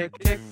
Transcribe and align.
Gag, 0.00 0.12
Gag, 0.18 0.49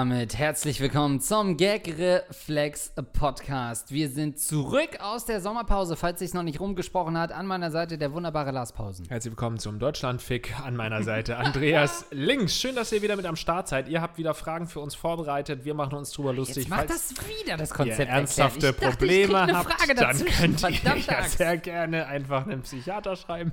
damit 0.00 0.38
herzlich 0.38 0.80
willkommen 0.80 1.20
zum 1.20 1.58
Gag 1.58 1.86
Reflex 1.98 2.90
Podcast. 3.12 3.92
Wir 3.92 4.08
sind 4.08 4.38
zurück 4.40 4.98
aus 4.98 5.26
der 5.26 5.42
Sommerpause, 5.42 5.94
falls 5.94 6.20
sich 6.20 6.32
noch 6.32 6.42
nicht 6.42 6.58
rumgesprochen 6.58 7.18
hat. 7.18 7.32
An 7.32 7.46
meiner 7.46 7.70
Seite 7.70 7.98
der 7.98 8.14
wunderbare 8.14 8.50
Lars 8.50 8.72
Pausen. 8.72 9.04
Herzlich 9.10 9.32
willkommen 9.32 9.58
zum 9.58 9.78
Deutschlandfick 9.78 10.58
an 10.58 10.74
meiner 10.74 11.02
Seite. 11.02 11.36
Andreas 11.36 12.06
links. 12.12 12.56
Schön, 12.56 12.76
dass 12.76 12.92
ihr 12.92 13.02
wieder 13.02 13.14
mit 13.14 13.26
am 13.26 13.36
Start 13.36 13.68
seid. 13.68 13.90
Ihr 13.90 14.00
habt 14.00 14.16
wieder 14.16 14.32
Fragen 14.32 14.68
für 14.68 14.80
uns 14.80 14.94
vorbereitet. 14.94 15.66
Wir 15.66 15.74
machen 15.74 15.98
uns 15.98 16.12
drüber 16.12 16.32
lustig. 16.32 16.56
Jetzt 16.56 16.70
macht 16.70 16.88
das 16.88 17.12
wieder 17.28 17.58
das 17.58 17.68
ihr 17.68 17.76
Konzept 17.76 18.10
ernsthafte 18.10 18.68
erklärt. 18.68 18.76
Ich 18.76 18.80
dachte, 18.80 18.96
Probleme 18.96 19.46
ich 19.50 19.54
habt, 19.54 19.88
dann 19.88 19.96
dazwischen. 19.96 20.56
könnt 20.56 20.62
ihr 20.62 20.72
Verdammte 20.76 21.12
ja 21.12 21.24
sehr 21.24 21.56
gerne 21.58 22.06
einfach 22.06 22.46
einen 22.46 22.62
Psychiater 22.62 23.16
schreiben 23.16 23.52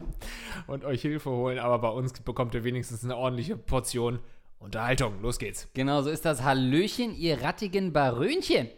und 0.66 0.86
euch 0.86 1.02
Hilfe 1.02 1.30
holen. 1.30 1.60
Aber 1.60 1.80
bei 1.80 1.90
uns 1.90 2.14
bekommt 2.14 2.54
ihr 2.54 2.64
wenigstens 2.64 3.04
eine 3.04 3.18
ordentliche 3.18 3.58
Portion 3.58 4.20
Unterhaltung. 4.60 5.22
Los 5.22 5.40
geht's. 5.40 5.70
Genau 5.74 6.02
so 6.02 6.10
ist 6.10 6.26
das. 6.26 6.44
Hallöchen, 6.44 7.16
ihr 7.16 7.42
rattigen 7.42 7.94
Barönchen. 7.94 8.70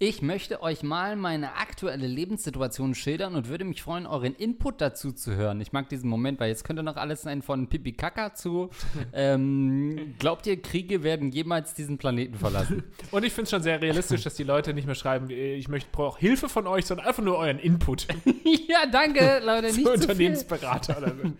Ich 0.00 0.22
möchte 0.22 0.62
euch 0.62 0.84
mal 0.84 1.16
meine 1.16 1.56
aktuelle 1.56 2.06
Lebenssituation 2.06 2.94
schildern 2.94 3.34
und 3.34 3.48
würde 3.48 3.64
mich 3.64 3.82
freuen, 3.82 4.06
euren 4.06 4.32
Input 4.36 4.80
dazu 4.80 5.10
zu 5.10 5.34
hören. 5.34 5.60
Ich 5.60 5.72
mag 5.72 5.88
diesen 5.88 6.08
Moment, 6.08 6.38
weil 6.38 6.50
jetzt 6.50 6.62
könnte 6.62 6.84
noch 6.84 6.94
alles 6.94 7.22
sein 7.22 7.42
von 7.42 7.68
Pipi 7.68 7.94
Kaka 7.94 8.32
zu 8.32 8.70
ähm, 9.12 10.14
Glaubt 10.20 10.46
ihr, 10.46 10.62
Kriege 10.62 11.02
werden 11.02 11.32
jemals 11.32 11.74
diesen 11.74 11.98
Planeten 11.98 12.36
verlassen? 12.36 12.84
Und 13.10 13.24
ich 13.24 13.32
finde 13.32 13.44
es 13.46 13.50
schon 13.50 13.62
sehr 13.64 13.82
realistisch, 13.82 14.22
dass 14.22 14.34
die 14.34 14.44
Leute 14.44 14.72
nicht 14.72 14.86
mehr 14.86 14.94
schreiben, 14.94 15.30
ich 15.30 15.66
möchte 15.66 15.90
brauche 15.90 16.20
Hilfe 16.20 16.48
von 16.48 16.68
euch, 16.68 16.86
sondern 16.86 17.04
einfach 17.04 17.24
nur 17.24 17.36
euren 17.36 17.58
Input. 17.58 18.06
ja, 18.68 18.86
danke, 18.86 19.42
Leute. 19.44 19.66
Nicht 19.66 19.78
zu 19.78 19.82
viel. 19.82 20.00
Unternehmensberater 20.00 20.98
oder 20.98 21.08
so. 21.08 21.32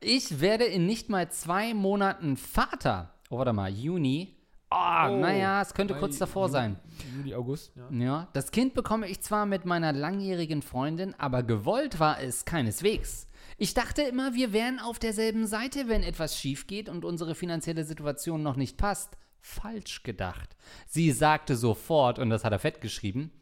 Ich 0.00 0.42
werde 0.42 0.64
in 0.64 0.84
nicht 0.84 1.08
mal 1.08 1.30
zwei 1.30 1.72
Monaten 1.72 2.36
Vater. 2.36 3.14
Oh, 3.30 3.38
warte 3.38 3.54
mal, 3.54 3.70
Juni. 3.72 4.36
Oh, 4.72 4.76
naja, 4.76 5.60
es 5.62 5.74
könnte 5.74 5.94
kurz 5.94 6.18
davor 6.18 6.48
sein. 6.48 6.78
Juli, 7.16 7.34
August. 7.34 7.72
Ja. 7.74 7.88
Ja, 7.90 8.28
das 8.34 8.52
Kind 8.52 8.74
bekomme 8.74 9.08
ich 9.08 9.20
zwar 9.20 9.44
mit 9.44 9.64
meiner 9.64 9.92
langjährigen 9.92 10.62
Freundin, 10.62 11.14
aber 11.18 11.42
gewollt 11.42 11.98
war 11.98 12.20
es 12.20 12.44
keineswegs. 12.44 13.26
Ich 13.58 13.74
dachte 13.74 14.02
immer, 14.02 14.34
wir 14.34 14.52
wären 14.52 14.78
auf 14.78 15.00
derselben 15.00 15.46
Seite, 15.48 15.88
wenn 15.88 16.04
etwas 16.04 16.38
schief 16.38 16.68
geht 16.68 16.88
und 16.88 17.04
unsere 17.04 17.34
finanzielle 17.34 17.84
Situation 17.84 18.44
noch 18.44 18.54
nicht 18.54 18.76
passt. 18.76 19.16
Falsch 19.40 20.04
gedacht. 20.04 20.56
Sie 20.86 21.10
sagte 21.10 21.56
sofort, 21.56 22.20
und 22.20 22.30
das 22.30 22.44
hat 22.44 22.52
er 22.52 22.58
fett 22.60 22.80
geschrieben, 22.80 23.32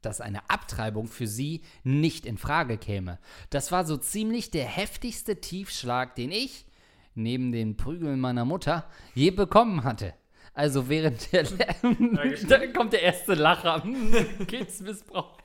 dass 0.00 0.20
eine 0.22 0.48
Abtreibung 0.48 1.06
für 1.06 1.26
sie 1.26 1.62
nicht 1.84 2.24
in 2.24 2.38
Frage 2.38 2.78
käme. 2.78 3.18
Das 3.50 3.72
war 3.72 3.84
so 3.84 3.98
ziemlich 3.98 4.50
der 4.50 4.64
heftigste 4.64 5.40
Tiefschlag, 5.40 6.14
den 6.14 6.30
ich, 6.30 6.64
neben 7.14 7.52
den 7.52 7.76
Prügeln 7.76 8.20
meiner 8.20 8.46
Mutter, 8.46 8.88
je 9.14 9.30
bekommen 9.30 9.84
hatte. 9.84 10.14
Also 10.54 10.88
während 10.88 11.32
der... 11.32 11.44
da 12.48 12.66
kommt 12.68 12.92
der 12.92 13.02
erste 13.02 13.34
Lacher. 13.34 13.82
Kindsmissbrauch. 14.46 15.38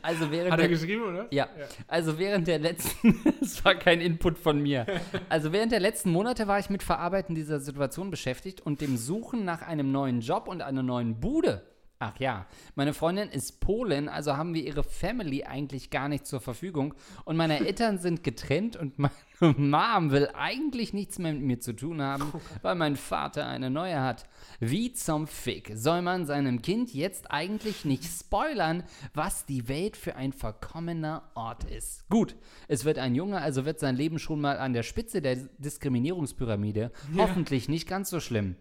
Also 0.00 0.30
während 0.30 0.52
Hat 0.52 0.58
er 0.58 0.68
der, 0.68 0.76
geschrieben, 0.76 1.02
oder? 1.02 1.26
ja, 1.30 1.48
also 1.86 2.18
während 2.18 2.48
der 2.48 2.58
letzten, 2.58 3.20
es 3.40 3.64
war 3.64 3.74
kein 3.76 4.00
Input 4.00 4.38
von 4.38 4.60
mir. 4.60 4.86
Also 5.28 5.52
während 5.52 5.72
der 5.72 5.80
letzten 5.80 6.10
Monate 6.10 6.48
war 6.48 6.58
ich 6.58 6.68
mit 6.68 6.82
Verarbeiten 6.82 7.34
dieser 7.34 7.60
Situation 7.60 8.10
beschäftigt 8.10 8.60
und 8.60 8.80
dem 8.80 8.96
Suchen 8.96 9.44
nach 9.44 9.62
einem 9.62 9.92
neuen 9.92 10.20
Job 10.20 10.48
und 10.48 10.62
einer 10.62 10.82
neuen 10.82 11.20
Bude. 11.20 11.62
Ach 12.04 12.18
ja, 12.18 12.46
meine 12.74 12.94
Freundin 12.94 13.28
ist 13.28 13.60
Polin, 13.60 14.08
also 14.08 14.36
haben 14.36 14.54
wir 14.54 14.64
ihre 14.64 14.82
Family 14.82 15.44
eigentlich 15.44 15.88
gar 15.88 16.08
nicht 16.08 16.26
zur 16.26 16.40
Verfügung. 16.40 16.94
Und 17.24 17.36
meine 17.36 17.60
Eltern 17.64 17.98
sind 17.98 18.24
getrennt 18.24 18.74
und 18.74 18.98
meine 18.98 19.14
Mom 19.38 20.10
will 20.10 20.28
eigentlich 20.34 20.92
nichts 20.92 21.20
mehr 21.20 21.32
mit 21.32 21.42
mir 21.42 21.60
zu 21.60 21.72
tun 21.74 22.02
haben, 22.02 22.32
weil 22.62 22.74
mein 22.74 22.96
Vater 22.96 23.46
eine 23.46 23.70
neue 23.70 24.00
hat. 24.00 24.26
Wie 24.58 24.92
zum 24.92 25.28
Fick 25.28 25.70
soll 25.76 26.02
man 26.02 26.26
seinem 26.26 26.60
Kind 26.60 26.92
jetzt 26.92 27.30
eigentlich 27.30 27.84
nicht 27.84 28.02
spoilern, 28.02 28.82
was 29.14 29.46
die 29.46 29.68
Welt 29.68 29.96
für 29.96 30.16
ein 30.16 30.32
verkommener 30.32 31.30
Ort 31.36 31.62
ist? 31.70 32.08
Gut, 32.10 32.34
es 32.66 32.84
wird 32.84 32.98
ein 32.98 33.14
Junge, 33.14 33.40
also 33.40 33.64
wird 33.64 33.78
sein 33.78 33.94
Leben 33.94 34.18
schon 34.18 34.40
mal 34.40 34.58
an 34.58 34.72
der 34.72 34.82
Spitze 34.82 35.22
der 35.22 35.36
Diskriminierungspyramide. 35.36 36.90
Hoffentlich 37.16 37.68
nicht 37.68 37.88
ganz 37.88 38.10
so 38.10 38.18
schlimm. 38.18 38.56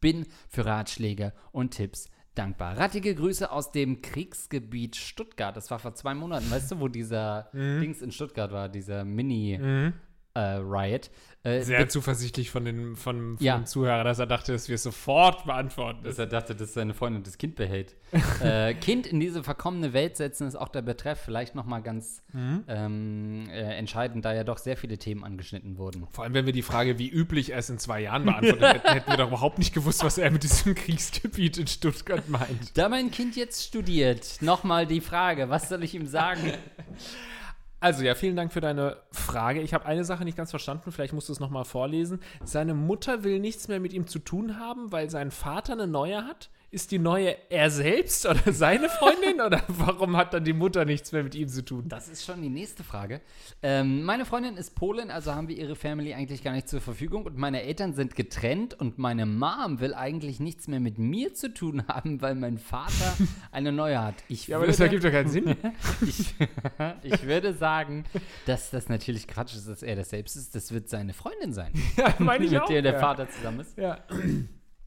Bin 0.00 0.26
für 0.48 0.64
Ratschläge 0.64 1.32
und 1.50 1.72
Tipps 1.72 2.08
dankbar. 2.38 2.78
Rattige 2.78 3.14
Grüße 3.14 3.50
aus 3.50 3.72
dem 3.72 4.00
Kriegsgebiet 4.00 4.96
Stuttgart. 4.96 5.56
Das 5.56 5.70
war 5.70 5.78
vor 5.78 5.94
zwei 5.94 6.14
Monaten, 6.14 6.50
weißt 6.50 6.70
du, 6.72 6.80
wo 6.80 6.88
dieser 6.88 7.48
Mhm. 7.52 7.80
Dings 7.80 8.00
in 8.02 8.12
Stuttgart 8.12 8.52
war, 8.52 8.68
dieser 8.68 9.04
Mini-Riot. 9.04 9.92
Äh, 11.44 11.62
Sehr 11.62 11.88
zuversichtlich 11.88 12.50
von 12.50 12.64
den, 12.64 12.96
von, 12.96 13.36
von 13.36 13.46
Ja. 13.46 13.56
den 13.58 13.64
Zuhörern, 13.66 14.04
dass 14.04 14.18
er 14.18 14.26
dachte, 14.26 14.50
dass 14.52 14.68
wir 14.68 14.74
es 14.74 14.82
sofort 14.82 15.44
beantworten. 15.46 16.02
dass 16.02 16.18
er 16.18 16.26
dachte, 16.26 16.56
dass 16.56 16.74
seine 16.74 16.94
Freundin 16.94 17.22
das 17.22 17.38
Kind 17.38 17.54
behält. 17.54 17.94
äh, 18.42 18.74
kind 18.74 19.06
in 19.06 19.20
diese 19.20 19.44
verkommene 19.44 19.92
Welt 19.92 20.16
setzen 20.16 20.48
ist 20.48 20.56
auch 20.56 20.68
der 20.68 20.82
Betreff 20.82 21.20
vielleicht 21.20 21.54
nochmal 21.54 21.80
ganz 21.80 22.22
Mhm. 22.32 22.64
ähm, 22.66 23.48
äh, 23.50 23.76
entscheidend, 23.78 24.24
da 24.24 24.34
ja 24.34 24.42
doch 24.44 24.58
sehr 24.58 24.76
viele 24.76 24.98
Themen 24.98 25.22
angeschnitten 25.24 25.78
wurden. 25.78 26.08
Vor 26.10 26.24
allem, 26.24 26.34
wenn 26.34 26.44
wir 26.46 26.52
die 26.52 26.62
Frage, 26.62 26.98
wie 26.98 27.08
üblich 27.08 27.54
es 27.54 27.70
in 27.70 27.78
zwei 27.78 28.00
Jahren 28.00 28.24
beantwortet 28.24 28.74
hätten, 28.74 28.88
hätten 28.94 29.10
wir 29.10 29.16
doch 29.16 29.28
überhaupt 29.28 29.58
nicht 29.58 29.72
gewusst, 29.72 30.02
was 30.04 30.18
er 30.18 30.30
mit 30.32 30.42
diesem 30.42 30.74
Kriegsgebiet 30.74 31.56
in 31.56 31.68
Stuttgart 31.68 32.28
meint. 32.28 32.76
Da 32.76 32.88
mein 32.88 33.10
Kind 33.12 33.36
jetzt 33.36 33.64
studiert, 33.64 34.38
nochmal 34.42 34.86
die 34.86 35.00
Frage, 35.00 35.48
was 35.48 35.68
soll 35.68 35.84
ich 35.84 35.94
ihm 35.94 36.06
sagen? 36.06 36.52
Also 37.80 38.04
ja, 38.04 38.14
vielen 38.16 38.34
Dank 38.34 38.52
für 38.52 38.60
deine 38.60 38.96
Frage. 39.12 39.60
Ich 39.60 39.72
habe 39.72 39.86
eine 39.86 40.04
Sache 40.04 40.24
nicht 40.24 40.36
ganz 40.36 40.50
verstanden, 40.50 40.90
vielleicht 40.90 41.12
musst 41.12 41.28
du 41.28 41.32
es 41.32 41.38
nochmal 41.38 41.64
vorlesen. 41.64 42.20
Seine 42.44 42.74
Mutter 42.74 43.22
will 43.22 43.38
nichts 43.38 43.68
mehr 43.68 43.78
mit 43.78 43.92
ihm 43.92 44.06
zu 44.08 44.18
tun 44.18 44.58
haben, 44.58 44.90
weil 44.90 45.10
sein 45.10 45.30
Vater 45.30 45.74
eine 45.74 45.86
neue 45.86 46.24
hat? 46.26 46.50
Ist 46.70 46.90
die 46.90 46.98
neue 46.98 47.34
er 47.50 47.70
selbst 47.70 48.26
oder 48.26 48.40
seine 48.52 48.90
Freundin? 48.90 49.40
oder 49.40 49.62
warum 49.68 50.16
hat 50.16 50.34
dann 50.34 50.44
die 50.44 50.52
Mutter 50.52 50.84
nichts 50.84 51.12
mehr 51.12 51.22
mit 51.22 51.34
ihm 51.34 51.48
zu 51.48 51.64
tun? 51.64 51.84
Das 51.88 52.08
ist 52.08 52.24
schon 52.26 52.42
die 52.42 52.50
nächste 52.50 52.84
Frage. 52.84 53.22
Ähm, 53.62 54.02
meine 54.02 54.26
Freundin 54.26 54.56
ist 54.56 54.74
Polin, 54.74 55.10
also 55.10 55.34
haben 55.34 55.48
wir 55.48 55.56
ihre 55.56 55.76
Family 55.76 56.12
eigentlich 56.12 56.42
gar 56.42 56.52
nicht 56.52 56.68
zur 56.68 56.80
Verfügung 56.82 57.24
und 57.24 57.38
meine 57.38 57.62
Eltern 57.62 57.94
sind 57.94 58.14
getrennt 58.16 58.78
und 58.78 58.98
meine 58.98 59.24
Mom 59.24 59.80
will 59.80 59.94
eigentlich 59.94 60.40
nichts 60.40 60.68
mehr 60.68 60.80
mit 60.80 60.98
mir 60.98 61.32
zu 61.32 61.54
tun 61.54 61.84
haben, 61.88 62.20
weil 62.20 62.34
mein 62.34 62.58
Vater 62.58 63.16
eine 63.50 63.72
neue 63.72 64.02
hat. 64.02 64.16
Ich 64.28 64.48
Ja, 64.48 64.58
aber 64.58 64.66
das 64.66 64.78
ergibt 64.80 65.04
doch 65.04 65.10
keinen 65.10 65.30
Sinn. 65.30 65.56
ich, 66.06 66.34
ich 67.02 67.22
würde 67.26 67.54
sagen, 67.54 68.04
dass 68.44 68.70
das 68.70 68.90
natürlich 68.90 69.26
Quatsch 69.26 69.54
ist, 69.54 69.68
dass 69.68 69.82
er 69.82 69.96
das 69.96 70.10
selbst 70.10 70.36
ist. 70.36 70.54
Das 70.54 70.70
wird 70.72 70.90
seine 70.90 71.14
Freundin 71.14 71.52
sein, 71.54 71.72
Ja, 71.96 72.14
meine 72.18 72.44
ich 72.44 72.50
mit 72.50 72.60
auch. 72.60 72.68
der 72.68 72.82
der 72.82 72.92
ja. 72.94 72.98
Vater 73.00 73.28
zusammen 73.30 73.60
ist. 73.60 73.78
Ja. 73.78 73.98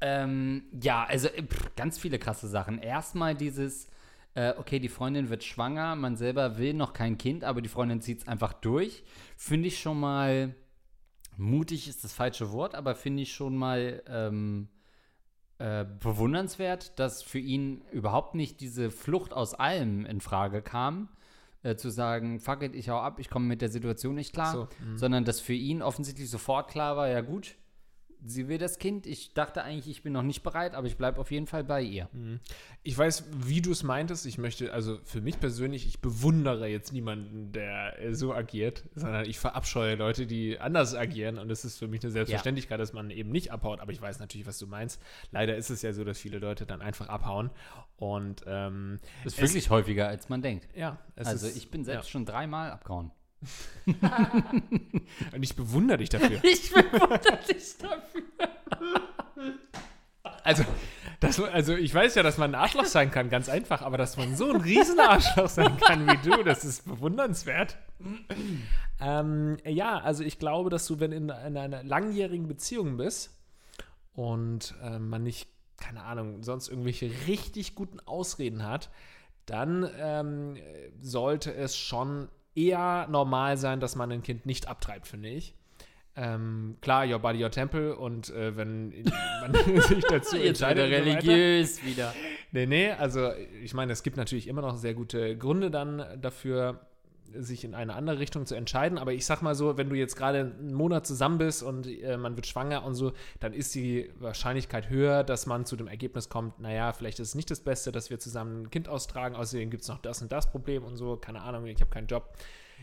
Ähm, 0.01 0.63
ja, 0.81 1.03
also 1.03 1.27
äh, 1.27 1.43
pff, 1.43 1.75
ganz 1.75 1.99
viele 1.99 2.19
krasse 2.19 2.47
Sachen. 2.47 2.79
Erstmal 2.79 3.35
dieses, 3.35 3.87
äh, 4.33 4.53
okay, 4.57 4.79
die 4.79 4.89
Freundin 4.89 5.29
wird 5.29 5.43
schwanger, 5.43 5.95
man 5.95 6.15
selber 6.15 6.57
will 6.57 6.73
noch 6.73 6.93
kein 6.93 7.17
Kind, 7.17 7.43
aber 7.43 7.61
die 7.61 7.69
Freundin 7.69 8.01
zieht 8.01 8.21
es 8.21 8.27
einfach 8.27 8.53
durch. 8.53 9.03
Finde 9.37 9.67
ich 9.67 9.79
schon 9.79 9.99
mal, 9.99 10.55
mutig 11.37 11.87
ist 11.87 12.03
das 12.03 12.13
falsche 12.13 12.51
Wort, 12.51 12.75
aber 12.75 12.95
finde 12.95 13.23
ich 13.23 13.33
schon 13.33 13.55
mal 13.55 14.01
ähm, 14.07 14.69
äh, 15.59 15.85
bewundernswert, 15.99 16.97
dass 16.99 17.21
für 17.21 17.39
ihn 17.39 17.83
überhaupt 17.91 18.33
nicht 18.33 18.59
diese 18.61 18.89
Flucht 18.89 19.33
aus 19.33 19.53
allem 19.53 20.05
in 20.05 20.19
Frage 20.19 20.61
kam. 20.61 21.09
Äh, 21.63 21.75
zu 21.75 21.91
sagen, 21.91 22.39
fuck 22.39 22.63
it, 22.63 22.73
ich 22.73 22.89
hau 22.89 22.97
ab, 22.97 23.19
ich 23.19 23.29
komme 23.29 23.45
mit 23.45 23.61
der 23.61 23.69
Situation 23.69 24.15
nicht 24.15 24.33
klar, 24.33 24.51
So, 24.51 24.67
sondern 24.95 25.25
dass 25.25 25.39
für 25.39 25.53
ihn 25.53 25.83
offensichtlich 25.83 26.27
sofort 26.27 26.71
klar 26.71 26.97
war, 26.97 27.07
ja 27.07 27.21
gut, 27.21 27.53
sie 28.23 28.47
will 28.47 28.57
das 28.57 28.77
Kind. 28.79 29.05
Ich 29.07 29.33
dachte 29.33 29.63
eigentlich, 29.63 29.89
ich 29.89 30.03
bin 30.03 30.13
noch 30.13 30.23
nicht 30.23 30.43
bereit, 30.43 30.73
aber 30.75 30.87
ich 30.87 30.97
bleibe 30.97 31.19
auf 31.19 31.31
jeden 31.31 31.47
Fall 31.47 31.63
bei 31.63 31.81
ihr. 31.81 32.09
Ich 32.83 32.97
weiß, 32.97 33.25
wie 33.45 33.61
du 33.61 33.71
es 33.71 33.83
meintest. 33.83 34.25
Ich 34.25 34.37
möchte, 34.37 34.73
also 34.73 34.99
für 35.03 35.21
mich 35.21 35.39
persönlich, 35.39 35.85
ich 35.87 36.01
bewundere 36.01 36.67
jetzt 36.67 36.93
niemanden, 36.93 37.51
der 37.51 37.95
so 38.13 38.33
agiert, 38.33 38.83
sondern 38.95 39.25
ich 39.25 39.39
verabscheue 39.39 39.95
Leute, 39.95 40.27
die 40.27 40.59
anders 40.59 40.95
agieren. 40.95 41.37
Und 41.37 41.51
es 41.51 41.65
ist 41.65 41.77
für 41.79 41.87
mich 41.87 42.01
eine 42.03 42.11
Selbstverständlichkeit, 42.11 42.79
dass 42.79 42.93
man 42.93 43.09
eben 43.09 43.31
nicht 43.31 43.51
abhaut. 43.51 43.79
Aber 43.79 43.91
ich 43.91 44.01
weiß 44.01 44.19
natürlich, 44.19 44.47
was 44.47 44.57
du 44.59 44.67
meinst. 44.67 45.01
Leider 45.31 45.55
ist 45.55 45.69
es 45.69 45.81
ja 45.81 45.93
so, 45.93 46.03
dass 46.03 46.17
viele 46.19 46.39
Leute 46.39 46.65
dann 46.65 46.81
einfach 46.81 47.09
abhauen. 47.09 47.49
Und 47.97 48.43
ähm, 48.47 48.99
Das 49.23 49.33
ist 49.33 49.41
wirklich 49.41 49.69
häufiger, 49.69 50.07
als 50.07 50.29
man 50.29 50.41
denkt. 50.41 50.67
ja, 50.75 50.97
es 51.15 51.27
Also 51.27 51.47
ist, 51.47 51.57
ich 51.57 51.69
bin 51.69 51.83
selbst 51.85 52.07
ja. 52.07 52.11
schon 52.11 52.25
dreimal 52.25 52.71
abgehauen. 52.71 53.11
Und 55.33 55.43
ich 55.43 55.55
bewundere 55.55 55.97
dich 55.97 56.09
dafür. 56.09 56.39
Ich 56.43 56.71
bewundere 56.71 57.39
dich 57.47 57.77
dafür. 57.77 58.23
Also, 60.43 60.63
das, 61.19 61.39
also 61.39 61.75
ich 61.75 61.93
weiß 61.93 62.15
ja, 62.15 62.23
dass 62.23 62.37
man 62.37 62.51
ein 62.51 62.61
Arschloch 62.61 62.85
sein 62.85 63.11
kann, 63.11 63.29
ganz 63.29 63.49
einfach, 63.49 63.81
aber 63.81 63.97
dass 63.97 64.17
man 64.17 64.35
so 64.35 64.49
ein 64.49 64.61
Riesenarschloch 64.61 65.49
sein 65.49 65.77
kann 65.77 66.07
wie 66.07 66.29
du, 66.29 66.43
das 66.43 66.65
ist 66.65 66.85
bewundernswert. 66.85 67.77
Ähm, 68.99 69.57
ja, 69.65 69.99
also 69.99 70.23
ich 70.23 70.39
glaube, 70.39 70.69
dass 70.69 70.87
du, 70.87 70.99
wenn 70.99 71.11
in, 71.11 71.29
in 71.29 71.57
einer 71.57 71.83
langjährigen 71.83 72.47
Beziehung 72.47 72.97
bist 72.97 73.37
und 74.13 74.75
äh, 74.83 74.99
man 74.99 75.23
nicht, 75.23 75.47
keine 75.77 76.03
Ahnung, 76.03 76.43
sonst 76.43 76.69
irgendwelche 76.69 77.11
richtig 77.27 77.75
guten 77.75 77.99
Ausreden 77.99 78.65
hat, 78.65 78.89
dann 79.45 79.89
ähm, 79.97 80.57
sollte 81.01 81.53
es 81.53 81.75
schon 81.75 82.29
eher 82.55 83.07
normal 83.09 83.57
sein, 83.57 83.79
dass 83.79 83.95
man 83.95 84.11
ein 84.11 84.23
Kind 84.23 84.45
nicht 84.45 84.67
abtreibt, 84.67 85.07
finde 85.07 85.29
ich. 85.29 85.55
Ähm, 86.15 86.75
klar, 86.81 87.07
your 87.07 87.19
body, 87.19 87.41
your 87.41 87.51
temple 87.51 87.95
und 87.95 88.29
äh, 88.31 88.55
wenn 88.57 88.89
man 89.41 89.53
sich 89.81 90.03
dazu 90.03 90.35
entscheidet. 90.37 90.89
wieder 90.89 90.99
so 90.99 91.05
weiter. 91.09 91.27
religiös 91.27 91.85
wieder. 91.85 92.13
Nee, 92.51 92.65
nee, 92.65 92.91
also 92.91 93.31
ich 93.63 93.73
meine, 93.73 93.93
es 93.93 94.03
gibt 94.03 94.17
natürlich 94.17 94.47
immer 94.47 94.61
noch 94.61 94.75
sehr 94.75 94.93
gute 94.93 95.37
Gründe 95.37 95.71
dann 95.71 96.05
dafür, 96.21 96.81
sich 97.37 97.63
in 97.63 97.75
eine 97.75 97.93
andere 97.93 98.19
Richtung 98.19 98.45
zu 98.45 98.55
entscheiden. 98.55 98.97
Aber 98.97 99.13
ich 99.13 99.25
sag 99.25 99.41
mal 99.41 99.55
so, 99.55 99.77
wenn 99.77 99.89
du 99.89 99.95
jetzt 99.95 100.15
gerade 100.15 100.39
einen 100.39 100.73
Monat 100.73 101.05
zusammen 101.05 101.37
bist 101.37 101.63
und 101.63 101.87
äh, 101.87 102.17
man 102.17 102.35
wird 102.35 102.47
schwanger 102.47 102.83
und 102.83 102.95
so, 102.95 103.13
dann 103.39 103.53
ist 103.53 103.73
die 103.75 104.09
Wahrscheinlichkeit 104.19 104.89
höher, 104.89 105.23
dass 105.23 105.45
man 105.45 105.65
zu 105.65 105.75
dem 105.75 105.87
Ergebnis 105.87 106.29
kommt, 106.29 106.59
naja, 106.59 106.93
vielleicht 106.93 107.19
ist 107.19 107.29
es 107.29 107.35
nicht 107.35 107.51
das 107.51 107.61
Beste, 107.61 107.91
dass 107.91 108.09
wir 108.09 108.19
zusammen 108.19 108.63
ein 108.63 108.69
Kind 108.69 108.87
austragen, 108.89 109.35
außerdem 109.35 109.69
gibt 109.69 109.83
es 109.83 109.89
noch 109.89 109.99
das 109.99 110.21
und 110.21 110.31
das 110.31 110.49
Problem 110.49 110.83
und 110.83 110.97
so, 110.97 111.17
keine 111.17 111.41
Ahnung, 111.41 111.65
ich 111.65 111.81
habe 111.81 111.91
keinen 111.91 112.07
Job. 112.07 112.33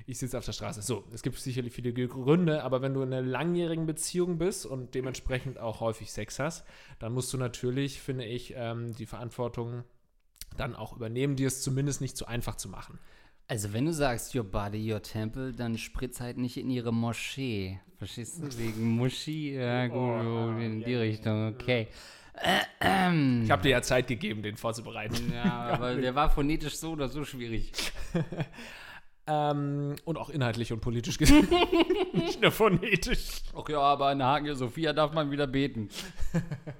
Ich 0.07 0.19
sitze 0.19 0.39
auf 0.39 0.45
der 0.45 0.53
Straße. 0.53 0.81
So, 0.81 1.05
es 1.13 1.23
gibt 1.23 1.37
sicherlich 1.39 1.73
viele 1.73 1.93
Gründe, 1.93 2.63
aber 2.63 2.83
wenn 2.83 2.95
du 2.95 3.03
in 3.03 3.13
einer 3.13 3.27
langjährigen 3.27 3.87
Beziehung 3.87 4.39
bist 4.39 4.65
und 4.65 4.95
dementsprechend 4.95 5.59
auch 5.59 5.81
häufig 5.81 6.13
Sex 6.13 6.39
hast, 6.39 6.65
dann 7.01 7.13
musst 7.13 7.33
du 7.33 7.37
natürlich, 7.37 8.01
finde 8.01 8.25
ich, 8.25 8.55
ähm, 8.57 8.95
die 8.95 9.07
Verantwortung 9.07 9.85
dann 10.57 10.75
auch 10.75 10.95
übernehmen, 10.95 11.37
dir 11.37 11.49
es 11.49 11.63
zumindest 11.63 12.01
nicht 12.01 12.17
zu 12.17 12.27
einfach 12.27 12.57
zu 12.57 12.69
machen. 12.69 12.99
Also 13.49 13.73
wenn 13.73 13.87
du 13.87 13.93
sagst, 13.95 14.35
your 14.35 14.45
body, 14.45 14.93
your 14.93 15.03
temple, 15.03 15.55
dann 15.55 15.79
spritz 15.79 16.21
halt 16.21 16.37
nicht 16.37 16.59
in 16.59 16.69
ihre 16.69 16.93
Moschee. 16.93 17.81
Verstehst 17.97 18.43
du? 18.43 18.59
Wegen 18.59 18.97
Moschee, 18.97 19.57
ja 19.59 19.87
gut, 19.87 19.97
Oh, 19.97 20.51
in 20.59 20.85
die 20.85 20.91
ja, 20.93 21.01
Richtung, 21.01 21.49
okay. 21.49 21.89
Ich 22.41 23.51
habe 23.51 23.63
dir 23.63 23.71
ja 23.71 23.83
Zeit 23.83 24.07
gegeben, 24.07 24.43
den 24.43 24.57
vorzubereiten. 24.57 25.33
Ja, 25.33 25.45
aber 25.73 25.95
der 25.95 26.15
war 26.15 26.31
phonetisch 26.31 26.77
so 26.77 26.93
oder 26.93 27.09
so 27.09 27.25
schwierig. 27.25 27.73
Ähm, 29.31 29.97
und 30.07 30.17
auch 30.17 30.31
inhaltlich 30.31 30.73
und 30.73 30.81
politisch 30.81 31.19
gesehen. 31.19 31.47
nicht 32.15 32.41
nur 32.41 32.51
phonetisch. 32.51 33.43
Ach 33.55 33.69
ja, 33.69 33.79
aber 33.79 34.11
in 34.13 34.23
Hagia 34.23 34.55
Sophia 34.55 34.95
darf 34.95 35.13
man 35.13 35.31
wieder 35.31 35.47
beten. 35.47 35.91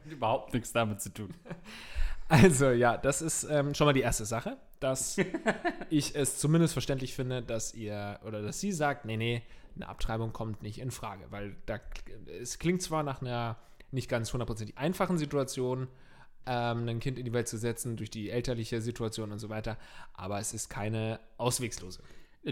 Überhaupt 0.07 0.55
nichts 0.55 0.73
damit 0.73 1.03
zu 1.03 1.13
tun. 1.13 1.35
Also 2.29 2.71
ja, 2.71 2.97
das 2.97 3.23
ist 3.23 3.45
ähm, 3.45 3.75
schon 3.75 3.87
mal 3.87 3.95
die 3.95 4.03
erste 4.03 4.27
Sache, 4.27 4.59
dass 4.81 5.17
ich 5.91 6.15
es 6.15 6.39
zumindest 6.39 6.75
verständlich 6.75 7.15
finde, 7.15 7.43
dass 7.43 7.75
ihr 7.75 8.21
oder 8.27 8.43
dass 8.43 8.61
sie 8.61 8.73
sagt, 8.73 9.07
nee, 9.07 9.17
nee, 9.17 9.43
eine 9.77 9.89
Abtreibung 9.89 10.33
kommt 10.33 10.63
nicht 10.63 10.79
in 10.79 10.91
Frage, 10.91 11.25
weil 11.31 11.57
da 11.67 11.79
es 12.41 12.59
klingt 12.59 12.83
zwar 12.83 13.03
nach 13.03 13.23
einer 13.23 13.57
nicht 13.91 14.09
ganz 14.09 14.33
hundertprozentig 14.33 14.77
einfachen 14.77 15.17
Situation, 15.17 15.89
ähm, 16.47 16.89
ein 16.89 17.01
Kind 17.01 17.19
in 17.19 17.25
die 17.25 17.33
Welt 17.33 17.49
zu 17.49 17.57
setzen 17.57 17.97
durch 17.97 18.11
die 18.11 18.31
elterliche 18.31 18.81
Situation 18.81 19.33
und 19.33 19.39
so 19.39 19.49
weiter, 19.49 19.79
aber 20.15 20.39
es 20.39 20.53
ist 20.53 20.69
keine 20.69 21.21
auswegslose. 21.39 22.03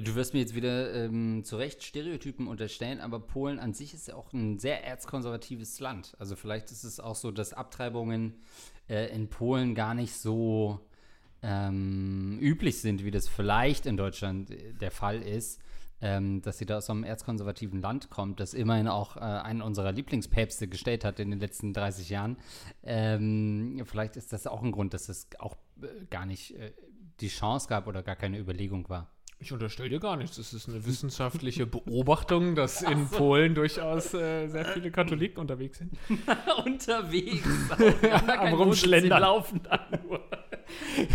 Du 0.02 0.14
wirst 0.14 0.34
mir 0.34 0.40
jetzt 0.40 0.54
wieder 0.54 0.92
ähm, 0.92 1.42
zu 1.44 1.56
Recht 1.56 1.82
Stereotypen 1.82 2.48
unterstellen, 2.48 3.00
aber 3.00 3.18
Polen 3.18 3.58
an 3.58 3.72
sich 3.72 3.94
ist 3.94 4.08
ja 4.08 4.14
auch 4.14 4.30
ein 4.34 4.58
sehr 4.58 4.84
erzkonservatives 4.84 5.80
Land. 5.80 6.14
Also 6.18 6.36
vielleicht 6.36 6.70
ist 6.70 6.84
es 6.84 7.00
auch 7.00 7.14
so, 7.14 7.30
dass 7.30 7.54
Abtreibungen 7.54 8.34
äh, 8.90 9.06
in 9.14 9.28
Polen 9.28 9.74
gar 9.74 9.94
nicht 9.94 10.12
so 10.12 10.80
ähm, 11.40 12.38
üblich 12.42 12.82
sind, 12.82 13.04
wie 13.04 13.10
das 13.10 13.26
vielleicht 13.26 13.86
in 13.86 13.96
Deutschland 13.96 14.50
äh, 14.50 14.74
der 14.74 14.90
Fall 14.90 15.22
ist. 15.22 15.62
Ähm, 16.02 16.42
dass 16.42 16.58
sie 16.58 16.66
da 16.66 16.76
aus 16.76 16.90
einem 16.90 17.04
erzkonservativen 17.04 17.80
Land 17.80 18.10
kommt, 18.10 18.38
das 18.38 18.52
immerhin 18.52 18.86
auch 18.86 19.16
äh, 19.16 19.20
einen 19.20 19.62
unserer 19.62 19.92
Lieblingspäpste 19.92 20.68
gestellt 20.68 21.06
hat 21.06 21.20
in 21.20 21.30
den 21.30 21.40
letzten 21.40 21.72
30 21.72 22.10
Jahren. 22.10 22.36
Ähm, 22.82 23.80
vielleicht 23.86 24.16
ist 24.16 24.30
das 24.34 24.46
auch 24.46 24.62
ein 24.62 24.72
Grund, 24.72 24.92
dass 24.92 25.08
es 25.08 25.26
auch 25.38 25.56
äh, 25.80 26.04
gar 26.10 26.26
nicht 26.26 26.54
äh, 26.54 26.74
die 27.20 27.28
Chance 27.28 27.66
gab 27.68 27.86
oder 27.86 28.02
gar 28.02 28.14
keine 28.14 28.38
Überlegung 28.38 28.90
war. 28.90 29.15
Ich 29.38 29.52
unterstelle 29.52 29.90
dir 29.90 30.00
gar 30.00 30.16
nichts. 30.16 30.38
Es 30.38 30.54
ist 30.54 30.68
eine 30.68 30.86
wissenschaftliche 30.86 31.66
Beobachtung, 31.66 32.54
dass 32.54 32.80
in 32.80 33.08
Polen 33.08 33.54
durchaus 33.54 34.14
äh, 34.14 34.48
sehr 34.48 34.64
viele 34.64 34.90
Katholiken 34.90 35.38
unterwegs 35.40 35.78
sind. 35.78 35.92
unterwegs. 36.64 37.46
am 38.38 38.54
Rumschlendern. 38.54 39.20
laufen 39.20 39.60
da 39.62 39.86
nur. 40.02 40.22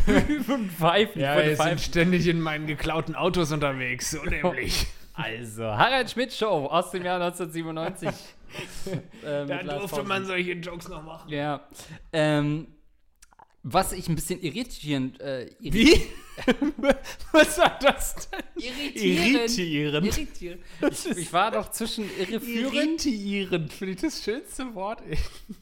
und 0.56 0.71
pfeifen. 0.71 1.21
Ja, 1.21 1.44
wir 1.44 1.56
sind 1.56 1.81
ständig 1.81 2.27
in 2.27 2.39
meinen 2.39 2.68
geklauten 2.68 3.15
Autos 3.15 3.51
unterwegs, 3.51 4.12
so 4.12 4.24
nämlich. 4.24 4.85
Also, 5.13 5.65
Harald 5.65 6.09
Schmidt 6.09 6.31
Show 6.31 6.67
aus 6.67 6.91
dem 6.91 7.03
Jahr 7.03 7.19
1997. 7.21 8.07
äh, 9.25 9.45
Da 9.45 9.63
durfte 9.79 10.03
man 10.03 10.25
solche 10.25 10.53
Jokes 10.53 10.88
noch 10.88 11.03
machen. 11.03 11.29
Ja. 11.29 11.67
Ähm, 12.13 12.67
was 13.63 13.92
ich 13.94 14.08
ein 14.10 14.16
bisschen 14.16 14.42
irritierend. 14.42 15.19
Äh, 15.22 15.50
irri- 15.62 15.74
Wie? 15.74 16.02
Was 17.34 17.58
war 17.60 17.78
das 17.80 18.16
denn? 18.30 18.40
Irritierend. 18.63 19.36
Irritierend. 19.60 20.06
Irritierend. 20.08 20.62
Ich, 20.90 21.18
ich 21.18 21.34
war 21.34 21.52
doch 21.52 21.69
zwischen 21.69 22.06
irreführend. 22.19 22.74
Irritierend, 23.06 23.74
finde 23.74 23.94
ich 23.94 24.02
das 24.02 24.24
schönste 24.24 24.74
Wort. 24.74 25.02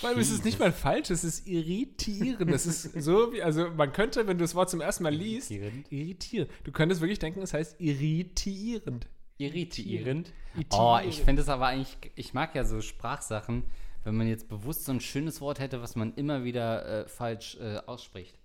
Vor 0.00 0.08
allem 0.08 0.18
ist 0.18 0.30
es 0.30 0.42
nicht 0.44 0.58
mal 0.58 0.72
falsch, 0.72 1.10
es 1.10 1.22
ist 1.22 1.46
irritierend. 1.46 2.50
Das 2.50 2.66
ist 2.66 2.82
so 3.00 3.32
wie, 3.32 3.42
also 3.42 3.70
man 3.70 3.92
könnte, 3.92 4.26
wenn 4.26 4.38
du 4.38 4.44
das 4.44 4.54
Wort 4.54 4.70
zum 4.70 4.80
ersten 4.80 5.04
Mal 5.04 5.14
liest, 5.14 5.50
Irritierend. 5.50 5.92
irritieren. 5.92 6.48
Du 6.64 6.72
könntest 6.72 7.00
wirklich 7.00 7.18
denken, 7.20 7.40
es 7.42 7.52
heißt 7.54 7.76
irritierend. 7.80 9.06
Irritierend. 9.36 10.32
Irritierend. 10.54 10.72
Oh, 10.72 10.98
ich 11.06 11.20
finde 11.22 11.42
es 11.42 11.48
aber 11.48 11.66
eigentlich, 11.68 11.96
ich 12.16 12.34
mag 12.34 12.54
ja 12.56 12.64
so 12.64 12.80
Sprachsachen, 12.80 13.62
wenn 14.04 14.16
man 14.16 14.28
jetzt 14.28 14.48
bewusst 14.48 14.84
so 14.84 14.92
ein 14.92 15.00
schönes 15.00 15.40
Wort 15.40 15.58
hätte, 15.58 15.82
was 15.82 15.96
man 15.96 16.14
immer 16.14 16.44
wieder 16.44 17.04
äh, 17.04 17.08
falsch 17.08 17.56
äh, 17.60 17.78
ausspricht. 17.86 18.38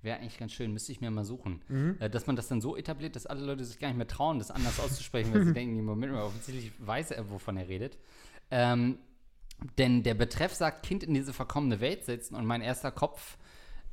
Wäre 0.00 0.18
eigentlich 0.18 0.38
ganz 0.38 0.52
schön, 0.52 0.72
müsste 0.72 0.92
ich 0.92 1.00
mir 1.00 1.10
mal 1.10 1.24
suchen. 1.24 1.62
Äh, 2.00 2.10
dass 2.10 2.26
man 2.26 2.36
das 2.36 2.48
dann 2.48 2.60
so 2.60 2.76
etabliert, 2.76 3.16
dass 3.16 3.26
alle 3.26 3.44
Leute 3.44 3.64
sich 3.64 3.78
gar 3.78 3.88
nicht 3.88 3.96
mehr 3.96 4.06
trauen, 4.06 4.38
das 4.38 4.50
anders 4.50 4.78
auszusprechen, 4.84 5.34
weil 5.34 5.44
sie 5.44 5.52
denken, 5.52 5.78
im 5.78 5.84
Moment 5.84 6.12
mal, 6.12 6.22
offensichtlich 6.22 6.72
weiß 6.78 7.10
er, 7.12 7.30
wovon 7.30 7.56
er 7.56 7.68
redet. 7.68 7.98
Ähm, 8.50 8.98
denn 9.76 10.02
der 10.04 10.14
Betreff 10.14 10.54
sagt, 10.54 10.86
Kind 10.86 11.02
in 11.02 11.14
diese 11.14 11.32
verkommene 11.32 11.80
Welt 11.80 12.04
setzen 12.04 12.36
und 12.36 12.46
mein 12.46 12.62
erster 12.62 12.92
Kopf 12.92 13.38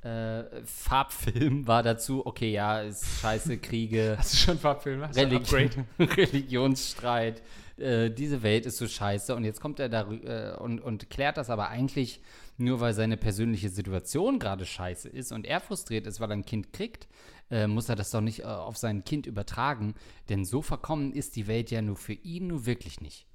äh, 0.05 0.63
Farbfilm 0.65 1.65
war 1.65 1.81
dazu, 1.81 2.25
okay, 2.25 2.51
ja, 2.51 2.81
ist 2.81 3.21
scheiße, 3.21 3.57
Kriege, 3.57 4.15
Hast 4.19 4.33
du 4.33 4.37
schon 4.37 4.59
Farbfilme? 4.59 5.07
Hast 5.07 5.17
Religion, 5.17 5.69
Religionsstreit, 5.99 7.41
äh, 7.77 8.09
diese 8.09 8.43
Welt 8.43 8.65
ist 8.65 8.77
so 8.77 8.87
scheiße 8.87 9.35
und 9.35 9.43
jetzt 9.43 9.61
kommt 9.61 9.79
er 9.79 9.89
da 9.89 10.09
äh, 10.11 10.57
und, 10.57 10.79
und 10.79 11.09
klärt 11.09 11.37
das 11.37 11.49
aber 11.49 11.69
eigentlich 11.69 12.21
nur, 12.57 12.79
weil 12.79 12.93
seine 12.93 13.17
persönliche 13.17 13.69
Situation 13.69 14.39
gerade 14.39 14.65
scheiße 14.65 15.09
ist 15.09 15.31
und 15.31 15.45
er 15.45 15.59
frustriert 15.59 16.07
ist, 16.07 16.19
weil 16.19 16.31
er 16.31 16.37
ein 16.37 16.45
Kind 16.45 16.71
kriegt, 16.71 17.07
äh, 17.51 17.67
muss 17.67 17.89
er 17.89 17.95
das 17.95 18.11
doch 18.11 18.21
nicht 18.21 18.41
äh, 18.41 18.45
auf 18.45 18.77
sein 18.77 19.03
Kind 19.03 19.25
übertragen, 19.25 19.93
denn 20.29 20.45
so 20.45 20.61
verkommen 20.61 21.11
ist 21.11 21.35
die 21.35 21.47
Welt 21.47 21.71
ja 21.71 21.81
nur 21.81 21.97
für 21.97 22.13
ihn 22.13 22.47
nur 22.47 22.65
wirklich 22.65 23.01
nicht. 23.01 23.27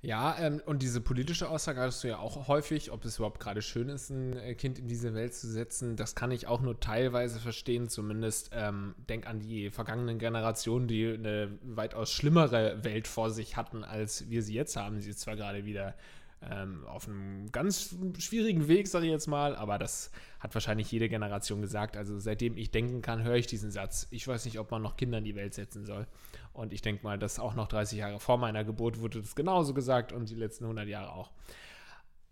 Ja, 0.00 0.36
ähm, 0.38 0.62
und 0.64 0.82
diese 0.82 1.00
politische 1.00 1.48
Aussage 1.48 1.80
hattest 1.80 2.04
du 2.04 2.08
ja 2.08 2.18
auch 2.18 2.46
häufig, 2.46 2.92
ob 2.92 3.04
es 3.04 3.16
überhaupt 3.16 3.40
gerade 3.40 3.62
schön 3.62 3.88
ist, 3.88 4.10
ein 4.10 4.36
äh, 4.36 4.54
Kind 4.54 4.78
in 4.78 4.86
diese 4.86 5.12
Welt 5.12 5.34
zu 5.34 5.48
setzen. 5.48 5.96
Das 5.96 6.14
kann 6.14 6.30
ich 6.30 6.46
auch 6.46 6.60
nur 6.60 6.78
teilweise 6.78 7.40
verstehen. 7.40 7.88
Zumindest 7.88 8.50
ähm, 8.52 8.94
denk 9.08 9.26
an 9.26 9.40
die 9.40 9.70
vergangenen 9.70 10.20
Generationen, 10.20 10.86
die 10.86 11.14
eine 11.14 11.58
weitaus 11.62 12.12
schlimmere 12.12 12.84
Welt 12.84 13.08
vor 13.08 13.30
sich 13.30 13.56
hatten, 13.56 13.82
als 13.82 14.30
wir 14.30 14.44
sie 14.44 14.54
jetzt 14.54 14.76
haben. 14.76 15.00
Sie 15.00 15.10
ist 15.10 15.18
zwar 15.18 15.34
gerade 15.34 15.64
wieder 15.64 15.96
ähm, 16.42 16.86
auf 16.86 17.08
einem 17.08 17.50
ganz 17.50 17.96
schwierigen 18.18 18.68
Weg, 18.68 18.86
sage 18.86 19.06
ich 19.06 19.10
jetzt 19.10 19.26
mal, 19.26 19.56
aber 19.56 19.78
das 19.78 20.10
hat 20.38 20.54
wahrscheinlich 20.54 20.90
jede 20.92 21.08
Generation 21.08 21.60
gesagt. 21.60 21.96
Also 21.96 22.18
seitdem 22.18 22.56
ich 22.56 22.70
denken 22.70 23.02
kann, 23.02 23.24
höre 23.24 23.36
ich 23.36 23.46
diesen 23.46 23.70
Satz. 23.70 24.06
Ich 24.10 24.26
weiß 24.26 24.44
nicht, 24.44 24.58
ob 24.58 24.70
man 24.70 24.82
noch 24.82 24.96
Kinder 24.96 25.18
in 25.18 25.24
die 25.24 25.34
Welt 25.34 25.54
setzen 25.54 25.84
soll. 25.84 26.06
Und 26.52 26.72
ich 26.72 26.82
denke 26.82 27.04
mal, 27.04 27.18
dass 27.18 27.38
auch 27.38 27.54
noch 27.54 27.68
30 27.68 27.98
Jahre 27.98 28.20
vor 28.20 28.38
meiner 28.38 28.64
Geburt 28.64 29.00
wurde 29.00 29.20
das 29.20 29.34
genauso 29.34 29.74
gesagt 29.74 30.12
und 30.12 30.30
die 30.30 30.34
letzten 30.34 30.64
100 30.64 30.86
Jahre 30.86 31.12
auch. 31.12 31.32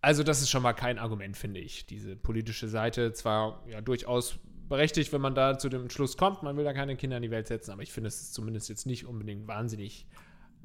Also 0.01 0.23
das 0.23 0.41
ist 0.41 0.51
schon 0.51 0.63
mal 0.63 0.73
kein 0.73 0.99
Argument, 0.99 1.37
finde 1.37 1.61
ich. 1.61 1.87
Diese 1.87 2.15
politische 2.15 2.69
Seite 2.69 3.13
zwar 3.13 3.65
ja 3.69 3.81
durchaus 3.81 4.39
berechtigt, 4.69 5.13
wenn 5.13 5.21
man 5.21 5.35
da 5.35 5.59
zu 5.59 5.69
dem 5.69 5.91
Schluss 5.91 6.17
kommt, 6.17 6.43
man 6.43 6.57
will 6.57 6.65
da 6.65 6.73
keine 6.73 6.97
Kinder 6.97 7.17
in 7.17 7.23
die 7.23 7.31
Welt 7.31 7.47
setzen, 7.47 7.71
aber 7.71 7.83
ich 7.83 7.93
finde 7.93 8.09
es 8.09 8.21
ist 8.21 8.35
zumindest 8.35 8.69
jetzt 8.69 8.87
nicht 8.87 9.07
unbedingt 9.07 9.47
wahnsinnig 9.47 10.07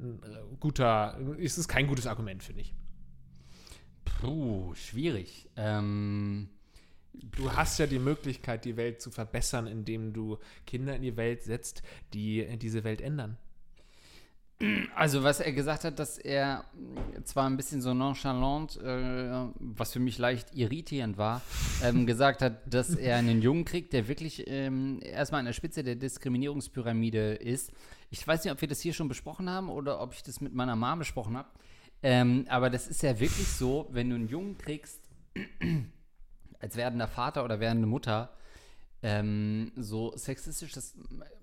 ein 0.00 0.20
äh, 0.22 0.56
guter, 0.58 1.18
es 1.38 1.68
kein 1.68 1.86
gutes 1.86 2.06
Argument, 2.06 2.42
finde 2.42 2.62
ich. 2.62 2.74
Puh, 4.22 4.74
schwierig. 4.74 5.48
Ähm, 5.56 6.48
Du 7.14 7.52
hast 7.52 7.78
ja 7.78 7.86
die 7.86 7.98
Möglichkeit, 7.98 8.64
die 8.64 8.76
Welt 8.76 9.02
zu 9.02 9.10
verbessern, 9.10 9.66
indem 9.66 10.12
du 10.12 10.38
Kinder 10.66 10.96
in 10.96 11.02
die 11.02 11.16
Welt 11.16 11.42
setzt, 11.42 11.82
die 12.14 12.46
diese 12.58 12.84
Welt 12.84 13.00
ändern. 13.00 13.36
Also, 14.94 15.24
was 15.24 15.40
er 15.40 15.52
gesagt 15.52 15.82
hat, 15.82 15.98
dass 15.98 16.18
er 16.18 16.64
zwar 17.24 17.50
ein 17.50 17.56
bisschen 17.56 17.82
so 17.82 17.94
nonchalant, 17.94 18.76
äh, 18.76 19.46
was 19.58 19.92
für 19.92 19.98
mich 19.98 20.18
leicht 20.18 20.54
irritierend 20.54 21.18
war, 21.18 21.42
ähm, 21.82 22.06
gesagt 22.06 22.42
hat, 22.42 22.72
dass 22.72 22.94
er 22.94 23.16
einen 23.16 23.42
Jungen 23.42 23.64
kriegt, 23.64 23.92
der 23.92 24.06
wirklich 24.06 24.44
ähm, 24.46 25.00
erstmal 25.02 25.40
an 25.40 25.46
der 25.46 25.52
Spitze 25.52 25.82
der 25.82 25.96
Diskriminierungspyramide 25.96 27.34
ist. 27.34 27.72
Ich 28.10 28.26
weiß 28.26 28.44
nicht, 28.44 28.52
ob 28.52 28.60
wir 28.60 28.68
das 28.68 28.80
hier 28.80 28.92
schon 28.92 29.08
besprochen 29.08 29.50
haben 29.50 29.68
oder 29.68 30.00
ob 30.00 30.14
ich 30.14 30.22
das 30.22 30.40
mit 30.40 30.54
meiner 30.54 30.76
Mama 30.76 30.96
besprochen 30.96 31.36
habe. 31.36 31.48
Ähm, 32.02 32.46
aber 32.48 32.70
das 32.70 32.88
ist 32.88 33.02
ja 33.02 33.18
wirklich 33.20 33.46
so, 33.48 33.88
wenn 33.92 34.10
du 34.10 34.16
einen 34.16 34.28
Jungen 34.28 34.58
kriegst, 34.58 35.00
als 36.60 36.76
werdender 36.76 37.08
Vater 37.08 37.44
oder 37.44 37.60
werdende 37.60 37.86
Mutter, 37.86 38.30
ähm, 39.02 39.72
so 39.76 40.16
sexistisch 40.16 40.72
das 40.72 40.94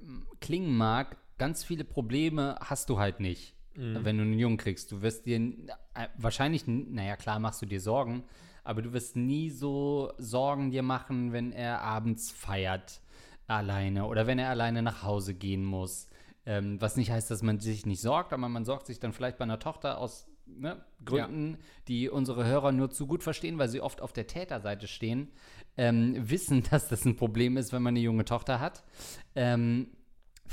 ähm, 0.02 0.26
klingen 0.40 0.76
mag, 0.76 1.18
ganz 1.38 1.64
viele 1.64 1.84
Probleme 1.84 2.58
hast 2.62 2.90
du 2.90 3.00
halt 3.00 3.20
nicht, 3.20 3.54
Mhm. 3.76 4.04
wenn 4.04 4.18
du 4.18 4.24
einen 4.24 4.40
Jungen 4.40 4.58
kriegst. 4.58 4.92
Du 4.92 5.02
wirst 5.02 5.26
dir 5.26 5.38
äh, 5.38 6.08
wahrscheinlich, 6.18 6.68
naja, 6.68 7.16
klar 7.16 7.40
machst 7.40 7.62
du 7.62 7.66
dir 7.66 7.80
Sorgen, 7.80 8.24
aber 8.64 8.82
du 8.82 8.92
wirst 8.94 9.16
nie 9.16 9.50
so 9.50 10.12
Sorgen 10.18 10.72
dir 10.72 10.84
machen, 10.84 11.32
wenn 11.32 11.52
er 11.54 11.82
abends 11.82 12.32
feiert 12.32 13.02
alleine 13.48 14.06
oder 14.06 14.28
wenn 14.28 14.40
er 14.40 14.50
alleine 14.50 14.82
nach 14.82 15.04
Hause 15.04 15.34
gehen 15.34 15.64
muss. 15.64 16.08
Ähm, 16.46 16.82
was 16.82 16.98
nicht 16.98 17.12
heißt, 17.12 17.30
dass 17.32 17.42
man 17.42 17.60
sich 17.60 17.86
nicht 17.86 18.02
sorgt, 18.02 18.34
aber 18.34 18.50
man 18.50 18.66
sorgt 18.66 18.88
sich 18.88 19.00
dann 19.00 19.14
vielleicht 19.14 19.38
bei 19.38 19.44
einer 19.44 19.60
Tochter 19.60 19.98
aus 20.00 20.28
ne, 20.58 20.84
Gründen, 21.06 21.58
die 21.88 22.10
unsere 22.10 22.46
Hörer 22.46 22.72
nur 22.72 22.92
zu 22.92 23.08
gut 23.08 23.24
verstehen, 23.24 23.58
weil 23.58 23.70
sie 23.70 23.82
oft 23.82 24.02
auf 24.02 24.14
der 24.14 24.28
Täterseite 24.28 24.88
stehen, 24.88 25.30
ähm, 25.78 26.16
wissen, 26.30 26.64
dass 26.72 26.88
das 26.88 27.06
ein 27.06 27.16
Problem 27.16 27.58
ist, 27.58 27.74
wenn 27.74 27.82
man 27.82 27.94
eine 27.94 28.00
junge 28.00 28.26
Tochter 28.26 28.60
hat. 28.60 28.84
Ähm, 29.36 29.88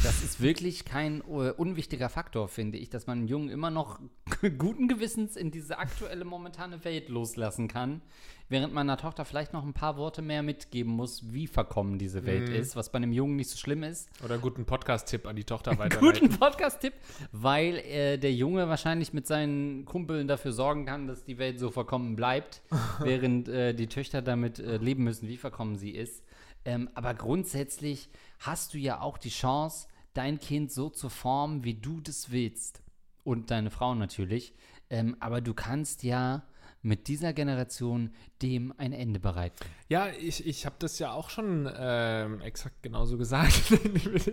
das 0.02 0.22
ist 0.22 0.40
wirklich 0.40 0.84
kein 0.84 1.20
äh, 1.22 1.50
unwichtiger 1.50 2.08
Faktor, 2.08 2.48
finde 2.48 2.78
ich, 2.78 2.90
dass 2.90 3.06
man 3.06 3.18
einen 3.18 3.28
Jungen 3.28 3.48
immer 3.48 3.70
noch 3.70 3.98
guten 4.58 4.88
Gewissens 4.88 5.36
in 5.36 5.50
diese 5.50 5.78
aktuelle 5.78 6.24
momentane 6.24 6.84
Welt 6.84 7.08
loslassen 7.08 7.68
kann, 7.68 8.02
während 8.48 8.74
man 8.74 8.88
einer 8.88 8.98
Tochter 8.98 9.24
vielleicht 9.24 9.52
noch 9.52 9.64
ein 9.64 9.72
paar 9.72 9.96
Worte 9.96 10.22
mehr 10.22 10.42
mitgeben 10.42 10.92
muss, 10.92 11.32
wie 11.32 11.46
verkommen 11.46 11.98
diese 11.98 12.26
Welt 12.26 12.48
ist, 12.48 12.76
was 12.76 12.92
bei 12.92 12.96
einem 12.96 13.12
Jungen 13.12 13.36
nicht 13.36 13.50
so 13.50 13.56
schlimm 13.56 13.82
ist. 13.82 14.08
Oder 14.22 14.38
guten 14.38 14.66
Podcast-Tipp 14.66 15.26
an 15.26 15.36
die 15.36 15.44
Tochter 15.44 15.72
weiterleiten. 15.78 16.28
Guten 16.28 16.38
Podcast-Tipp, 16.38 16.94
weil 17.32 17.76
äh, 17.76 18.18
der 18.18 18.32
Junge 18.32 18.68
wahrscheinlich 18.68 19.12
mit 19.12 19.26
seinen 19.26 19.84
Kumpeln 19.86 20.28
dafür 20.28 20.52
sorgen 20.52 20.84
kann, 20.84 21.06
dass 21.06 21.24
die 21.24 21.38
Welt 21.38 21.58
so 21.58 21.70
verkommen 21.70 22.16
bleibt, 22.16 22.62
während 23.00 23.48
äh, 23.48 23.72
die 23.72 23.86
Töchter 23.86 24.20
damit 24.20 24.58
äh, 24.58 24.76
leben 24.76 25.04
müssen, 25.04 25.28
wie 25.28 25.36
verkommen 25.36 25.76
sie 25.76 25.90
ist. 25.90 26.22
Ähm, 26.66 26.90
aber 26.94 27.14
grundsätzlich 27.14 28.10
hast 28.40 28.74
du 28.74 28.78
ja 28.78 29.00
auch 29.00 29.18
die 29.18 29.30
Chance, 29.30 29.86
dein 30.12 30.40
Kind 30.40 30.72
so 30.72 30.90
zu 30.90 31.08
formen, 31.08 31.64
wie 31.64 31.74
du 31.74 32.00
das 32.00 32.30
willst. 32.30 32.82
Und 33.22 33.50
deine 33.50 33.70
Frau 33.70 33.94
natürlich. 33.94 34.52
Ähm, 34.90 35.16
aber 35.20 35.40
du 35.40 35.54
kannst 35.54 36.02
ja 36.02 36.42
mit 36.82 37.08
dieser 37.08 37.32
Generation 37.32 38.12
dem 38.42 38.72
ein 38.76 38.92
Ende 38.92 39.18
bereiten. 39.20 39.64
Ja, 39.88 40.08
ich, 40.20 40.46
ich 40.46 40.66
habe 40.66 40.76
das 40.78 40.98
ja 40.98 41.12
auch 41.12 41.30
schon 41.30 41.70
ähm, 41.78 42.40
exakt 42.42 42.82
genauso 42.82 43.16
gesagt. 43.18 43.52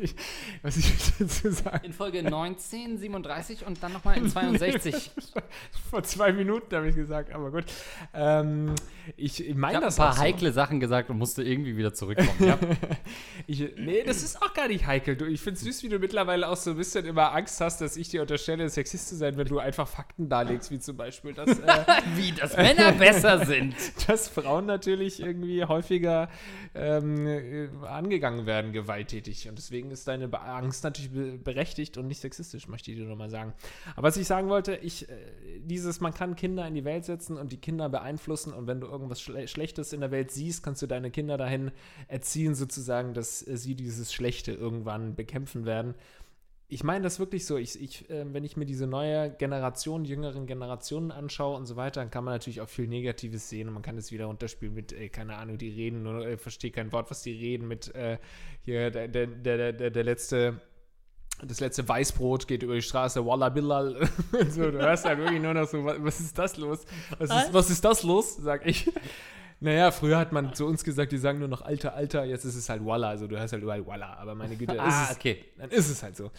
Ich- 0.01 0.15
Was 0.61 0.77
ich 0.77 0.91
dazu 1.19 1.51
sagen? 1.51 1.85
In 1.85 1.93
Folge 1.93 2.23
19, 2.29 2.97
37 2.97 3.65
und 3.65 3.81
dann 3.83 3.93
nochmal 3.93 4.17
in 4.17 4.29
62. 4.29 5.11
Vor 5.89 6.03
zwei 6.03 6.33
Minuten 6.33 6.75
habe 6.75 6.89
ich 6.89 6.95
gesagt, 6.95 7.31
aber 7.33 7.51
gut. 7.51 7.65
Ähm, 8.13 8.73
ich 9.15 9.45
Ich 9.47 9.55
meine 9.55 9.75
habe 9.75 9.85
ein 9.85 9.87
das 9.87 9.97
paar 9.97 10.11
auch 10.11 10.15
so. 10.15 10.21
heikle 10.21 10.51
Sachen 10.51 10.79
gesagt 10.79 11.09
und 11.09 11.17
musste 11.17 11.43
irgendwie 11.43 11.77
wieder 11.77 11.93
zurückkommen. 11.93 12.29
Ja. 12.39 12.57
Ich, 13.47 13.59
nee, 13.77 14.03
das 14.03 14.23
ist 14.23 14.41
auch 14.41 14.53
gar 14.53 14.67
nicht 14.67 14.85
heikel. 14.87 15.15
Du, 15.15 15.25
ich 15.25 15.39
finde 15.41 15.57
es 15.57 15.63
süß, 15.63 15.83
wie 15.83 15.89
du 15.89 15.99
mittlerweile 15.99 16.47
auch 16.47 16.55
so 16.57 16.71
ein 16.71 16.77
bisschen 16.77 17.05
immer 17.05 17.33
Angst 17.33 17.59
hast, 17.61 17.81
dass 17.81 17.95
ich 17.97 18.09
dir 18.09 18.21
unterstelle, 18.21 18.67
Sexist 18.69 19.09
zu 19.09 19.15
sein, 19.15 19.37
wenn 19.37 19.47
du 19.47 19.59
einfach 19.59 19.87
Fakten 19.87 20.29
darlegst, 20.29 20.71
wie 20.71 20.79
zum 20.79 20.97
Beispiel, 20.97 21.33
dass, 21.33 21.59
äh, 21.59 21.83
Wie, 22.15 22.31
dass 22.31 22.55
Männer 22.57 22.91
besser 22.93 23.45
sind. 23.45 23.75
dass 24.07 24.27
Frauen 24.27 24.65
natürlich 24.65 25.19
irgendwie 25.19 25.63
häufiger 25.63 26.29
ähm, 26.75 27.27
äh, 27.27 27.69
angegangen 27.85 28.45
werden, 28.45 28.73
gewalttätig. 28.73 29.47
Und 29.49 29.57
deswegen 29.57 29.91
ist 29.91 30.07
deine 30.07 30.31
Angst 30.33 30.83
natürlich 30.83 31.11
be 31.11 31.37
berechtigt 31.37 31.97
und 31.97 32.07
nicht 32.07 32.21
sexistisch, 32.21 32.67
möchte 32.67 32.91
ich 32.91 32.97
dir 32.97 33.05
nur 33.05 33.15
mal 33.15 33.29
sagen. 33.29 33.53
Aber 33.95 34.07
was 34.07 34.17
ich 34.17 34.27
sagen 34.27 34.49
wollte, 34.49 34.75
ich, 34.75 35.09
äh, 35.09 35.15
dieses, 35.59 35.99
man 35.99 36.13
kann 36.13 36.35
Kinder 36.35 36.67
in 36.67 36.75
die 36.75 36.85
Welt 36.85 37.05
setzen 37.05 37.37
und 37.37 37.51
die 37.51 37.57
Kinder 37.57 37.89
beeinflussen 37.89 38.53
und 38.53 38.67
wenn 38.67 38.79
du 38.79 38.87
irgendwas 38.87 39.21
Schle 39.21 39.47
Schlechtes 39.47 39.93
in 39.93 40.01
der 40.01 40.11
Welt 40.11 40.31
siehst, 40.31 40.63
kannst 40.63 40.81
du 40.81 40.87
deine 40.87 41.11
Kinder 41.11 41.37
dahin 41.37 41.71
erziehen, 42.07 42.55
sozusagen, 42.55 43.13
dass 43.13 43.45
äh, 43.47 43.57
sie 43.57 43.75
dieses 43.75 44.13
Schlechte 44.13 44.51
irgendwann 44.51 45.15
bekämpfen 45.15 45.65
werden. 45.65 45.95
Ich 46.73 46.83
meine 46.83 47.03
das 47.03 47.19
wirklich 47.19 47.45
so. 47.45 47.57
Ich, 47.57 47.79
ich, 47.79 48.09
äh, 48.09 48.25
wenn 48.33 48.43
ich 48.43 48.57
mir 48.57 48.65
diese 48.65 48.87
neue 48.87 49.29
Generation, 49.29 50.05
jüngeren 50.05 50.47
Generationen 50.47 51.11
anschaue 51.11 51.55
und 51.55 51.67
so 51.67 51.75
weiter, 51.75 52.01
dann 52.01 52.09
kann 52.09 52.23
man 52.23 52.33
natürlich 52.33 52.61
auch 52.61 52.69
viel 52.69 52.87
Negatives 52.87 53.47
sehen 53.47 53.67
und 53.67 53.75
man 53.75 53.83
kann 53.83 53.95
es 53.97 54.11
wieder 54.11 54.25
runterspielen 54.25 54.73
mit, 54.73 54.91
äh, 54.91 55.09
keine 55.09 55.37
Ahnung, 55.37 55.59
die 55.59 55.69
reden, 55.69 56.01
nur 56.01 56.25
äh, 56.25 56.37
verstehe 56.37 56.71
kein 56.71 56.91
Wort, 56.91 57.11
was 57.11 57.21
die 57.21 57.31
reden, 57.31 57.67
mit 57.67 57.93
äh, 57.93 58.17
hier 58.63 58.89
der, 58.89 59.07
der, 59.07 59.27
der, 59.27 59.73
der, 59.73 59.91
der 59.91 60.03
letzte. 60.03 60.61
Das 61.43 61.59
letzte 61.59 61.87
Weißbrot 61.87 62.47
geht 62.47 62.63
über 62.63 62.75
die 62.75 62.81
Straße, 62.81 63.25
Walla 63.25 63.49
Billal. 63.49 64.07
so, 64.49 64.71
du 64.71 64.77
hörst 64.77 65.03
halt 65.03 65.17
wirklich 65.17 65.41
nur 65.41 65.53
noch 65.53 65.67
so, 65.67 65.83
was, 65.83 65.97
was 65.99 66.19
ist 66.19 66.37
das 66.37 66.57
los? 66.57 66.85
Was 67.17 67.29
ist, 67.29 67.53
was 67.53 67.69
ist 67.69 67.83
das 67.83 68.03
los? 68.03 68.37
Sag 68.37 68.65
ich. 68.65 68.89
Naja, 69.63 69.91
früher 69.91 70.17
hat 70.17 70.33
man 70.33 70.53
zu 70.53 70.65
uns 70.65 70.83
gesagt, 70.83 71.13
die 71.13 71.17
sagen 71.17 71.39
nur 71.39 71.47
noch 71.47 71.61
Alter, 71.61 71.93
Alter, 71.95 72.25
jetzt 72.25 72.43
ist 72.43 72.55
es 72.55 72.67
halt 72.67 72.85
Walla, 72.85 73.07
also 73.07 73.27
du 73.27 73.39
hörst 73.39 73.53
halt 73.53 73.63
überall 73.63 73.87
Walla, 73.87 74.13
aber 74.17 74.35
meine 74.35 74.57
Güte, 74.57 74.77
Ah, 74.77 74.87
ist 75.05 75.11
es, 75.11 75.15
okay. 75.15 75.45
dann 75.57 75.69
ist 75.69 75.89
es 75.89 76.03
halt 76.03 76.17
so. 76.17 76.31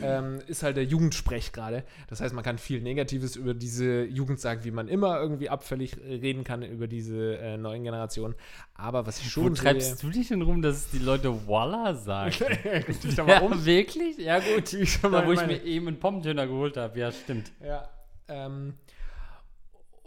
Ähm, 0.00 0.38
ist 0.46 0.62
halt 0.62 0.76
der 0.76 0.84
Jugendsprech 0.84 1.50
gerade. 1.50 1.82
Das 2.08 2.20
heißt, 2.20 2.32
man 2.34 2.44
kann 2.44 2.56
viel 2.56 2.80
Negatives 2.80 3.34
über 3.34 3.52
diese 3.52 4.04
Jugend 4.04 4.38
sagen, 4.38 4.62
wie 4.62 4.70
man 4.70 4.86
immer 4.86 5.18
irgendwie 5.20 5.50
abfällig 5.50 5.96
reden 5.98 6.44
kann 6.44 6.62
über 6.62 6.86
diese 6.86 7.38
äh, 7.38 7.56
neuen 7.56 7.82
Generationen. 7.82 8.36
Aber 8.74 9.06
was 9.06 9.18
ich 9.18 9.26
Wo 9.36 9.42
schon 9.42 9.54
treibst 9.56 10.00
du 10.04 10.10
dich 10.10 10.28
denn 10.28 10.42
rum, 10.42 10.62
dass 10.62 10.88
die 10.90 11.00
Leute 11.00 11.48
Walla 11.48 11.94
sagen? 11.94 12.32
Ja, 13.26 13.40
um. 13.40 13.66
wirklich? 13.66 14.18
Ja, 14.18 14.38
gut. 14.38 14.68
schon 14.68 15.10
Da, 15.10 15.20
mal 15.22 15.26
wo 15.26 15.32
ich 15.32 15.44
mir 15.44 15.64
eben 15.64 15.88
einen 15.88 15.98
Pommdöner 15.98 16.46
geholt 16.46 16.76
habe. 16.76 16.96
Ja, 17.00 17.10
stimmt. 17.10 17.50
Ja. 17.60 17.88
Ähm, 18.28 18.74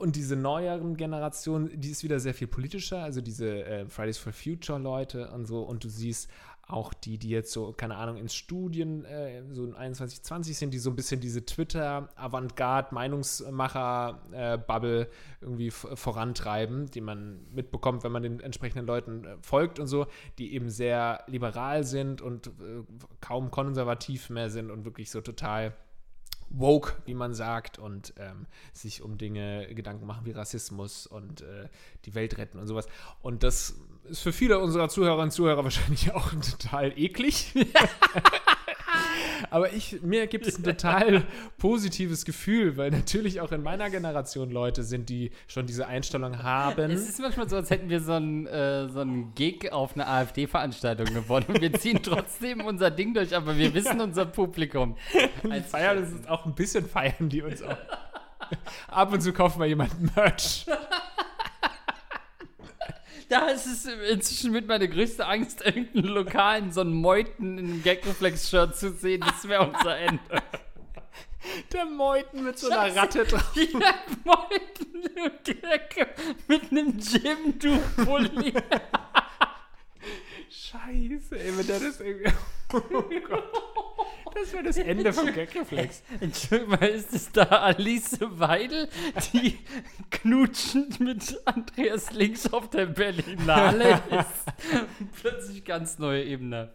und 0.01 0.15
diese 0.15 0.35
neueren 0.35 0.97
Generationen, 0.97 1.79
die 1.79 1.91
ist 1.91 2.03
wieder 2.03 2.19
sehr 2.19 2.33
viel 2.33 2.47
politischer, 2.47 3.03
also 3.03 3.21
diese 3.21 3.63
äh, 3.63 3.85
Fridays 3.87 4.17
for 4.17 4.33
Future 4.33 4.79
Leute 4.79 5.29
und 5.29 5.45
so. 5.45 5.61
Und 5.61 5.83
du 5.83 5.89
siehst 5.89 6.27
auch 6.67 6.91
die, 6.93 7.17
die 7.19 7.29
jetzt 7.29 7.51
so, 7.51 7.71
keine 7.73 7.97
Ahnung, 7.97 8.17
ins 8.17 8.33
Studien, 8.33 9.05
äh, 9.05 9.43
so 9.51 9.63
in 9.63 9.75
21, 9.75 10.23
20 10.23 10.57
sind, 10.57 10.73
die 10.73 10.79
so 10.79 10.89
ein 10.89 10.95
bisschen 10.95 11.21
diese 11.21 11.45
Twitter-Avantgarde, 11.45 12.95
Meinungsmacher-Bubble 12.95 15.07
irgendwie 15.39 15.69
vorantreiben, 15.69 16.87
die 16.87 17.01
man 17.01 17.45
mitbekommt, 17.53 18.03
wenn 18.03 18.11
man 18.11 18.23
den 18.23 18.39
entsprechenden 18.39 18.87
Leuten 18.87 19.25
äh, 19.25 19.37
folgt 19.41 19.79
und 19.79 19.85
so, 19.87 20.07
die 20.39 20.55
eben 20.55 20.71
sehr 20.71 21.23
liberal 21.27 21.83
sind 21.83 22.21
und 22.21 22.47
äh, 22.47 22.51
kaum 23.19 23.51
konservativ 23.51 24.31
mehr 24.31 24.49
sind 24.49 24.71
und 24.71 24.83
wirklich 24.83 25.11
so 25.11 25.21
total 25.21 25.75
woke, 26.53 26.95
wie 27.05 27.13
man 27.13 27.33
sagt, 27.33 27.79
und 27.79 28.13
ähm, 28.17 28.45
sich 28.73 29.01
um 29.01 29.17
Dinge 29.17 29.73
Gedanken 29.73 30.05
machen 30.05 30.25
wie 30.25 30.31
Rassismus 30.31 31.07
und 31.07 31.41
äh, 31.41 31.67
die 32.05 32.15
Welt 32.15 32.37
retten 32.37 32.59
und 32.59 32.67
sowas. 32.67 32.87
Und 33.21 33.43
das 33.43 33.75
ist 34.05 34.21
für 34.21 34.33
viele 34.33 34.59
unserer 34.59 34.89
Zuhörerinnen 34.89 35.25
und 35.25 35.31
Zuhörer 35.31 35.63
wahrscheinlich 35.63 36.11
auch 36.13 36.31
total 36.31 36.97
eklig. 36.97 37.53
Aber 39.49 39.73
ich, 39.73 40.01
mir 40.01 40.27
gibt 40.27 40.45
es 40.47 40.57
ein 40.57 40.63
total 40.63 41.23
positives 41.57 42.25
Gefühl, 42.25 42.77
weil 42.77 42.91
natürlich 42.91 43.41
auch 43.41 43.51
in 43.51 43.63
meiner 43.63 43.89
Generation 43.89 44.51
Leute 44.51 44.83
sind, 44.83 45.09
die 45.09 45.31
schon 45.47 45.65
diese 45.65 45.87
Einstellung 45.87 46.43
haben. 46.43 46.91
Es 46.91 47.09
ist 47.09 47.19
manchmal 47.19 47.49
so, 47.49 47.55
als 47.55 47.69
hätten 47.69 47.89
wir 47.89 47.99
so 47.99 48.13
einen, 48.13 48.47
äh, 48.47 48.87
so 48.89 48.99
einen 48.99 49.33
Gig 49.35 49.71
auf 49.71 49.95
einer 49.95 50.07
AfD-Veranstaltung 50.07 51.13
gewonnen. 51.13 51.45
Und 51.47 51.61
wir 51.61 51.73
ziehen 51.73 51.99
trotzdem 52.03 52.61
unser 52.61 52.91
Ding 52.91 53.13
durch, 53.13 53.35
aber 53.35 53.57
wir 53.57 53.73
wissen 53.73 53.99
unser 53.99 54.25
Publikum. 54.25 54.95
Die 55.43 55.61
feiern 55.61 56.03
ist 56.03 56.29
auch 56.29 56.45
ein 56.45 56.55
bisschen 56.55 56.87
feiern 56.87 57.29
die 57.29 57.41
uns 57.41 57.61
auch. 57.61 57.77
Ab 58.87 59.13
und 59.13 59.21
zu 59.21 59.33
kaufen 59.33 59.59
wir 59.59 59.67
jemanden 59.67 60.11
Merch. 60.15 60.65
Da 63.31 63.47
ist 63.47 63.65
es 63.65 63.85
inzwischen 63.85 64.51
mit 64.51 64.67
meiner 64.67 64.89
größte 64.89 65.25
Angst, 65.25 65.65
irgendeinen 65.65 66.03
lokalen, 66.03 66.73
so 66.73 66.81
einen 66.81 66.91
Meuten 66.91 67.57
in 67.57 67.65
einem 67.65 67.81
Gagreflex-Shirt 67.81 68.75
zu 68.75 68.91
sehen. 68.91 69.21
Das 69.21 69.47
wäre 69.47 69.71
unser 69.71 69.97
Ende. 69.97 70.19
Der 71.71 71.85
Meuten 71.85 72.43
mit 72.43 72.59
so 72.59 72.69
einer 72.69 72.93
Ratte 72.93 73.23
drauf. 73.23 73.49
Ja, 73.55 73.95
Meuten 74.25 74.91
mit 76.49 76.71
einem 76.71 76.99
Jim-Du-Pulli. 76.99 78.53
Scheiße, 80.49 81.39
ey, 81.39 81.57
wenn 81.57 81.67
der 81.67 81.79
das 81.79 82.01
irgendwie. 82.01 82.33
Oh 82.73 82.79
Gott. 82.81 83.70
Das 84.33 84.53
wäre 84.53 84.63
das 84.63 84.77
Ende 84.77 85.11
vom 85.13 85.27
Gagreflex. 85.27 86.03
Entschuldigung 86.19 86.79
mal, 86.79 86.87
ist 86.87 87.13
es 87.13 87.31
da 87.31 87.43
Alice 87.43 88.17
Weidel, 88.21 88.87
die 89.33 89.57
knutschend 90.09 90.99
mit 90.99 91.39
Andreas 91.45 92.11
Links 92.11 92.51
auf 92.51 92.69
der 92.69 92.85
Berlinale 92.85 93.91
ist? 94.09 94.81
Plötzlich 95.21 95.65
ganz 95.65 95.99
neue 95.99 96.23
Ebene. 96.23 96.71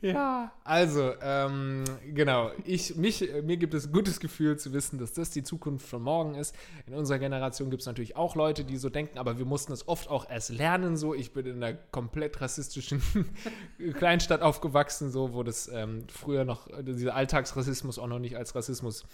Ja. 0.00 0.52
Also, 0.64 1.12
ähm, 1.22 1.84
genau. 2.12 2.50
Ich, 2.64 2.96
mich, 2.96 3.32
äh, 3.32 3.42
mir 3.42 3.56
gibt 3.56 3.74
es 3.74 3.86
ein 3.86 3.92
gutes 3.92 4.20
Gefühl 4.20 4.58
zu 4.58 4.72
wissen, 4.72 4.98
dass 4.98 5.12
das 5.12 5.30
die 5.30 5.42
Zukunft 5.42 5.86
von 5.86 6.02
morgen 6.02 6.34
ist. 6.34 6.54
In 6.86 6.94
unserer 6.94 7.18
Generation 7.18 7.70
gibt 7.70 7.80
es 7.80 7.86
natürlich 7.86 8.16
auch 8.16 8.36
Leute, 8.36 8.64
die 8.64 8.76
so 8.76 8.90
denken, 8.90 9.18
aber 9.18 9.38
wir 9.38 9.46
mussten 9.46 9.72
es 9.72 9.88
oft 9.88 10.08
auch 10.08 10.28
erst 10.28 10.50
lernen. 10.50 10.96
So, 10.96 11.14
ich 11.14 11.32
bin 11.32 11.46
in 11.46 11.62
einer 11.62 11.76
komplett 11.90 12.40
rassistischen 12.40 13.02
Kleinstadt 13.94 14.42
aufgewachsen, 14.42 15.10
so, 15.10 15.32
wo 15.32 15.42
das 15.42 15.68
ähm, 15.72 15.93
früher 16.08 16.44
noch, 16.44 16.68
äh, 16.68 16.82
dieser 16.82 17.14
Alltagsrassismus 17.14 17.98
auch 17.98 18.06
noch 18.06 18.18
nicht 18.18 18.36
als 18.36 18.54
Rassismus 18.54 19.04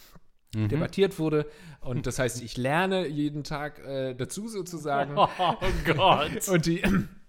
debattiert 0.53 1.21
wurde. 1.21 1.47
Und 1.81 2.09
das 2.09 2.19
heißt, 2.19 2.43
ich 2.43 2.57
lerne 2.57 3.07
jeden 3.07 3.45
Tag 3.45 3.79
äh, 3.87 4.15
dazu 4.15 4.49
sozusagen. 4.49 5.17
Oh 5.39 5.57
Gott. 5.85 6.49
Und 6.49 6.67
die, 6.67 6.83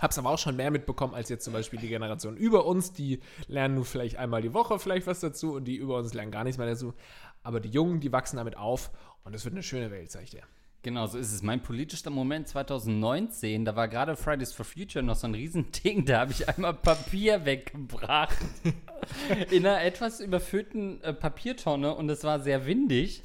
Hab's 0.00 0.18
aber 0.18 0.30
auch 0.30 0.38
schon 0.38 0.56
mehr 0.56 0.70
mitbekommen 0.70 1.14
als 1.14 1.28
jetzt 1.28 1.44
zum 1.44 1.52
Beispiel 1.52 1.78
die 1.78 1.88
Generation 1.88 2.36
über 2.36 2.64
uns. 2.64 2.92
Die 2.92 3.20
lernen 3.48 3.74
nur 3.74 3.84
vielleicht 3.84 4.16
einmal 4.16 4.40
die 4.40 4.54
Woche 4.54 4.78
vielleicht 4.78 5.06
was 5.06 5.20
dazu 5.20 5.54
und 5.54 5.64
die 5.64 5.76
über 5.76 5.98
uns 5.98 6.14
lernen 6.14 6.32
gar 6.32 6.44
nichts 6.44 6.56
mehr 6.56 6.66
dazu. 6.66 6.94
Aber 7.42 7.60
die 7.60 7.68
Jungen, 7.68 8.00
die 8.00 8.10
wachsen 8.10 8.38
damit 8.38 8.56
auf 8.56 8.90
und 9.24 9.34
es 9.34 9.44
wird 9.44 9.54
eine 9.54 9.62
schöne 9.62 9.90
Welt, 9.90 10.10
sag 10.10 10.22
ich 10.22 10.30
dir. 10.30 10.42
Genau, 10.82 11.06
so 11.06 11.18
ist 11.18 11.32
es. 11.32 11.42
Mein 11.42 11.62
politischer 11.62 12.08
Moment 12.08 12.48
2019, 12.48 13.66
da 13.66 13.76
war 13.76 13.86
gerade 13.86 14.16
Fridays 14.16 14.52
for 14.52 14.64
Future 14.64 15.04
noch 15.04 15.14
so 15.14 15.26
ein 15.26 15.34
Riesending, 15.34 16.06
da 16.06 16.20
habe 16.20 16.32
ich 16.32 16.48
einmal 16.48 16.72
Papier 16.72 17.44
weggebracht. 17.44 18.38
in 19.50 19.66
einer 19.66 19.82
etwas 19.82 20.20
überfüllten 20.20 21.02
äh, 21.02 21.12
Papiertonne 21.12 21.94
und 21.94 22.08
es 22.08 22.24
war 22.24 22.40
sehr 22.40 22.64
windig. 22.64 23.22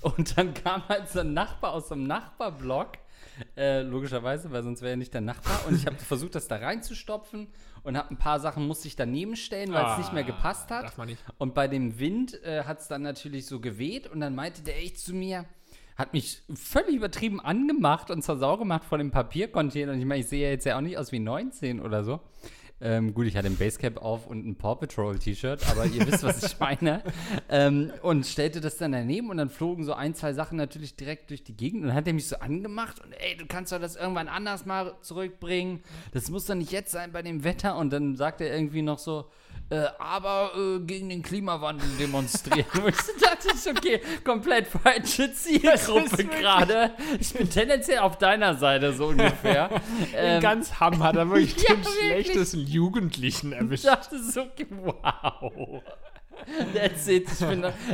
Und 0.00 0.36
dann 0.36 0.54
kam 0.54 0.86
halt 0.88 1.08
so 1.08 1.20
ein 1.20 1.32
Nachbar 1.32 1.72
aus 1.72 1.88
so 1.88 1.94
einem 1.94 2.06
Nachbarblock, 2.06 2.98
äh, 3.56 3.80
logischerweise, 3.80 4.52
weil 4.52 4.62
sonst 4.62 4.82
wäre 4.82 4.92
er 4.92 4.96
nicht 4.96 5.12
der 5.12 5.22
Nachbar. 5.22 5.66
Und 5.66 5.74
ich 5.76 5.86
habe 5.86 5.96
versucht, 5.96 6.34
das 6.34 6.46
da 6.46 6.56
reinzustopfen 6.56 7.48
und 7.82 7.96
habe 7.96 8.10
ein 8.10 8.18
paar 8.18 8.38
Sachen 8.38 8.66
musste 8.66 8.86
ich 8.86 8.96
daneben 8.96 9.34
stellen, 9.34 9.72
weil 9.72 9.92
es 9.92 9.98
nicht 9.98 10.12
mehr 10.12 10.24
gepasst 10.24 10.70
hat. 10.70 10.92
Und 11.38 11.54
bei 11.54 11.68
dem 11.68 11.98
Wind 11.98 12.40
äh, 12.44 12.64
hat 12.64 12.80
es 12.80 12.88
dann 12.88 13.02
natürlich 13.02 13.46
so 13.46 13.60
geweht 13.60 14.06
und 14.06 14.20
dann 14.20 14.34
meinte 14.34 14.62
der 14.62 14.78
echt 14.78 14.98
zu 14.98 15.14
mir, 15.14 15.46
hat 15.98 16.12
mich 16.12 16.42
völlig 16.54 16.94
übertrieben 16.94 17.40
angemacht 17.40 18.10
und 18.12 18.22
zur 18.22 18.38
Sau 18.38 18.56
gemacht 18.56 18.84
vor 18.84 18.98
dem 18.98 19.10
Papiercontainer. 19.10 19.92
Und 19.92 19.98
ich 19.98 20.06
meine, 20.06 20.20
ich 20.20 20.28
sehe 20.28 20.44
ja 20.44 20.50
jetzt 20.50 20.64
ja 20.64 20.76
auch 20.76 20.80
nicht 20.80 20.96
aus 20.96 21.10
wie 21.10 21.18
19 21.18 21.80
oder 21.80 22.04
so. 22.04 22.20
Ähm, 22.80 23.12
gut, 23.12 23.26
ich 23.26 23.36
hatte 23.36 23.48
ein 23.48 23.56
Basecap 23.56 23.96
auf 23.96 24.28
und 24.28 24.46
ein 24.46 24.54
Paw 24.54 24.76
Patrol 24.76 25.18
T-Shirt, 25.18 25.68
aber 25.68 25.84
ihr 25.86 26.06
wisst, 26.06 26.22
was 26.22 26.44
ich 26.44 26.58
meine. 26.60 27.02
Ähm, 27.50 27.90
und 28.02 28.26
stellte 28.26 28.60
das 28.60 28.76
dann 28.76 28.92
daneben 28.92 29.30
und 29.30 29.38
dann 29.38 29.48
flogen 29.48 29.82
so 29.82 29.94
ein, 29.94 30.14
zwei 30.14 30.34
Sachen 30.34 30.58
natürlich 30.58 30.96
direkt 30.96 31.30
durch 31.30 31.42
die 31.42 31.56
Gegend 31.56 31.82
und 31.82 31.88
dann 31.88 31.96
hat 31.96 32.06
er 32.06 32.12
mich 32.12 32.28
so 32.28 32.36
angemacht 32.36 33.00
und 33.02 33.12
ey, 33.12 33.36
du 33.38 33.46
kannst 33.46 33.72
doch 33.72 33.80
das 33.80 33.96
irgendwann 33.96 34.28
anders 34.28 34.66
mal 34.66 34.94
zurückbringen. 35.00 35.80
Das 36.12 36.30
muss 36.30 36.44
doch 36.44 36.54
nicht 36.54 36.70
jetzt 36.70 36.92
sein 36.92 37.10
bei 37.10 37.22
dem 37.22 37.42
Wetter. 37.42 37.76
Und 37.78 37.90
dann 37.90 38.16
sagt 38.16 38.42
er 38.42 38.54
irgendwie 38.54 38.82
noch 38.82 38.98
so, 38.98 39.30
äh, 39.70 39.84
aber 39.98 40.52
äh, 40.56 40.78
gegen 40.80 41.10
den 41.10 41.22
Klimawandel 41.22 41.86
demonstrieren. 41.98 42.66
Ich 42.86 43.22
dachte, 43.22 43.48
ich, 43.54 43.70
okay, 43.70 44.00
komplett 44.24 44.66
falsche 44.66 45.30
Zielgruppe 45.34 46.24
gerade. 46.24 46.92
Ich 47.20 47.34
bin 47.34 47.50
tendenziell 47.50 47.98
auf 47.98 48.16
deiner 48.16 48.54
Seite, 48.54 48.94
so 48.94 49.08
ungefähr. 49.08 49.68
In 50.18 50.40
ganz 50.40 50.80
Hamm 50.80 51.02
hat 51.02 51.16
er 51.16 51.28
wirklich 51.28 51.54
ja, 51.68 51.74
den 51.74 51.84
wirklich. 51.84 52.26
schlechtesten 52.26 52.66
Jugendlichen 52.66 53.52
Ich 53.52 53.58
erwischt. 53.58 53.84
dachte 53.84 54.18
so, 54.22 54.42
okay, 54.42 54.66
wow. 54.70 55.82
That's 56.74 57.06
it. 57.08 57.28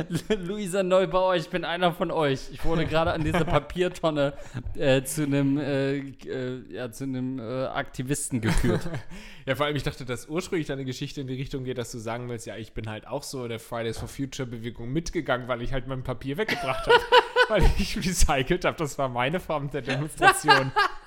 Ich 0.09 0.25
bin 0.25 0.45
Luisa 0.45 0.83
Neubauer, 0.83 1.35
ich 1.35 1.49
bin 1.49 1.65
einer 1.65 1.93
von 1.93 2.11
euch. 2.11 2.49
Ich 2.51 2.63
wurde 2.65 2.85
gerade 2.85 3.13
an 3.13 3.23
dieser 3.23 3.45
Papiertonne 3.45 4.33
äh, 4.75 5.03
zu 5.03 5.23
einem 5.23 5.57
äh, 5.57 5.97
äh, 5.97 6.61
ja, 6.69 6.91
zu 6.91 7.03
einem 7.03 7.39
äh, 7.39 7.65
Aktivisten 7.65 8.41
gekürt. 8.41 8.89
Ja, 9.47 9.53
vor 9.53 9.67
allem, 9.67 9.75
ich 9.75 9.83
dachte, 9.83 10.05
dass 10.05 10.27
ursprünglich 10.27 10.65
deine 10.65 10.85
Geschichte 10.85 11.21
in 11.21 11.27
die 11.27 11.35
Richtung 11.35 11.65
geht, 11.65 11.77
dass 11.77 11.91
du 11.91 11.99
sagen 11.99 12.29
willst, 12.29 12.47
ja, 12.47 12.57
ich 12.57 12.73
bin 12.73 12.89
halt 12.89 13.05
auch 13.05 13.21
so 13.21 13.47
der 13.47 13.59
Fridays 13.59 13.99
for 13.99 14.07
Future 14.07 14.47
Bewegung 14.47 14.91
mitgegangen, 14.91 15.47
weil 15.47 15.61
ich 15.61 15.71
halt 15.71 15.85
mein 15.85 16.01
Papier 16.01 16.37
weggebracht 16.37 16.87
habe. 16.87 16.99
weil 17.49 17.63
ich 17.77 17.95
recycelt 17.97 18.65
habe. 18.65 18.77
Das 18.77 18.97
war 18.97 19.09
meine 19.09 19.39
Form 19.39 19.69
der 19.69 19.81
Demonstration. 19.81 20.71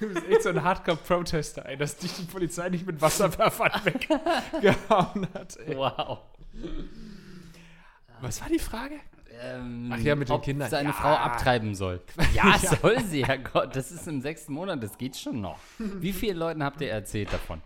Du 0.08 0.08
bist 0.08 0.26
echt 0.28 0.42
so 0.42 0.48
ein 0.48 0.62
Hardcore-Protester, 0.62 1.66
ey, 1.66 1.76
dass 1.76 1.96
dich 1.96 2.12
die 2.14 2.22
Polizei 2.24 2.68
nicht 2.70 2.86
mit 2.86 3.00
Wasserwerfern 3.00 3.70
weggehauen 3.84 5.28
hat. 5.34 5.56
Ey. 5.58 5.76
Wow. 5.76 6.18
Was 8.20 8.40
war 8.40 8.48
die 8.48 8.58
Frage? 8.58 8.96
Ähm, 9.42 9.90
Ach 9.92 9.98
ja, 9.98 10.14
mit 10.16 10.28
den 10.28 10.34
ob 10.36 10.42
Kindern. 10.42 10.68
seine 10.68 10.88
Ja. 10.90 10.94
Frau 10.94 11.14
abtreiben 11.14 11.74
soll. 11.74 12.02
Ja, 12.34 12.58
soll 12.82 13.00
sie, 13.04 13.24
Herrgott. 13.24 13.74
Das 13.76 13.90
ist 13.90 14.06
im 14.08 14.20
sechsten 14.20 14.52
Monat, 14.52 14.82
das 14.82 14.98
geht 14.98 15.16
schon 15.16 15.40
noch. 15.40 15.58
Wie 15.78 16.12
vielen 16.12 16.36
Leuten 16.36 16.62
habt 16.64 16.80
ihr 16.80 16.90
erzählt 16.90 17.32
davon? 17.32 17.62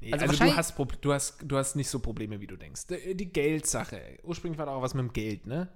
Nee, 0.00 0.12
Also 0.12 0.26
also 0.26 0.44
du 0.44 0.56
hast, 0.56 0.78
du, 1.02 1.12
hast, 1.12 1.38
du 1.42 1.56
hast 1.56 1.74
nicht 1.76 1.88
so 1.90 1.98
Probleme, 1.98 2.40
wie 2.40 2.46
du 2.46 2.56
denkst. 2.56 2.86
Die, 2.86 3.14
die 3.16 3.32
Geldsache. 3.32 4.18
Ursprünglich 4.22 4.58
war 4.58 4.66
da 4.66 4.72
auch 4.72 4.82
was 4.82 4.94
mit 4.94 5.02
dem 5.04 5.12
Geld, 5.12 5.46
ne? 5.46 5.68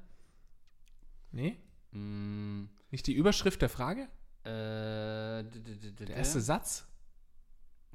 Nee? 1.32 1.56
Mm, 1.90 2.64
Nicht 2.90 3.06
die 3.06 3.12
Überschrift 3.14 3.60
der 3.60 3.68
Frage? 3.68 4.08
Äh, 4.44 5.42
Der 5.44 6.10
erste 6.16 6.40
Satz? 6.40 6.86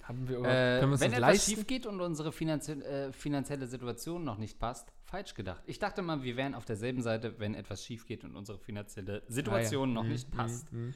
Haben 0.04 0.28
wir, 0.28 0.38
Äh, 0.40 0.42
können 0.42 0.82
wir 0.82 0.92
uns 0.94 1.02
wenn 1.02 1.12
das 1.12 1.20
etwas 1.20 1.22
leisten? 1.22 1.52
schief 1.56 1.68
geht 1.68 1.86
und 1.86 2.02
unsere 2.02 2.32
finanzie 2.32 2.72
äh, 2.82 3.12
finanzielle 3.12 3.68
Situation 3.68 4.24
noch 4.24 4.38
nicht 4.40 4.58
passt, 4.60 4.92
falsch 5.04 5.36
gedacht. 5.36 5.62
Ich 5.68 5.78
dachte 5.78 6.02
mal, 6.02 6.24
wir 6.24 6.36
wären 6.36 6.56
auf 6.56 6.66
derselben 6.66 7.04
Seite, 7.04 7.36
wenn 7.40 7.54
etwas 7.54 7.86
schief 7.86 8.06
geht 8.08 8.24
und 8.24 8.36
unsere 8.36 8.58
finanzielle 8.58 9.22
Situation 9.28 9.90
Ah, 9.90 9.92
ja. 9.92 9.94
noch 9.96 10.04
Mhm, 10.04 10.10
nicht 10.10 10.32
passt. 10.32 10.72
mhm, 10.74 10.80
mhm. 10.88 10.94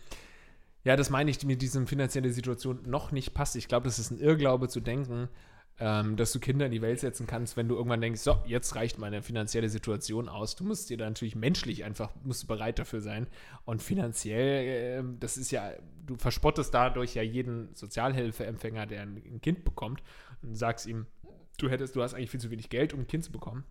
Ja, 0.86 0.96
das 0.98 1.10
meine 1.10 1.30
ich 1.32 1.44
mit 1.46 1.62
diesem 1.62 1.88
finanzielle 1.88 2.30
Situation 2.32 2.82
noch 2.86 3.12
nicht 3.12 3.34
passt. 3.34 3.56
Ich 3.56 3.68
glaube, 3.68 3.86
das 3.86 4.00
ist 4.00 4.12
ein 4.12 4.20
Irrglaube 4.20 4.68
zu 4.68 4.82
denken, 4.82 5.30
ähm, 5.80 6.16
dass 6.16 6.32
du 6.32 6.40
Kinder 6.40 6.68
in 6.68 6.72
die 6.72 6.82
Welt 6.82 7.00
setzen 7.00 7.26
kannst, 7.26 7.58
wenn 7.58 7.68
du 7.68 7.76
irgendwann 7.76 8.02
denkst, 8.02 8.22
so, 8.22 8.38
jetzt 8.46 8.76
reicht 8.76 9.00
meine 9.00 9.22
finanzielle 9.22 9.70
Situation 9.70 10.30
aus. 10.30 10.56
Du 10.56 10.64
musst 10.64 10.90
dir 10.90 10.98
da 10.98 11.06
natürlich 11.06 11.36
menschlich 11.36 11.84
einfach, 11.84 12.12
musst 12.24 12.44
du 12.44 12.48
bereit 12.48 12.78
dafür 12.78 13.02
sein. 13.02 13.28
Und 13.66 13.82
finanziell, 13.82 15.00
ähm, 15.00 15.20
das 15.20 15.38
ist 15.38 15.52
ja, 15.52 15.72
du 16.06 16.16
verspottest 16.16 16.74
dadurch 16.74 17.16
ja 17.16 17.24
jeden 17.24 17.74
Sozialhilfeempfänger, 17.76 18.86
der 18.86 19.02
ein, 19.02 19.16
ein 19.18 19.42
Kind 19.42 19.64
bekommt 19.64 20.04
und 20.44 20.56
sagst 20.56 20.86
ihm, 20.86 21.08
du 21.58 21.70
hättest, 21.70 21.96
du 21.96 22.04
hast 22.04 22.14
eigentlich 22.14 22.30
viel 22.30 22.42
zu 22.42 22.52
wenig 22.52 22.70
Geld, 22.70 22.94
um 22.94 23.02
ein 23.02 23.08
Kind 23.08 23.24
zu 23.24 23.32
bekommen. 23.32 23.64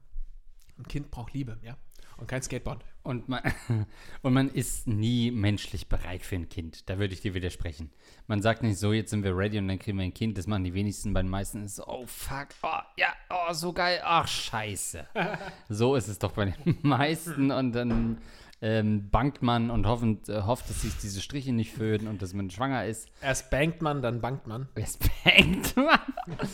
Ein 0.79 0.89
Kind 0.89 1.11
braucht 1.11 1.33
Liebe, 1.33 1.59
ja. 1.63 1.77
Und 2.23 2.29
kein 2.29 2.41
Skateboard. 2.41 2.85
Und 3.03 3.29
man, 3.29 3.41
und 4.23 4.33
man 4.33 4.49
ist 4.49 4.87
nie 4.87 5.33
menschlich 5.33 5.89
bereit 5.89 6.23
für 6.23 6.37
ein 6.37 6.49
Kind. 6.49 6.89
Da 6.89 7.01
würde 7.01 7.15
ich 7.15 7.21
dir 7.21 7.35
widersprechen. 7.35 7.91
Man 8.29 8.41
sagt 8.43 8.63
nicht 8.63 8.79
so, 8.79 8.93
jetzt 8.93 9.11
sind 9.11 9.25
wir 9.25 9.37
ready 9.37 9.59
und 9.59 9.67
dann 9.67 9.81
kriegen 9.81 9.99
wir 9.99 10.05
ein 10.05 10.15
Kind. 10.15 10.39
Das 10.39 10.47
machen 10.47 10.63
die 10.63 10.73
wenigsten. 10.73 11.13
Bei 11.13 11.21
den 11.21 11.29
meisten 11.29 11.65
ist 11.65 11.81
es, 11.81 11.85
oh 11.85 12.07
fuck, 12.07 12.51
oh 12.63 12.79
ja, 12.97 13.09
oh 13.29 13.53
so 13.53 13.73
geil, 13.73 14.01
ach 14.05 14.29
scheiße. 14.29 15.05
so 15.69 15.97
ist 15.97 16.07
es 16.07 16.21
doch 16.21 16.31
bei 16.31 16.45
den 16.45 16.79
meisten. 16.83 17.51
Und 17.51 17.73
dann 17.73 18.19
ähm, 18.63 19.11
bangt 19.11 19.43
man 19.43 19.71
und 19.71 19.87
hoffend, 19.87 20.29
äh, 20.29 20.43
hofft, 20.43 20.71
dass 20.71 20.83
sich 20.83 20.97
diese 20.97 21.21
Striche 21.21 21.53
nicht 21.53 21.73
füllen 21.73 22.07
und 22.07 22.23
dass 22.23 22.33
man 22.33 22.49
schwanger 22.49 22.87
ist. 22.87 23.09
Erst 23.21 23.51
bankt 23.51 23.83
man, 23.83 24.01
dann 24.03 24.21
bankt 24.21 24.47
man. 24.47 24.69
Respekt, 24.77 25.77
Mann. 25.77 25.99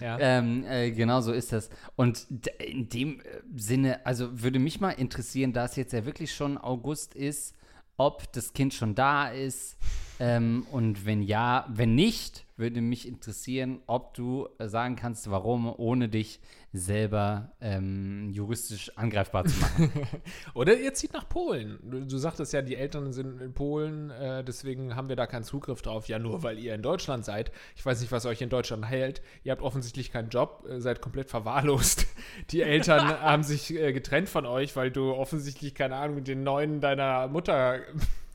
Ja. 0.00 0.16
Ähm, 0.18 0.64
äh, 0.64 0.92
genau 0.92 1.20
so 1.20 1.30
ist 1.30 1.52
das. 1.52 1.68
Und 1.94 2.26
in 2.58 2.88
dem 2.88 3.20
äh, 3.20 3.24
Sinne, 3.54 4.06
also 4.06 4.42
würde 4.42 4.58
mich 4.58 4.80
mal 4.80 4.92
interessieren, 4.92 5.52
da 5.52 5.66
es 5.66 5.76
jetzt 5.76 5.92
ja 5.92 6.06
wirklich 6.06 6.34
schon 6.34 6.56
August 6.56 7.14
ist, 7.14 7.54
ob 7.98 8.32
das 8.32 8.54
Kind 8.54 8.72
schon 8.72 8.94
da 8.94 9.28
ist. 9.28 9.76
Ähm, 10.18 10.66
und 10.72 11.04
wenn 11.04 11.20
ja, 11.20 11.66
wenn 11.68 11.94
nicht, 11.94 12.46
würde 12.60 12.80
mich 12.80 13.08
interessieren, 13.08 13.80
ob 13.86 14.14
du 14.14 14.48
äh, 14.58 14.68
sagen 14.68 14.94
kannst, 14.94 15.30
warum, 15.30 15.72
ohne 15.76 16.08
dich 16.08 16.40
selber 16.72 17.50
ähm, 17.60 18.30
juristisch 18.30 18.96
angreifbar 18.96 19.44
zu 19.44 19.58
machen. 19.58 19.90
Oder 20.54 20.78
ihr 20.78 20.94
zieht 20.94 21.12
nach 21.12 21.28
Polen. 21.28 21.80
Du, 21.82 22.00
du 22.06 22.16
sagtest 22.18 22.52
ja, 22.52 22.62
die 22.62 22.76
Eltern 22.76 23.12
sind 23.12 23.40
in 23.40 23.52
Polen, 23.52 24.10
äh, 24.10 24.44
deswegen 24.44 24.94
haben 24.94 25.08
wir 25.08 25.16
da 25.16 25.26
keinen 25.26 25.42
Zugriff 25.42 25.82
drauf. 25.82 26.06
Ja, 26.06 26.20
nur 26.20 26.44
weil 26.44 26.58
ihr 26.58 26.74
in 26.74 26.82
Deutschland 26.82 27.24
seid. 27.24 27.50
Ich 27.74 27.84
weiß 27.84 28.00
nicht, 28.00 28.12
was 28.12 28.24
euch 28.24 28.40
in 28.40 28.50
Deutschland 28.50 28.88
hält. 28.88 29.20
Ihr 29.42 29.50
habt 29.50 29.62
offensichtlich 29.62 30.12
keinen 30.12 30.28
Job, 30.28 30.64
äh, 30.68 30.80
seid 30.80 31.00
komplett 31.00 31.28
verwahrlost. 31.28 32.06
Die 32.50 32.62
Eltern 32.62 33.08
haben 33.20 33.42
sich 33.42 33.74
äh, 33.74 33.92
getrennt 33.92 34.28
von 34.28 34.46
euch, 34.46 34.76
weil 34.76 34.92
du 34.92 35.12
offensichtlich, 35.12 35.74
keine 35.74 35.96
Ahnung, 35.96 36.22
den 36.22 36.44
neuen 36.44 36.80
deiner 36.80 37.26
Mutter 37.26 37.80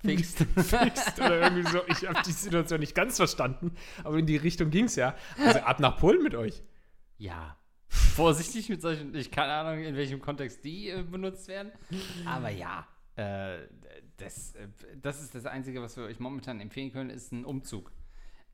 Fixt. 0.06 0.38
fixt 0.58 1.20
oder 1.20 1.42
irgendwie 1.42 1.70
so. 1.70 1.80
Ich 1.88 2.08
habe 2.08 2.22
die 2.26 2.32
Situation 2.32 2.80
nicht 2.80 2.96
ganz 2.96 3.18
verstanden, 3.18 3.76
aber 4.04 4.18
in 4.18 4.26
die 4.26 4.38
Richtung 4.38 4.70
ging 4.70 4.86
es 4.86 4.96
ja. 4.96 5.16
Also 5.38 5.60
ab 5.60 5.80
nach 5.80 5.98
Polen 5.98 6.24
mit 6.24 6.36
euch. 6.36 6.64
Ja. 7.18 7.58
Vorsichtig 7.88 8.70
mit 8.70 8.82
solchen, 8.82 9.14
ich 9.16 9.32
keine 9.32 9.54
Ahnung, 9.54 9.84
in 9.84 9.96
welchem 9.96 10.22
Kontext 10.22 10.64
die 10.66 10.90
äh, 10.90 11.04
benutzt 11.04 11.48
werden. 11.48 11.72
Aber 12.26 12.50
ja, 12.50 12.88
äh, 13.16 13.60
das, 14.18 14.56
äh, 14.56 14.68
das 15.02 15.22
ist 15.22 15.36
das 15.36 15.46
Einzige, 15.46 15.82
was 15.82 15.96
wir 15.96 16.06
euch 16.06 16.20
momentan 16.20 16.60
empfehlen 16.60 16.92
können, 16.92 17.10
ist 17.10 17.32
ein 17.32 17.46
Umzug. 17.46 17.92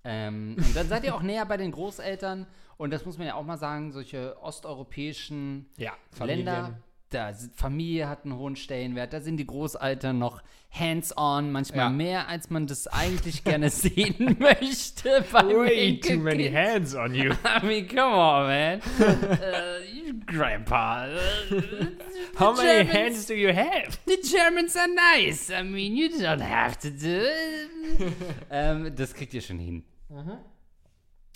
Ähm, 0.03 0.55
und 0.57 0.75
dann 0.75 0.87
seid 0.87 1.03
ihr 1.03 1.15
auch 1.15 1.21
näher 1.21 1.45
bei 1.45 1.57
den 1.57 1.71
Großeltern. 1.71 2.47
Und 2.77 2.91
das 2.91 3.05
muss 3.05 3.17
man 3.17 3.27
ja 3.27 3.35
auch 3.35 3.45
mal 3.45 3.57
sagen, 3.57 3.91
solche 3.91 4.41
osteuropäischen 4.41 5.67
Ja, 5.77 5.93
Länder, 6.19 6.79
da 7.13 7.31
Familie 7.55 8.07
hat 8.09 8.23
einen 8.25 8.37
hohen 8.37 8.55
Stellenwert, 8.55 9.13
da 9.13 9.21
sind 9.21 9.37
die 9.37 9.45
Großeltern 9.45 10.17
noch 10.17 10.41
hands-on, 10.71 11.51
manchmal 11.51 11.77
Ja. 11.85 11.89
mehr, 11.89 12.27
als 12.29 12.49
man 12.49 12.65
das 12.65 12.87
eigentlich 12.87 13.43
gerne 13.43 13.69
sehen 13.69 14.37
möchte. 14.39 15.09
Way 15.33 15.99
too 15.99 16.17
many 16.17 16.49
hands 16.49 16.95
on 16.95 17.13
you. 17.13 17.31
I 17.61 17.65
mean, 17.65 17.87
come 17.87 18.15
on, 18.15 18.47
man. 18.47 18.79
uh, 18.79 20.13
grandpa. 20.25 21.07
uh, 21.07 21.55
How 22.39 22.55
the 22.55 22.63
many 22.63 22.83
Germans- 22.85 22.93
hands 22.93 23.25
do 23.27 23.33
you 23.33 23.49
have? 23.53 23.97
The 24.05 24.17
Germans 24.23 24.75
are 24.77 24.87
nice. 24.87 25.49
I 25.51 25.63
mean, 25.63 25.95
you 25.97 26.07
don't 26.09 26.39
have 26.41 26.77
to 26.79 26.89
do 26.89 27.25
it. 27.25 28.13
ähm, 28.49 28.93
das 28.95 29.13
kriegt 29.13 29.33
ihr 29.33 29.41
schon 29.41 29.59
hin. 29.59 29.83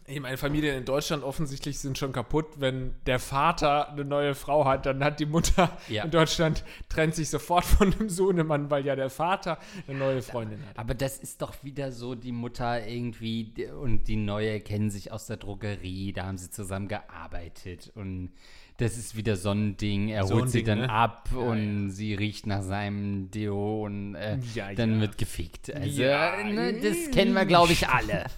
Ich 0.08 0.20
meine, 0.20 0.38
Familien 0.38 0.78
in 0.78 0.86
Deutschland 0.86 1.24
offensichtlich 1.24 1.80
sind 1.80 1.98
schon 1.98 2.12
kaputt. 2.12 2.46
Wenn 2.58 2.94
der 3.08 3.18
Vater 3.18 3.90
eine 3.90 4.06
neue 4.06 4.36
Frau 4.36 4.64
hat, 4.66 4.86
dann 4.86 5.04
hat 5.04 5.20
die 5.20 5.26
Mutter 5.26 5.76
Ja. 5.90 6.04
in 6.04 6.12
Deutschland 6.12 6.64
trennt 6.90 7.16
sich 7.16 7.30
sofort 7.32 7.66
von 7.66 7.90
dem 7.90 8.08
Sohnemann, 8.10 8.70
weil 8.70 8.86
ja 8.86 8.96
der 8.96 9.10
Vater 9.10 9.58
eine 9.88 9.98
neue 9.98 10.22
Freundin 10.22 10.60
hat. 10.68 10.78
Aber 10.78 10.94
das 10.94 11.18
ist 11.18 11.42
doch 11.42 11.56
wieder 11.64 11.92
so, 11.92 12.14
die 12.14 12.32
Mutter 12.32 12.86
irgendwie 12.88 13.68
und 13.82 14.08
die 14.08 14.16
Neue 14.18 14.60
kennen 14.60 14.92
sich 14.92 15.12
aus 15.12 15.26
der 15.26 15.38
Drogerie, 15.38 16.14
da 16.14 16.28
haben 16.28 16.38
sie 16.38 16.52
zusammen 16.52 16.88
gearbeitet 16.88 17.92
und 17.96 18.32
das 18.78 18.98
ist 18.98 19.16
wieder 19.16 19.38
so 19.38 19.52
ein 19.52 19.76
Ding. 19.78 20.10
Er 20.10 20.26
So 20.26 20.36
holt 20.36 20.44
ein 20.46 20.50
sie 20.50 20.58
Ding, 20.60 20.66
dann 20.68 20.80
ne? 20.82 20.90
ab 20.92 21.30
und 21.34 21.90
sie 21.90 22.14
riecht 22.14 22.46
nach 22.46 22.62
seinem 22.62 23.32
Deo 23.32 23.86
und 23.86 24.14
äh, 24.14 24.38
Ja, 24.54 24.72
dann 24.74 24.96
ja. 24.96 25.02
wird 25.02 25.18
gefickt. 25.18 25.74
Also, 25.74 26.04
Ja. 26.04 26.44
ne, 26.44 26.74
das 26.80 27.10
kennen 27.12 27.34
wir, 27.34 27.46
glaube 27.46 27.72
ich, 27.74 27.88
alle. 27.90 28.26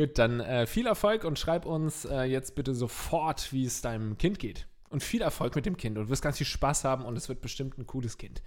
Gut, 0.00 0.16
dann 0.16 0.40
äh, 0.40 0.66
viel 0.66 0.86
Erfolg 0.86 1.24
und 1.24 1.38
schreib 1.38 1.66
uns 1.66 2.06
äh, 2.06 2.22
jetzt 2.22 2.54
bitte 2.54 2.74
sofort, 2.74 3.52
wie 3.52 3.66
es 3.66 3.82
deinem 3.82 4.16
Kind 4.16 4.38
geht. 4.38 4.66
Und 4.88 5.02
viel 5.02 5.20
Erfolg 5.20 5.54
mit 5.54 5.66
dem 5.66 5.76
Kind. 5.76 5.98
Und 5.98 6.04
du 6.04 6.10
wirst 6.10 6.22
ganz 6.22 6.38
viel 6.38 6.46
Spaß 6.46 6.84
haben 6.84 7.04
und 7.04 7.18
es 7.18 7.28
wird 7.28 7.42
bestimmt 7.42 7.76
ein 7.76 7.86
cooles 7.86 8.16
Kind. 8.16 8.42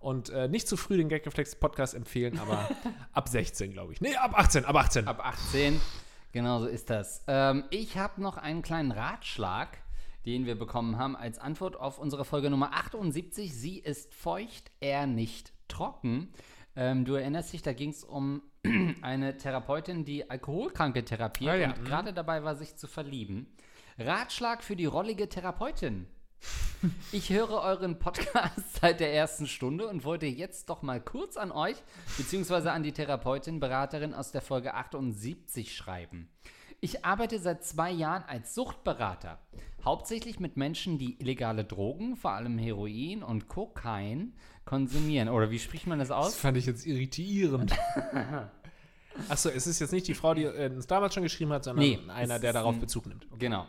Und 0.00 0.28
äh, 0.28 0.48
nicht 0.48 0.68
zu 0.68 0.76
früh 0.76 0.98
den 0.98 1.08
Gagreflex 1.08 1.56
Podcast 1.56 1.94
empfehlen, 1.94 2.38
aber 2.38 2.68
ab 3.14 3.26
16, 3.26 3.72
glaube 3.72 3.94
ich. 3.94 4.02
Nee, 4.02 4.16
ab 4.16 4.38
18, 4.38 4.66
ab 4.66 4.76
18. 4.76 5.08
Ab 5.08 5.24
18, 5.24 5.80
genau 6.32 6.60
so 6.60 6.66
ist 6.66 6.90
das. 6.90 7.24
Ähm, 7.26 7.64
ich 7.70 7.96
habe 7.96 8.20
noch 8.20 8.36
einen 8.36 8.60
kleinen 8.60 8.92
Ratschlag, 8.92 9.78
den 10.26 10.44
wir 10.44 10.58
bekommen 10.58 10.98
haben 10.98 11.16
als 11.16 11.38
Antwort 11.38 11.74
auf 11.74 11.98
unsere 11.98 12.26
Folge 12.26 12.50
Nummer 12.50 12.74
78. 12.74 13.54
Sie 13.54 13.78
ist 13.78 14.12
feucht, 14.12 14.70
er 14.80 15.06
nicht 15.06 15.54
trocken. 15.68 16.28
Ähm, 16.76 17.06
du 17.06 17.14
erinnerst 17.14 17.54
dich, 17.54 17.62
da 17.62 17.72
ging 17.72 17.88
es 17.88 18.04
um 18.04 18.42
eine 19.02 19.36
Therapeutin, 19.36 20.04
die 20.04 20.28
Alkoholkranke 20.28 21.04
therapiert 21.04 21.50
Ah 21.50 21.56
ja, 21.56 21.68
und 21.68 21.80
mhm. 21.80 21.84
gerade 21.84 22.12
dabei 22.12 22.44
war, 22.44 22.56
sich 22.56 22.76
zu 22.76 22.86
verlieben. 22.86 23.46
Ratschlag 23.98 24.62
für 24.62 24.76
die 24.76 24.86
rollige 24.86 25.28
Therapeutin. 25.28 26.06
Ich 27.10 27.30
höre 27.30 27.60
euren 27.62 27.98
Podcast 27.98 28.76
seit 28.80 29.00
der 29.00 29.12
ersten 29.12 29.48
Stunde 29.48 29.88
und 29.88 30.04
wollte 30.04 30.26
jetzt 30.26 30.70
doch 30.70 30.82
mal 30.82 31.00
kurz 31.00 31.36
an 31.36 31.50
euch 31.50 31.76
beziehungsweise 32.16 32.70
an 32.70 32.84
die 32.84 32.92
Therapeutin, 32.92 33.58
Beraterin 33.58 34.14
aus 34.14 34.30
der 34.30 34.42
Folge 34.42 34.74
78 34.74 35.74
schreiben. 35.74 36.30
Ich 36.80 37.04
arbeite 37.04 37.40
seit 37.40 37.64
zwei 37.64 37.90
Jahren 37.90 38.22
als 38.22 38.54
Suchtberater, 38.54 39.40
hauptsächlich 39.84 40.38
mit 40.38 40.56
Menschen, 40.56 40.96
die 40.96 41.20
illegale 41.20 41.64
Drogen, 41.64 42.14
vor 42.14 42.30
allem 42.30 42.56
Heroin 42.56 43.24
und 43.24 43.48
Kokain, 43.48 44.34
konsumieren. 44.68 45.30
Oder 45.30 45.50
wie 45.50 45.58
spricht 45.58 45.86
man 45.86 45.98
das 45.98 46.08
Das 46.08 46.16
aus? 46.18 46.34
fand 46.36 46.58
ich 46.58 46.66
jetzt 46.66 46.86
irritierend. 46.86 47.74
Achso, 49.28 49.48
es 49.48 49.66
ist 49.66 49.80
jetzt 49.80 49.92
nicht 49.92 50.06
die 50.06 50.14
Frau, 50.14 50.34
die 50.34 50.44
äh, 50.44 50.70
uns 50.70 50.86
damals 50.86 51.14
schon 51.14 51.22
geschrieben 51.22 51.52
hat, 51.52 51.64
sondern 51.64 51.84
Nee, 51.84 51.98
einer, 52.08 52.38
der 52.38 52.52
darauf 52.52 52.78
Bezug 52.78 53.06
nimmt. 53.06 53.26
Genau. 53.38 53.66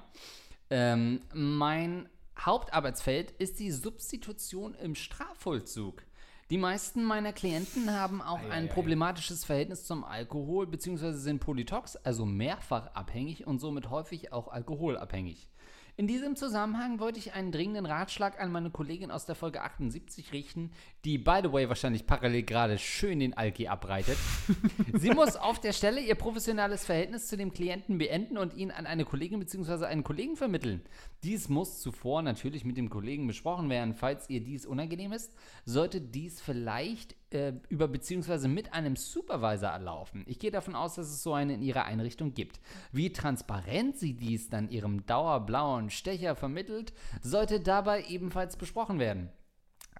Ähm, 0.69 1.21
mein 1.33 2.09
Hauptarbeitsfeld 2.37 3.31
ist 3.31 3.59
die 3.59 3.71
Substitution 3.71 4.75
im 4.75 4.93
Strafvollzug. 4.93 6.03
Die 6.49 6.57
meisten 6.57 7.03
meiner 7.03 7.31
Klienten 7.31 7.91
haben 7.93 8.21
auch 8.21 8.41
ein 8.49 8.67
problematisches 8.69 9.45
Verhältnis 9.45 9.85
zum 9.85 10.03
Alkohol 10.03 10.67
bzw. 10.67 11.13
sind 11.13 11.39
Polytox, 11.39 11.95
also 11.95 12.25
mehrfach 12.25 12.87
abhängig 12.93 13.47
und 13.47 13.59
somit 13.59 13.89
häufig 13.89 14.33
auch 14.33 14.49
alkoholabhängig. 14.49 15.47
In 15.99 16.07
diesem 16.07 16.37
Zusammenhang 16.37 17.01
wollte 17.01 17.19
ich 17.19 17.33
einen 17.33 17.51
dringenden 17.51 17.85
Ratschlag 17.85 18.39
an 18.39 18.53
meine 18.53 18.69
Kollegin 18.69 19.11
aus 19.11 19.25
der 19.25 19.35
Folge 19.35 19.61
78 19.61 20.31
richten, 20.31 20.71
die, 21.03 21.17
by 21.17 21.41
the 21.43 21.51
way, 21.51 21.67
wahrscheinlich 21.67 22.05
parallel 22.05 22.43
gerade 22.43 22.77
schön 22.77 23.19
den 23.19 23.33
Alki 23.33 23.67
abreitet. 23.67 24.17
Sie 24.93 25.09
muss 25.09 25.35
auf 25.35 25.59
der 25.59 25.73
Stelle 25.73 25.99
ihr 25.99 26.15
professionelles 26.15 26.85
Verhältnis 26.85 27.27
zu 27.27 27.35
dem 27.35 27.51
Klienten 27.51 27.97
beenden 27.97 28.37
und 28.37 28.53
ihn 28.53 28.71
an 28.71 28.85
eine 28.85 29.03
Kollegin 29.03 29.41
bzw. 29.41 29.87
einen 29.87 30.05
Kollegen 30.05 30.37
vermitteln. 30.37 30.83
Dies 31.23 31.49
muss 31.49 31.81
zuvor 31.81 32.21
natürlich 32.21 32.63
mit 32.63 32.77
dem 32.77 32.89
Kollegen 32.89 33.27
besprochen 33.27 33.69
werden. 33.69 33.93
Falls 33.93 34.29
ihr 34.29 34.39
dies 34.39 34.65
unangenehm 34.65 35.11
ist, 35.11 35.35
sollte 35.65 35.99
dies 35.99 36.39
vielleicht 36.39 37.18
äh, 37.31 37.53
über 37.69 37.87
bzw. 37.87 38.47
mit 38.47 38.73
einem 38.73 38.95
Supervisor 38.95 39.69
erlaufen. 39.69 40.23
Ich 40.27 40.39
gehe 40.39 40.51
davon 40.51 40.75
aus, 40.75 40.95
dass 40.95 41.07
es 41.07 41.23
so 41.23 41.33
einen 41.33 41.51
in 41.51 41.61
ihrer 41.61 41.85
Einrichtung 41.85 42.33
gibt. 42.33 42.59
Wie 42.91 43.11
transparent 43.11 43.97
sie 43.97 44.13
dies 44.13 44.49
dann 44.49 44.69
ihrem 44.69 45.05
dauerblauen 45.05 45.89
Stecher 45.89 46.35
vermittelt, 46.35 46.93
sollte 47.21 47.59
dabei 47.59 48.03
ebenfalls 48.05 48.57
besprochen 48.57 48.99
werden. 48.99 49.29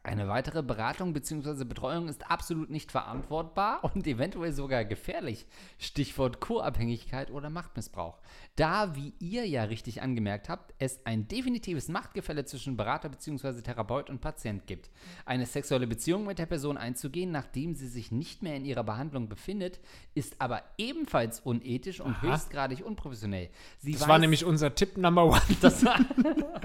Eine 0.10 0.28
weitere 0.28 0.64
Beratung 0.64 1.14
bzw. 1.14 1.66
Betreuung 1.66 2.08
ist 2.08 2.32
absolut 2.32 2.72
nicht 2.72 2.92
verantwortbar 2.92 3.84
und 3.94 4.08
eventuell 4.08 4.52
sogar 4.52 4.84
gefährlich. 4.84 5.46
Stichwort 5.78 6.40
Co-Abhängigkeit 6.40 7.30
oder 7.30 7.52
Machtmissbrauch. 7.52 8.18
Da, 8.56 8.96
wie 8.96 9.14
ihr 9.20 9.46
ja 9.48 9.66
richtig 9.66 10.02
angemerkt 10.02 10.50
habt, 10.50 10.74
es 10.80 11.06
ein 11.06 11.28
definitives 11.28 11.90
Machtgefälle 11.90 12.44
zwischen 12.46 12.76
Berater 12.76 13.10
bzw. 13.10 13.62
Therapeut 13.62 14.10
und 14.10 14.20
Patient 14.20 14.66
gibt. 14.66 14.90
Eine 15.26 15.46
sexuelle 15.46 15.86
Beziehung 15.86 16.26
mit 16.26 16.40
der 16.40 16.48
Person 16.48 16.76
einzugehen, 16.78 17.32
nachdem 17.32 17.76
sie 17.76 17.88
sich 17.88 18.12
nicht 18.12 18.42
mehr 18.42 18.56
in 18.56 18.66
ihrer 18.66 18.84
Behandlung 18.84 19.30
befindet, 19.30 19.80
ist 20.16 20.42
aber 20.42 20.64
ebenfalls 20.80 21.40
unethisch 21.40 22.02
und 22.02 22.20
höchstgradig 22.22 22.84
unprofessionell. 22.84 23.50
Sie 23.78 23.92
Das 23.94 24.08
war 24.08 24.18
weiß- 24.18 24.22
nämlich 24.22 24.44
unser 24.44 24.74
Tipp 24.74 24.98
Number 24.98 25.26
One. 25.26 25.42
das 25.62 25.86
war 25.86 26.00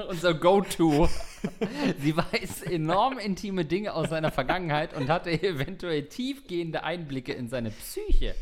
unser 0.08 0.32
Go-To. 0.34 1.08
Sie 2.00 2.16
weiß 2.16 2.62
enorm 2.62 3.18
intime 3.34 3.64
Dinge 3.64 3.94
aus 3.94 4.10
seiner 4.10 4.30
Vergangenheit 4.30 4.94
und 4.94 5.08
hatte 5.08 5.30
eventuell 5.42 6.04
tiefgehende 6.04 6.84
Einblicke 6.84 7.32
in 7.32 7.48
seine 7.48 7.70
Psyche. 7.70 8.36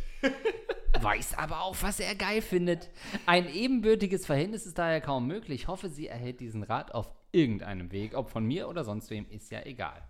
Weiß 1.01 1.39
aber 1.39 1.63
auch, 1.63 1.77
was 1.81 1.99
er 1.99 2.15
geil 2.15 2.43
findet. 2.43 2.91
Ein 3.25 3.53
ebenbürtiges 3.53 4.27
Verhältnis 4.27 4.67
ist 4.67 4.77
daher 4.77 5.01
kaum 5.01 5.27
möglich. 5.27 5.63
Ich 5.63 5.69
hoffe, 5.69 5.89
sie 5.89 6.09
erhält 6.09 6.41
diesen 6.41 6.63
Rat 6.63 6.95
auf 6.95 7.11
irgendeinem 7.33 7.91
Weg. 7.91 8.15
Ob 8.15 8.29
von 8.29 8.45
mir 8.45 8.69
oder 8.69 8.85
sonst 8.85 9.09
wem, 9.09 9.27
ist 9.31 9.51
ja 9.51 9.65
egal. 9.65 10.03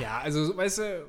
Ja, 0.00 0.20
also, 0.20 0.56
weißt 0.56 0.78
du, 0.78 1.06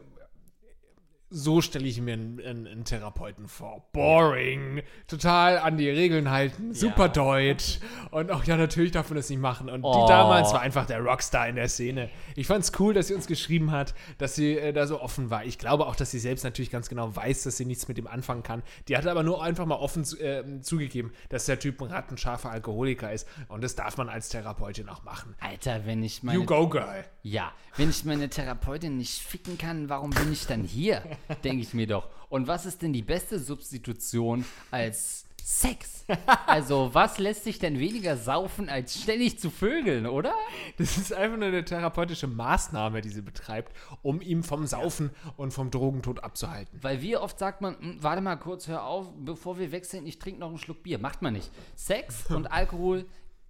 so 1.29 1.61
stelle 1.61 1.85
ich 1.87 1.99
mir 1.99 2.13
einen, 2.13 2.39
einen, 2.39 2.67
einen 2.67 2.83
Therapeuten 2.85 3.47
vor. 3.47 3.85
Boring, 3.91 4.81
total 5.07 5.57
an 5.59 5.77
die 5.77 5.89
Regeln 5.89 6.29
halten, 6.31 6.73
super 6.73 7.09
deutsch. 7.09 7.79
Und 8.11 8.31
auch, 8.31 8.43
ja, 8.45 8.55
natürlich 8.55 8.91
darf 8.91 9.09
man 9.09 9.17
das 9.17 9.29
nicht 9.29 9.39
machen. 9.41 9.69
Und 9.69 9.83
Oh. 9.83 10.05
die 10.05 10.09
damals 10.09 10.53
war 10.53 10.61
einfach 10.61 10.85
der 10.85 11.01
Rockstar 11.01 11.47
in 11.49 11.55
der 11.55 11.67
Szene. 11.67 12.09
Ich 12.35 12.47
fand 12.47 12.63
es 12.63 12.71
cool, 12.79 12.93
dass 12.93 13.07
sie 13.07 13.13
uns 13.13 13.27
geschrieben 13.27 13.71
hat, 13.71 13.93
dass 14.17 14.35
sie 14.35 14.57
äh, 14.57 14.71
da 14.71 14.87
so 14.87 15.01
offen 15.01 15.29
war. 15.29 15.43
Ich 15.43 15.57
glaube 15.57 15.85
auch, 15.87 15.95
dass 15.95 16.11
sie 16.11 16.19
selbst 16.19 16.43
natürlich 16.43 16.71
ganz 16.71 16.87
genau 16.87 17.15
weiß, 17.15 17.43
dass 17.43 17.57
sie 17.57 17.65
nichts 17.65 17.87
mit 17.87 17.97
dem 17.97 18.07
anfangen 18.07 18.43
kann. 18.43 18.63
Die 18.87 18.95
hat 18.95 19.05
aber 19.05 19.23
nur 19.23 19.43
einfach 19.43 19.65
mal 19.65 19.75
offen 19.75 20.05
zu- 20.05 20.17
äh, 20.19 20.61
zugegeben, 20.61 21.11
dass 21.29 21.45
der 21.45 21.59
Typ 21.59 21.81
ein 21.81 21.89
rattenscharfer 21.91 22.51
Alkoholiker 22.51 23.11
ist. 23.11 23.27
Und 23.49 23.63
das 23.63 23.75
darf 23.75 23.97
man 23.97 24.07
als 24.09 24.29
Therapeutin 24.29 24.87
auch 24.89 25.03
machen. 25.03 25.35
Alter, 25.39 25.85
wenn 25.85 26.03
ich 26.03 26.23
meine. 26.23 26.37
You 26.39 26.45
go, 26.45 26.67
girl. 26.69 27.03
Ja, 27.21 27.51
wenn 27.75 27.89
ich 27.89 28.05
meine 28.05 28.29
Therapeutin 28.29 28.97
nicht 28.97 29.21
ficken 29.21 29.57
kann, 29.57 29.89
warum 29.89 30.11
bin 30.11 30.31
ich 30.31 30.47
dann 30.47 30.63
hier? 30.63 31.03
Denke 31.43 31.61
ich 31.63 31.73
mir 31.73 31.87
doch. 31.87 32.09
Und 32.29 32.47
was 32.47 32.65
ist 32.65 32.81
denn 32.81 32.93
die 32.93 33.01
beste 33.01 33.39
Substitution 33.39 34.45
als 34.71 35.25
Sex? 35.43 36.03
Also, 36.45 36.89
was 36.93 37.19
lässt 37.19 37.45
sich 37.45 37.57
denn 37.57 37.79
weniger 37.79 38.17
saufen, 38.17 38.67
als 38.67 39.01
ständig 39.01 39.39
zu 39.39 39.49
vögeln, 39.49 40.05
oder? 40.05 40.33
Das 40.77 40.97
ist 40.97 41.13
einfach 41.13 41.37
nur 41.37 41.47
eine 41.47 41.63
therapeutische 41.63 42.27
Maßnahme, 42.27 42.99
die 43.01 43.09
sie 43.09 43.21
betreibt, 43.21 43.73
um 44.01 44.19
ihm 44.19 44.43
vom 44.43 44.67
Saufen 44.67 45.11
und 45.37 45.51
vom 45.51 45.71
Drogentod 45.71 46.21
abzuhalten. 46.21 46.79
Weil 46.81 47.01
wie 47.01 47.15
oft 47.15 47.39
sagt 47.39 47.61
man, 47.61 47.77
"Hm, 47.79 47.97
warte 48.01 48.21
mal 48.21 48.35
kurz, 48.35 48.67
hör 48.67 48.83
auf, 48.83 49.09
bevor 49.19 49.57
wir 49.57 49.71
wechseln, 49.71 50.05
ich 50.05 50.19
trinke 50.19 50.41
noch 50.41 50.49
einen 50.49 50.57
Schluck 50.57 50.83
Bier. 50.83 50.99
Macht 50.99 51.21
man 51.21 51.33
nicht. 51.33 51.49
Sex 51.75 52.25
und 52.29 52.47
Alkohol 52.47 53.05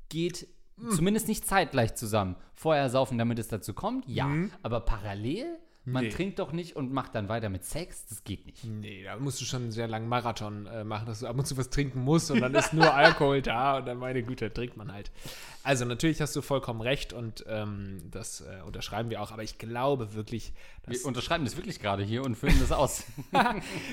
geht 0.09 0.47
zumindest 0.95 1.27
nicht 1.27 1.47
zeitgleich 1.47 1.95
zusammen. 1.95 2.35
Vorher 2.53 2.89
saufen, 2.91 3.17
damit 3.17 3.39
es 3.39 3.47
dazu 3.47 3.73
kommt, 3.73 4.07
ja. 4.07 4.29
Aber 4.61 4.81
parallel, 4.81 5.57
man 5.87 6.03
Nee. 6.03 6.09
trinkt 6.09 6.39
doch 6.39 6.51
nicht 6.51 6.75
und 6.75 6.91
macht 6.91 7.15
dann 7.15 7.29
weiter 7.29 7.49
mit 7.49 7.63
Sex, 7.63 8.05
das 8.07 8.23
geht 8.23 8.45
nicht. 8.45 8.63
Nee, 8.65 9.03
da 9.05 9.15
musst 9.17 9.39
du 9.41 9.45
schon 9.45 9.63
einen 9.63 9.71
sehr 9.71 9.87
langen 9.87 10.07
Marathon 10.09 10.65
äh, 10.67 10.83
machen, 10.83 11.05
dass 11.05 11.21
du 11.21 11.27
ab 11.27 11.37
und 11.37 11.45
zu 11.47 11.55
was 11.57 11.69
trinken 11.69 12.01
musst 12.01 12.29
und 12.29 12.41
dann 12.41 12.53
ist 12.55 12.73
nur 12.73 12.93
Alkohol 12.93 13.41
da 13.41 13.77
und 13.77 13.85
dann, 13.87 13.97
meine 13.97 14.21
Güte, 14.21 14.53
trinkt 14.53 14.75
man 14.77 14.91
halt. 14.91 15.11
Also 15.63 15.85
natürlich 15.85 16.21
hast 16.21 16.35
du 16.35 16.41
vollkommen 16.41 16.81
recht 16.81 17.13
und 17.13 17.43
ähm, 17.47 17.99
das 18.11 18.41
äh, 18.41 18.61
unterschreiben 18.65 19.09
wir 19.09 19.21
auch, 19.21 19.31
aber 19.31 19.43
ich 19.43 19.57
glaube 19.57 20.13
wirklich, 20.13 20.53
dass 20.83 20.99
Wir 20.99 21.05
unterschreiben 21.05 21.43
das 21.45 21.57
wirklich 21.57 21.79
gerade 21.79 22.03
hier 22.03 22.23
und 22.23 22.35
füllen 22.35 22.59
das 22.59 22.71
aus. 22.71 23.03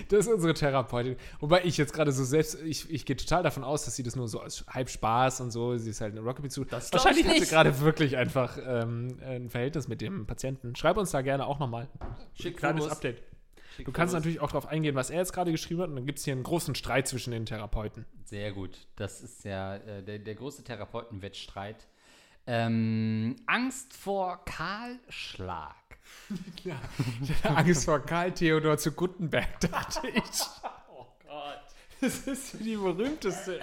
Das 0.09 0.27
ist 0.27 0.33
unsere 0.33 0.55
Therapeutin. 0.55 1.17
Wobei 1.41 1.65
ich 1.65 1.77
jetzt 1.77 1.93
gerade 1.93 2.13
so 2.13 2.25
selbst, 2.25 2.61
ich, 2.63 2.91
ich 2.91 3.05
gehe 3.07 3.17
total 3.17 3.43
davon 3.43 3.65
aus, 3.65 3.85
dass 3.85 3.97
sie 3.97 4.03
das 4.03 4.17
nur 4.17 4.29
so 4.29 4.41
als 4.41 4.65
halb 4.69 4.89
Spaß 4.91 5.41
und 5.41 5.51
so, 5.51 5.77
sie 5.77 5.91
ist 5.91 6.01
halt 6.01 6.13
eine 6.13 6.21
Rockabilly 6.21 6.51
zu. 6.51 6.71
Wahrscheinlich 6.71 7.21
ich 7.23 7.27
hat 7.27 7.35
sie 7.35 7.41
nicht. 7.41 7.51
gerade 7.51 7.81
wirklich 7.81 8.17
einfach 8.17 8.59
ähm, 8.65 9.17
ein 9.25 9.49
Verhältnis 9.51 9.89
mit 9.89 10.01
dem 10.01 10.27
Patienten. 10.27 10.77
Schreib 10.77 10.97
uns 10.97 11.11
da 11.11 11.23
gerne 11.23 11.47
auch 11.47 11.59
nochmal. 11.59 11.84
Schick 12.35 12.57
Kleines. 12.57 12.89
Update. 12.89 13.23
Du 13.85 13.93
kannst 13.93 14.15
natürlich 14.15 14.41
auch 14.41 14.49
darauf 14.49 14.67
eingehen, 14.67 14.95
was 14.95 15.11
er 15.11 15.19
jetzt 15.19 15.33
gerade 15.33 15.51
geschrieben 15.51 15.81
hat, 15.81 15.89
und 15.89 15.97
dann 15.97 16.07
gibt 16.07 16.19
es 16.19 16.25
hier 16.25 16.33
einen 16.33 16.45
großen 16.45 16.75
Streit 16.75 17.09
zwischen 17.09 17.33
den 17.33 17.45
Therapeuten. 17.47 18.07
Sehr 18.25 18.53
gut. 18.53 18.87
Das 18.97 19.21
ist 19.21 19.45
ja 19.45 19.77
äh, 19.77 20.03
der, 20.03 20.21
der 20.21 20.35
große 20.35 20.63
Therapeutenwettstreit. 20.63 21.89
Ähm, 22.47 23.37
Angst 23.47 23.95
vor 23.95 24.45
Kahlschlag. 24.45 25.75
Ja, 26.65 26.79
Angst 27.45 27.87
vor 27.87 27.99
Karl 28.01 28.33
Theodor 28.33 28.77
zu 28.77 28.93
Gutenberg, 28.93 29.59
dachte 29.73 30.07
ich. 30.09 30.43
Oh 30.91 31.07
Gott. 31.27 31.63
Das 32.01 32.27
ist 32.27 32.61
die 32.61 32.77
berühmteste 32.77 33.59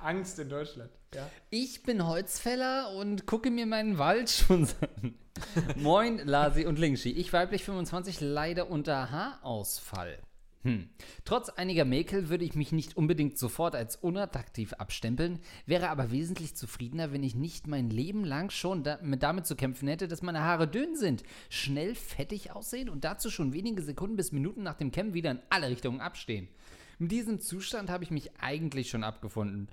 Angst 0.00 0.38
in 0.38 0.48
Deutschland. 0.48 0.90
Ja. 1.14 1.28
Ich 1.50 1.82
bin 1.82 2.06
Holzfäller 2.06 2.94
und 2.94 3.26
gucke 3.26 3.50
mir 3.50 3.66
meinen 3.66 3.98
Wald 3.98 4.30
schon 4.30 4.66
an. 4.80 5.14
Moin, 5.76 6.18
Lasi 6.24 6.66
und 6.66 6.78
Lingshi. 6.78 7.10
Ich 7.10 7.32
weiblich 7.32 7.64
25 7.64 8.20
leider 8.20 8.70
unter 8.70 9.10
Haarausfall. 9.10 10.18
Hm. 10.64 10.88
Trotz 11.24 11.48
einiger 11.48 11.84
Mäkel 11.84 12.28
würde 12.28 12.44
ich 12.44 12.54
mich 12.54 12.70
nicht 12.70 12.96
unbedingt 12.96 13.36
sofort 13.36 13.74
als 13.74 13.96
unattraktiv 13.96 14.74
abstempeln, 14.74 15.40
wäre 15.66 15.90
aber 15.90 16.12
wesentlich 16.12 16.54
zufriedener, 16.54 17.12
wenn 17.12 17.24
ich 17.24 17.34
nicht 17.34 17.66
mein 17.66 17.90
Leben 17.90 18.24
lang 18.24 18.50
schon 18.50 18.84
da 18.84 18.98
damit 19.02 19.44
zu 19.44 19.56
kämpfen 19.56 19.88
hätte, 19.88 20.06
dass 20.06 20.22
meine 20.22 20.42
Haare 20.42 20.68
dünn 20.68 20.94
sind, 20.94 21.24
schnell 21.48 21.96
fettig 21.96 22.52
aussehen 22.52 22.88
und 22.88 23.02
dazu 23.02 23.28
schon 23.28 23.52
wenige 23.52 23.82
Sekunden 23.82 24.14
bis 24.14 24.30
Minuten 24.30 24.62
nach 24.62 24.76
dem 24.76 24.92
Kämmen 24.92 25.14
wieder 25.14 25.32
in 25.32 25.40
alle 25.50 25.68
Richtungen 25.68 26.00
abstehen. 26.00 26.46
Mit 27.00 27.10
diesem 27.10 27.40
Zustand 27.40 27.90
habe 27.90 28.04
ich 28.04 28.12
mich 28.12 28.30
eigentlich 28.38 28.88
schon 28.88 29.02
abgefunden. 29.02 29.68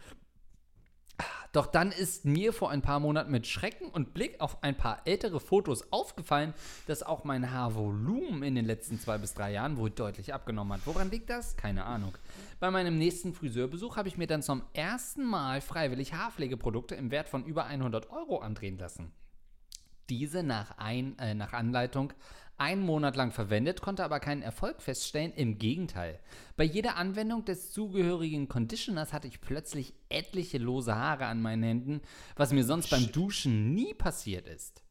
Doch 1.51 1.65
dann 1.65 1.91
ist 1.91 2.25
mir 2.25 2.53
vor 2.53 2.69
ein 2.69 2.83
paar 2.83 2.99
Monaten 2.99 3.31
mit 3.31 3.47
Schrecken 3.47 3.89
und 3.89 4.13
Blick 4.13 4.39
auf 4.39 4.61
ein 4.61 4.77
paar 4.77 5.01
ältere 5.05 5.39
Fotos 5.39 5.91
aufgefallen, 5.91 6.53
dass 6.85 7.01
auch 7.01 7.23
mein 7.23 7.51
Haarvolumen 7.51 8.43
in 8.43 8.53
den 8.53 8.65
letzten 8.65 8.99
zwei 8.99 9.17
bis 9.17 9.33
drei 9.33 9.51
Jahren 9.51 9.77
wohl 9.77 9.89
deutlich 9.89 10.33
abgenommen 10.33 10.73
hat. 10.73 10.81
Woran 10.85 11.09
liegt 11.09 11.29
das? 11.29 11.57
Keine 11.57 11.85
Ahnung. 11.85 12.13
Bei 12.59 12.69
meinem 12.69 12.97
nächsten 12.97 13.33
Friseurbesuch 13.33 13.97
habe 13.97 14.07
ich 14.07 14.17
mir 14.17 14.27
dann 14.27 14.43
zum 14.43 14.61
ersten 14.73 15.25
Mal 15.25 15.61
freiwillig 15.61 16.13
Haarpflegeprodukte 16.13 16.93
im 16.95 17.09
Wert 17.09 17.29
von 17.29 17.43
über 17.45 17.65
100 17.65 18.11
Euro 18.11 18.39
andrehen 18.39 18.77
lassen. 18.77 19.11
Diese 20.09 20.43
nach, 20.43 20.77
ein, 20.77 21.17
äh, 21.19 21.33
nach 21.33 21.53
Anleitung 21.53 22.13
einen 22.59 22.85
Monat 22.85 23.15
lang 23.15 23.31
verwendet, 23.31 23.81
konnte 23.81 24.03
aber 24.03 24.19
keinen 24.19 24.41
Erfolg 24.41 24.81
feststellen. 24.81 25.33
Im 25.33 25.57
Gegenteil. 25.57 26.19
Bei 26.57 26.63
jeder 26.63 26.97
Anwendung 26.97 27.45
des 27.45 27.71
zugehörigen 27.71 28.47
Conditioners 28.47 29.13
hatte 29.13 29.27
ich 29.27 29.41
plötzlich 29.41 29.93
etliche 30.09 30.57
lose 30.57 30.95
Haare 30.95 31.25
an 31.25 31.41
meinen 31.41 31.63
Händen, 31.63 32.01
was 32.35 32.51
mir 32.51 32.63
sonst 32.63 32.89
beim 32.89 33.11
Duschen 33.11 33.73
nie 33.73 33.93
passiert 33.93 34.47
ist. 34.47 34.83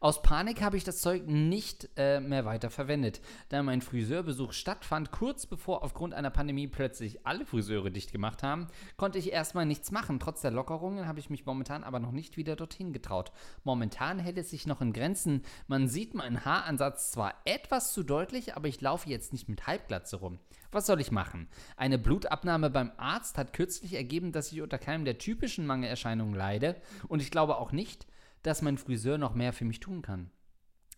Aus 0.00 0.22
Panik 0.22 0.62
habe 0.62 0.76
ich 0.76 0.84
das 0.84 1.00
Zeug 1.00 1.26
nicht 1.26 1.88
äh, 1.96 2.20
mehr 2.20 2.44
weiter 2.44 2.70
verwendet, 2.70 3.20
da 3.48 3.62
mein 3.64 3.80
Friseurbesuch 3.80 4.52
stattfand, 4.52 5.10
kurz 5.10 5.46
bevor 5.46 5.82
aufgrund 5.82 6.14
einer 6.14 6.30
Pandemie 6.30 6.68
plötzlich 6.68 7.26
alle 7.26 7.44
Friseure 7.44 7.90
dicht 7.90 8.12
gemacht 8.12 8.44
haben, 8.44 8.68
konnte 8.96 9.18
ich 9.18 9.32
erstmal 9.32 9.66
nichts 9.66 9.90
machen. 9.90 10.20
Trotz 10.20 10.40
der 10.40 10.52
Lockerungen 10.52 11.08
habe 11.08 11.18
ich 11.18 11.30
mich 11.30 11.46
momentan 11.46 11.82
aber 11.82 11.98
noch 11.98 12.12
nicht 12.12 12.36
wieder 12.36 12.54
dorthin 12.54 12.92
getraut. 12.92 13.32
Momentan 13.64 14.20
hält 14.20 14.38
es 14.38 14.50
sich 14.50 14.68
noch 14.68 14.80
in 14.80 14.92
Grenzen. 14.92 15.42
Man 15.66 15.88
sieht 15.88 16.14
meinen 16.14 16.44
Haaransatz 16.44 17.10
zwar 17.10 17.34
etwas 17.44 17.92
zu 17.92 18.04
deutlich, 18.04 18.56
aber 18.56 18.68
ich 18.68 18.80
laufe 18.80 19.10
jetzt 19.10 19.32
nicht 19.32 19.48
mit 19.48 19.66
Halbglatze 19.66 20.16
rum. 20.16 20.38
Was 20.70 20.86
soll 20.86 21.00
ich 21.00 21.10
machen? 21.10 21.48
Eine 21.76 21.98
Blutabnahme 21.98 22.70
beim 22.70 22.92
Arzt 22.98 23.36
hat 23.36 23.52
kürzlich 23.52 23.94
ergeben, 23.94 24.30
dass 24.30 24.52
ich 24.52 24.62
unter 24.62 24.78
keinem 24.78 25.04
der 25.04 25.18
typischen 25.18 25.66
Mangelerscheinungen 25.66 26.34
leide 26.34 26.76
und 27.08 27.20
ich 27.20 27.30
glaube 27.30 27.56
auch 27.56 27.72
nicht, 27.72 28.06
dass 28.48 28.62
mein 28.62 28.78
Friseur 28.78 29.18
noch 29.18 29.34
mehr 29.34 29.52
für 29.52 29.66
mich 29.66 29.78
tun 29.78 30.02
kann. 30.02 30.30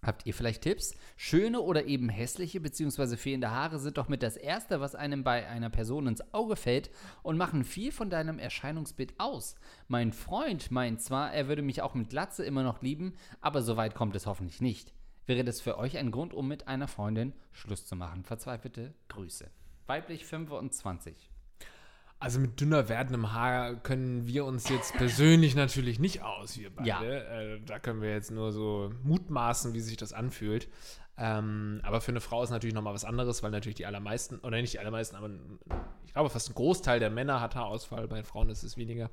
Habt 0.03 0.25
ihr 0.25 0.33
vielleicht 0.33 0.63
Tipps? 0.63 0.95
Schöne 1.17 1.61
oder 1.61 1.85
eben 1.85 2.09
hässliche 2.09 2.61
bzw. 2.61 3.17
fehlende 3.17 3.51
Haare 3.51 3.79
sind 3.79 3.99
doch 3.99 4.09
mit 4.09 4.23
das 4.23 4.37
Erste, 4.37 4.81
was 4.81 4.95
einem 4.95 5.25
bei 5.25 5.47
einer 5.47 5.69
Person 5.69 6.07
ins 6.07 6.33
Auge 6.33 6.57
fällt 6.57 6.91
und 7.23 7.37
machen 7.37 7.65
viel 7.65 7.93
von 7.93 8.09
deinem 8.09 8.39
Erscheinungsbild 8.39 9.15
aus. 9.19 9.57
Mein 9.89 10.13
Freund 10.13 10.71
meint 10.71 11.03
zwar, 11.03 11.35
er 11.35 11.49
würde 11.49 11.61
mich 11.61 11.83
auch 11.83 11.95
mit 11.95 12.09
Glatze 12.09 12.45
immer 12.45 12.63
noch 12.63 12.81
lieben, 12.81 13.15
aber 13.43 13.61
so 13.61 13.77
weit 13.77 13.95
kommt 13.95 14.17
es 14.17 14.27
hoffentlich 14.27 14.63
nicht. 14.63 14.95
Wäre 15.27 15.45
das 15.45 15.61
für 15.61 15.77
euch 15.77 15.99
ein 15.99 16.13
Grund, 16.13 16.33
um 16.33 16.49
mit 16.49 16.67
einer 16.67 16.89
Freundin 16.89 17.35
Schluss 17.53 17.85
zu 17.85 17.95
machen? 17.95 18.25
Verzweifelte 18.25 18.95
Grüße. 19.09 19.51
Weiblich 19.87 20.25
25. 20.25 21.31
Also 22.21 22.39
mit 22.39 22.61
dünner 22.61 22.91
werdendem 22.91 23.33
Haar 23.33 23.77
können 23.77 24.27
wir 24.27 24.45
uns 24.45 24.69
jetzt 24.69 24.93
persönlich 24.93 25.55
natürlich 25.55 25.99
nicht 25.99 26.23
aus, 26.23 26.59
wir 26.59 26.69
beide. 26.69 26.87
Ja. 26.87 27.03
Äh, 27.03 27.61
da 27.65 27.79
können 27.79 28.03
wir 28.03 28.11
jetzt 28.11 28.31
nur 28.31 28.53
so 28.53 28.93
mutmaßen, 29.03 29.73
wie 29.73 29.81
sich 29.81 29.97
das 29.97 30.13
anfühlt. 30.13 30.69
Ähm, 31.17 31.81
aber 31.83 32.03
für 32.03 32.13
eine 32.13 32.21
Frau 32.21 32.43
ist 32.43 32.51
natürlich 32.51 32.75
nochmal 32.75 32.93
was 32.93 33.07
anderes, 33.07 33.43
weil 33.43 33.51
natürlich 33.51 33.77
die 33.77 33.87
allermeisten, 33.87 34.39
oder 34.41 34.61
nicht 34.61 34.75
die 34.75 34.79
allermeisten, 34.79 35.17
aber 35.17 35.31
ich 36.05 36.13
glaube 36.13 36.29
fast 36.29 36.51
ein 36.51 36.55
Großteil 36.55 37.01
der 37.01 37.11
Männer 37.11 37.41
hat 37.41 37.57
Haarausfall, 37.57 38.07
bei 38.07 38.23
Frauen 38.23 38.51
ist 38.51 38.65
es 38.65 38.77
weniger. 38.77 39.11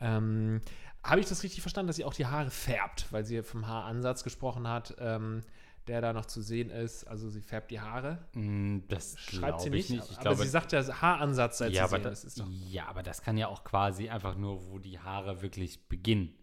Ähm, 0.00 0.62
Habe 1.02 1.20
ich 1.20 1.26
das 1.26 1.42
richtig 1.42 1.60
verstanden, 1.60 1.88
dass 1.88 1.96
sie 1.96 2.04
auch 2.04 2.14
die 2.14 2.26
Haare 2.26 2.50
färbt, 2.50 3.12
weil 3.12 3.24
sie 3.24 3.42
vom 3.42 3.66
Haaransatz 3.66 4.24
gesprochen 4.24 4.68
hat, 4.68 4.94
ähm, 4.98 5.42
der 5.88 6.00
da 6.00 6.12
noch 6.12 6.26
zu 6.26 6.42
sehen 6.42 6.70
ist? 6.70 7.04
Also 7.04 7.28
sie 7.28 7.40
färbt 7.40 7.70
die 7.70 7.80
Haare. 7.80 8.18
Mm, 8.34 8.80
Das 8.88 9.18
Schreibt 9.18 9.60
sie 9.62 9.70
nicht, 9.70 9.90
ich 9.90 9.96
nicht. 9.96 10.10
Ich 10.10 10.16
aber 10.18 10.22
glaube, 10.22 10.42
sie 10.42 10.48
sagt 10.48 10.72
ja 10.72 11.00
Haaransatz, 11.00 11.60
als 11.62 11.74
ja, 11.74 11.88
sie 11.88 11.94
aber 11.94 12.02
sehen. 12.02 12.10
das, 12.10 12.24
ist 12.24 12.40
doch 12.40 12.46
ja, 12.48 12.86
aber 12.86 13.02
das 13.02 13.22
kann 13.22 13.36
ja 13.36 13.48
auch 13.48 13.64
quasi 13.64 14.08
einfach 14.08 14.36
nur, 14.36 14.70
wo 14.70 14.78
die 14.78 14.98
Haare 14.98 15.42
wirklich 15.42 15.88
beginnen. 15.88 16.34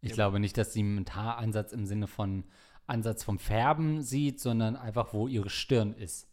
Ich 0.00 0.12
glaube 0.12 0.38
nicht, 0.38 0.56
dass 0.56 0.72
sie 0.72 0.84
mit 0.84 1.14
Haaransatz 1.16 1.72
im 1.72 1.84
Sinne 1.84 2.06
von 2.06 2.44
Ansatz 2.86 3.24
vom 3.24 3.38
Färben 3.38 4.02
sieht, 4.02 4.40
sondern 4.40 4.76
einfach, 4.76 5.12
wo 5.12 5.28
ihre 5.28 5.50
Stirn 5.50 5.94
ist. 5.94 6.28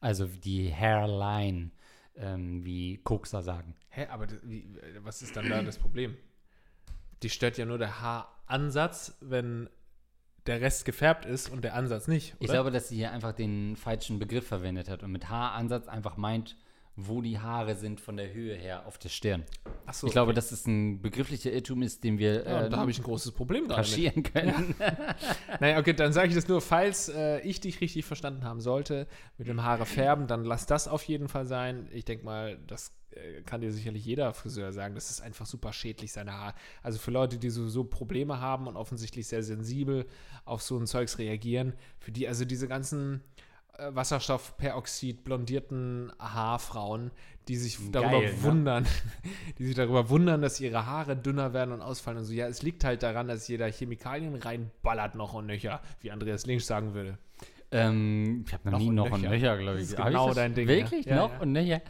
Also 0.00 0.26
die 0.26 0.74
Hairline, 0.74 1.70
ähm, 2.16 2.64
wie 2.64 2.98
Kokser 2.98 3.42
sagen. 3.42 3.76
Hä, 3.88 4.06
aber 4.06 4.26
wie, 4.42 4.60
äh, 4.78 4.98
was 5.04 5.22
ist 5.22 5.36
dann 5.36 5.48
da 5.48 5.62
das 5.62 5.78
Problem? 5.78 6.16
Die 7.22 7.30
stört 7.30 7.56
ja 7.58 7.66
nur 7.66 7.78
der 7.78 8.00
Haaransatz, 8.00 9.16
wenn 9.20 9.68
der 10.46 10.60
Rest 10.60 10.84
gefärbt 10.84 11.24
ist 11.24 11.50
und 11.50 11.62
der 11.62 11.74
Ansatz 11.74 12.08
nicht, 12.08 12.34
oder? 12.34 12.42
Ich 12.44 12.50
glaube, 12.50 12.70
dass 12.70 12.88
sie 12.88 12.96
hier 12.96 13.12
einfach 13.12 13.32
den 13.32 13.76
falschen 13.76 14.18
Begriff 14.18 14.46
verwendet 14.46 14.88
hat 14.88 15.02
und 15.02 15.12
mit 15.12 15.28
Haaransatz 15.28 15.88
einfach 15.88 16.16
meint, 16.16 16.56
wo 16.96 17.22
die 17.22 17.38
Haare 17.38 17.74
sind 17.74 18.00
von 18.00 18.16
der 18.16 18.32
Höhe 18.32 18.54
her 18.54 18.86
auf 18.86 18.98
der 18.98 19.08
Stirn. 19.08 19.44
Ach 19.86 19.94
so, 19.94 20.06
ich 20.06 20.12
glaube, 20.12 20.30
okay. 20.30 20.36
dass 20.36 20.52
es 20.52 20.66
ein 20.66 21.00
begrifflicher 21.00 21.50
Irrtum 21.50 21.82
ist, 21.82 22.04
den 22.04 22.18
wir 22.18 22.44
ja, 22.44 22.64
äh, 22.64 22.70
da 22.70 22.76
habe 22.76 22.90
ich 22.90 22.98
ein 22.98 23.04
großes 23.04 23.32
Problem 23.32 23.66
gerade 23.66 23.80
mit. 23.80 23.90
kaschieren 23.90 24.22
können. 24.22 24.74
Naja, 25.60 25.78
okay, 25.78 25.94
dann 25.94 26.12
sage 26.12 26.28
ich 26.28 26.34
das 26.34 26.48
nur, 26.48 26.60
falls 26.60 27.08
äh, 27.08 27.40
ich 27.40 27.60
dich 27.60 27.80
richtig 27.80 28.04
verstanden 28.04 28.44
haben 28.44 28.60
sollte, 28.60 29.06
mit 29.38 29.48
dem 29.48 29.62
Haare 29.62 29.86
färben, 29.86 30.26
dann 30.26 30.44
lass 30.44 30.66
das 30.66 30.88
auf 30.88 31.04
jeden 31.04 31.28
Fall 31.28 31.46
sein. 31.46 31.88
Ich 31.92 32.04
denke 32.04 32.24
mal, 32.24 32.58
das 32.66 32.92
äh, 33.10 33.42
kann 33.42 33.60
dir 33.60 33.72
sicherlich 33.72 34.04
jeder 34.04 34.32
Friseur 34.34 34.72
sagen, 34.72 34.94
das 34.94 35.10
ist 35.10 35.20
einfach 35.20 35.46
super 35.46 35.72
schädlich, 35.72 36.12
seine 36.12 36.32
Haare. 36.32 36.54
Also 36.82 36.98
für 36.98 37.10
Leute, 37.10 37.38
die 37.38 37.50
sowieso 37.50 37.84
Probleme 37.84 38.40
haben 38.40 38.66
und 38.66 38.76
offensichtlich 38.76 39.26
sehr 39.26 39.42
sensibel 39.42 40.06
auf 40.44 40.62
so 40.62 40.78
ein 40.78 40.86
Zeugs 40.86 41.18
reagieren, 41.18 41.74
für 41.98 42.12
die 42.12 42.28
also 42.28 42.44
diese 42.44 42.68
ganzen 42.68 43.22
Wasserstoffperoxid 43.78 45.24
blondierten 45.24 46.12
Haarfrauen, 46.18 47.10
die 47.48 47.56
sich 47.56 47.78
darüber 47.90 48.20
Geil, 48.20 48.32
ne? 48.34 48.42
wundern, 48.42 48.86
die 49.58 49.66
sich 49.66 49.74
darüber 49.74 50.08
wundern, 50.10 50.42
dass 50.42 50.60
ihre 50.60 50.86
Haare 50.86 51.16
dünner 51.16 51.52
werden 51.52 51.72
und 51.72 51.80
ausfallen 51.80 52.18
und 52.18 52.24
so. 52.24 52.32
Ja, 52.32 52.46
es 52.48 52.62
liegt 52.62 52.84
halt 52.84 53.02
daran, 53.02 53.28
dass 53.28 53.48
jeder 53.48 53.70
Chemikalien 53.70 54.34
reinballert 54.34 55.14
noch 55.14 55.32
und 55.34 55.46
nöcher, 55.46 55.80
wie 56.00 56.10
Andreas 56.10 56.46
Links 56.46 56.66
sagen 56.66 56.94
würde. 56.94 57.18
Ähm, 57.70 58.44
ich 58.46 58.52
habe 58.52 58.64
noch, 58.64 58.72
Noch 58.72 58.78
nie 58.78 58.88
und 58.90 58.94
noch 58.94 59.10
und 59.10 59.22
nöcher. 59.22 59.30
nöcher, 59.30 59.58
glaube 59.58 59.78
ich. 59.80 59.84
Das 59.84 59.92
ist 59.92 59.98
Hab 59.98 60.06
ich 60.08 60.12
genau 60.12 60.34
dein 60.34 60.54
Ding, 60.54 60.68
Wirklich? 60.68 61.06
ja. 61.06 61.16
Ja, 61.16 61.22
noch 61.22 61.32
ja. 61.32 61.40
und 61.40 61.52
nöcher? 61.52 61.80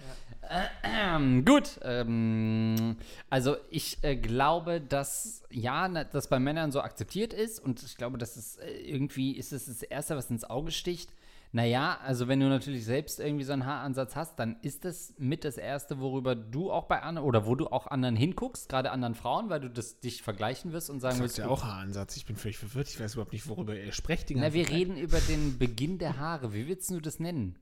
Ähm, 0.85 1.45
gut. 1.45 1.81
Ähm, 1.83 2.97
also 3.31 3.57
ich 3.71 3.99
äh, 4.03 4.17
glaube, 4.17 4.81
dass 4.81 5.43
ja, 5.51 5.89
das 5.89 6.29
bei 6.29 6.39
Männern 6.39 6.73
so 6.73 6.81
akzeptiert 6.81 7.33
ist 7.33 7.59
und 7.61 7.83
ich 7.83 7.97
glaube, 7.97 8.19
dass 8.19 8.37
es 8.37 8.57
äh, 8.57 8.71
irgendwie 8.71 9.33
ist 9.37 9.53
es 9.53 9.67
das 9.67 9.83
Erste, 9.83 10.17
was 10.17 10.31
ins 10.31 10.45
Auge 10.45 10.71
sticht. 10.71 11.11
Naja, 11.55 11.99
also 12.03 12.29
wenn 12.29 12.41
du 12.41 12.49
natürlich 12.49 12.87
selbst 12.87 13.21
irgendwie 13.21 13.45
so 13.45 13.53
einen 13.53 13.67
Haaransatz 13.67 14.17
hast, 14.17 14.39
dann 14.39 14.57
ist 14.63 14.87
das 14.87 15.13
mit 15.19 15.45
das 15.45 15.59
Erste, 15.59 16.01
worüber 16.01 16.35
du 16.35 16.73
auch 16.73 16.87
bei 16.87 17.03
anderen 17.03 17.29
oder 17.29 17.45
wo 17.45 17.55
du 17.55 17.67
auch 17.67 17.87
anderen 17.89 18.17
hinguckst, 18.17 18.71
gerade 18.71 18.91
anderen 18.91 19.15
Frauen, 19.15 19.51
weil 19.51 19.61
du 19.61 19.69
das 19.69 20.01
dich 20.01 20.23
vergleichen 20.23 20.73
wirst 20.73 20.89
und 20.89 21.01
sagen 21.01 21.17
Das 21.17 21.25
wirst, 21.25 21.39
ist 21.39 21.45
ja 21.45 21.49
auch 21.49 21.63
Haaransatz. 21.63 22.17
Ich 22.17 22.25
bin 22.25 22.37
völlig 22.37 22.57
verwirrt. 22.57 22.89
Ich 22.89 22.99
weiß 22.99 23.15
überhaupt 23.15 23.35
nicht, 23.35 23.47
worüber 23.49 23.77
ihr 23.77 23.93
sprecht. 23.93 24.31
Na, 24.31 24.55
wir 24.55 24.71
reden 24.71 24.97
über 24.97 25.21
den 25.21 25.59
Beginn 25.59 25.99
der 25.99 26.17
Haare. 26.17 26.55
Wie 26.55 26.67
willst 26.69 26.91
du 26.91 27.01
das 27.01 27.21
nennen? 27.21 27.59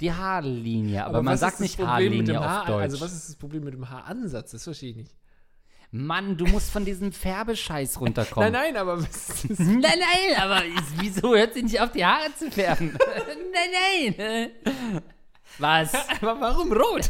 Die 0.00 0.12
Haarlinie, 0.12 1.06
aber, 1.06 1.22
man 1.22 1.34
was 1.34 1.40
sagt 1.40 1.54
das 1.54 1.60
nicht 1.60 1.78
Haarlinie 1.78 2.40
auf 2.40 2.44
Haar, 2.44 2.66
Deutsch. 2.66 2.82
Also 2.82 3.00
was 3.00 3.14
ist 3.14 3.28
das 3.28 3.36
Problem 3.36 3.62
mit 3.64 3.72
dem 3.72 3.88
Haaransatz? 3.88 4.50
Das 4.50 4.64
verstehe 4.64 4.90
ich 4.90 4.96
nicht. 4.96 5.16
Mann, 5.92 6.36
du 6.36 6.46
musst 6.46 6.70
von 6.70 6.84
diesem 6.84 7.12
Färbescheiß 7.12 8.00
runterkommen. 8.00 8.52
Nein, 8.52 8.74
nein, 8.74 8.76
aber 8.76 8.96
Nein, 9.58 9.80
nein, 9.80 10.36
aber 10.40 10.62
wieso 10.98 11.34
hört 11.34 11.54
sie 11.54 11.62
nicht 11.62 11.80
auf 11.80 11.92
die 11.92 12.04
Haare 12.04 12.34
zu 12.38 12.50
färben? 12.50 12.96
nein, 13.52 14.14
nein. 14.18 14.52
Was? 15.58 15.94
Aber 16.20 16.38
warum 16.40 16.70
rot? 16.72 17.08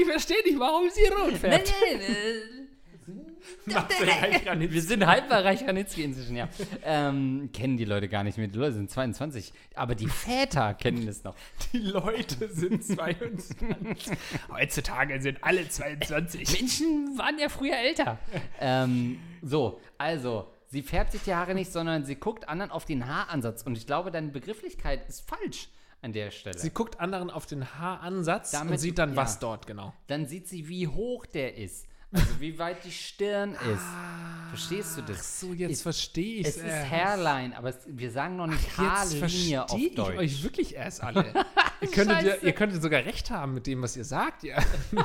ich 0.00 0.06
verstehe 0.06 0.42
nicht, 0.44 0.58
warum 0.58 0.88
sie 0.88 1.04
rot 1.08 1.32
Nein, 1.32 1.36
färbt. 1.36 1.74
nein. 1.82 2.00
äh, 2.00 2.04
Matze 2.04 2.10
Reichranitzky. 2.10 2.69
Wir 3.66 4.82
sind 4.82 5.06
halb 5.06 5.28
bei 5.28 5.40
Reich 5.40 5.66
Ranitzky 5.66 6.02
inzwischen, 6.04 6.36
ja. 6.36 6.48
Ähm, 6.84 7.50
kennen 7.52 7.76
die 7.76 7.84
Leute 7.84 8.08
gar 8.08 8.24
nicht 8.24 8.38
mehr. 8.38 8.48
Die 8.48 8.58
Leute 8.58 8.74
sind 8.74 8.90
22. 8.90 9.52
Aber 9.74 9.94
die 9.94 10.08
Väter 10.08 10.74
kennen 10.74 11.06
das 11.06 11.24
noch. 11.24 11.34
Die 11.72 11.78
Leute 11.78 12.48
sind 12.52 12.84
22. 12.84 13.56
Heutzutage 14.50 15.20
sind 15.20 15.42
alle 15.42 15.68
22. 15.68 16.60
Menschen 16.60 17.16
waren 17.18 17.38
ja 17.38 17.48
früher 17.48 17.76
älter. 17.76 18.18
ähm, 18.60 19.18
so, 19.42 19.80
also, 19.98 20.48
sie 20.66 20.82
färbt 20.82 21.12
sich 21.12 21.22
die 21.22 21.34
Haare 21.34 21.54
nicht, 21.54 21.72
sondern 21.72 22.04
sie 22.04 22.16
guckt 22.16 22.48
anderen 22.48 22.70
auf 22.70 22.84
den 22.84 23.06
Haaransatz. 23.06 23.62
Und 23.62 23.76
ich 23.76 23.86
glaube, 23.86 24.10
deine 24.10 24.28
Begrifflichkeit 24.28 25.08
ist 25.08 25.28
falsch. 25.28 25.68
an 26.02 26.12
der 26.14 26.30
Stelle. 26.30 26.58
Sie 26.58 26.70
guckt 26.70 26.98
anderen 26.98 27.28
auf 27.30 27.44
den 27.44 27.74
Haaransatz 27.78 28.54
und 28.54 28.60
Damit- 28.60 28.80
sieht 28.80 28.96
dann, 28.98 29.10
ja. 29.10 29.16
was 29.16 29.38
dort 29.38 29.66
genau. 29.66 29.92
Dann 30.06 30.24
sieht 30.26 30.48
sie, 30.48 30.66
wie 30.68 30.88
hoch 30.88 31.26
der 31.26 31.58
ist. 31.58 31.86
Also 32.12 32.40
wie 32.40 32.58
weit 32.58 32.84
die 32.84 32.90
Stirn 32.90 33.52
ist. 33.52 33.82
Verstehst 34.48 34.98
du 34.98 35.02
das? 35.02 35.18
Ach 35.18 35.22
so, 35.22 35.52
jetzt 35.52 35.70
Es- 35.72 35.82
verstehe 35.82 36.40
ich 36.40 36.46
Es 36.48 36.56
ist 36.56 36.64
Hairline, 36.90 37.56
aber 37.56 37.68
es, 37.68 37.78
wir 37.86 38.10
sagen 38.10 38.36
noch 38.36 38.48
nicht 38.48 38.62
Jetzt 38.62 38.78
Haarlinie 38.78 39.62
auf 39.64 39.70
verstehe 39.70 39.88
ich 39.88 39.94
Deutsch. 39.94 40.18
euch 40.18 40.42
wirklich 40.42 40.74
erst 40.74 41.02
alle. 41.04 41.24
ihr, 41.80 41.88
könntet 41.88 42.16
Scheiße. 42.22 42.46
ihr 42.46 42.52
könntet 42.52 42.82
sogar 42.82 43.04
recht 43.04 43.30
haben 43.30 43.54
mit 43.54 43.66
dem, 43.68 43.80
was 43.82 43.96
ihr 43.96 44.04
sagt. 44.04 44.42
Ja. 44.42 44.58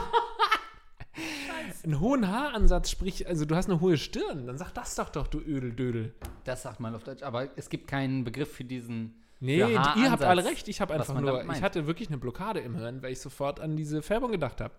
Einen 1.83 1.99
hohen 1.99 2.27
Haaransatz, 2.27 2.89
sprich, 2.89 3.27
also 3.27 3.45
du 3.45 3.55
hast 3.55 3.69
eine 3.69 3.79
hohe 3.79 3.97
Stirn, 3.97 4.47
dann 4.47 4.57
sag 4.57 4.71
das 4.73 4.95
doch 4.95 5.09
doch, 5.09 5.27
du 5.27 5.39
Ödeldödel. 5.39 6.15
Das 6.43 6.63
sagt 6.63 6.79
man 6.79 6.95
auf 6.95 7.03
Deutsch, 7.03 7.21
aber 7.21 7.49
es 7.57 7.69
gibt 7.69 7.87
keinen 7.87 8.23
Begriff 8.23 8.51
für 8.51 8.63
diesen. 8.63 9.13
Nee, 9.39 9.61
für 9.63 9.69
ihr 9.71 9.79
habt 9.79 9.95
Haaransatz, 9.97 10.21
alle 10.23 10.45
recht. 10.45 10.67
Ich 10.67 10.81
habe 10.81 10.95
einfach 10.95 11.19
nur, 11.21 11.47
ich 11.53 11.61
hatte 11.61 11.85
wirklich 11.85 12.07
eine 12.09 12.17
Blockade 12.17 12.59
im 12.61 12.75
Hirn, 12.75 13.03
weil 13.03 13.11
ich 13.11 13.19
sofort 13.21 13.59
an 13.59 13.75
diese 13.75 14.01
Färbung 14.01 14.31
gedacht 14.31 14.61
habe. 14.61 14.73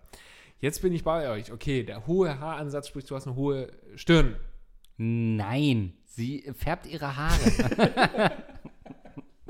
Jetzt 0.59 0.81
bin 0.81 0.93
ich 0.93 1.03
bei 1.03 1.29
euch. 1.29 1.51
Okay, 1.51 1.83
der 1.83 2.07
hohe 2.07 2.39
Haaransatz, 2.39 2.87
sprich, 2.87 3.05
du 3.05 3.15
hast 3.15 3.27
eine 3.27 3.35
hohe 3.35 3.71
Stirn. 3.95 4.35
Nein, 4.97 5.93
sie 6.05 6.51
färbt 6.53 6.87
ihre 6.87 7.15
Haare. 7.15 8.31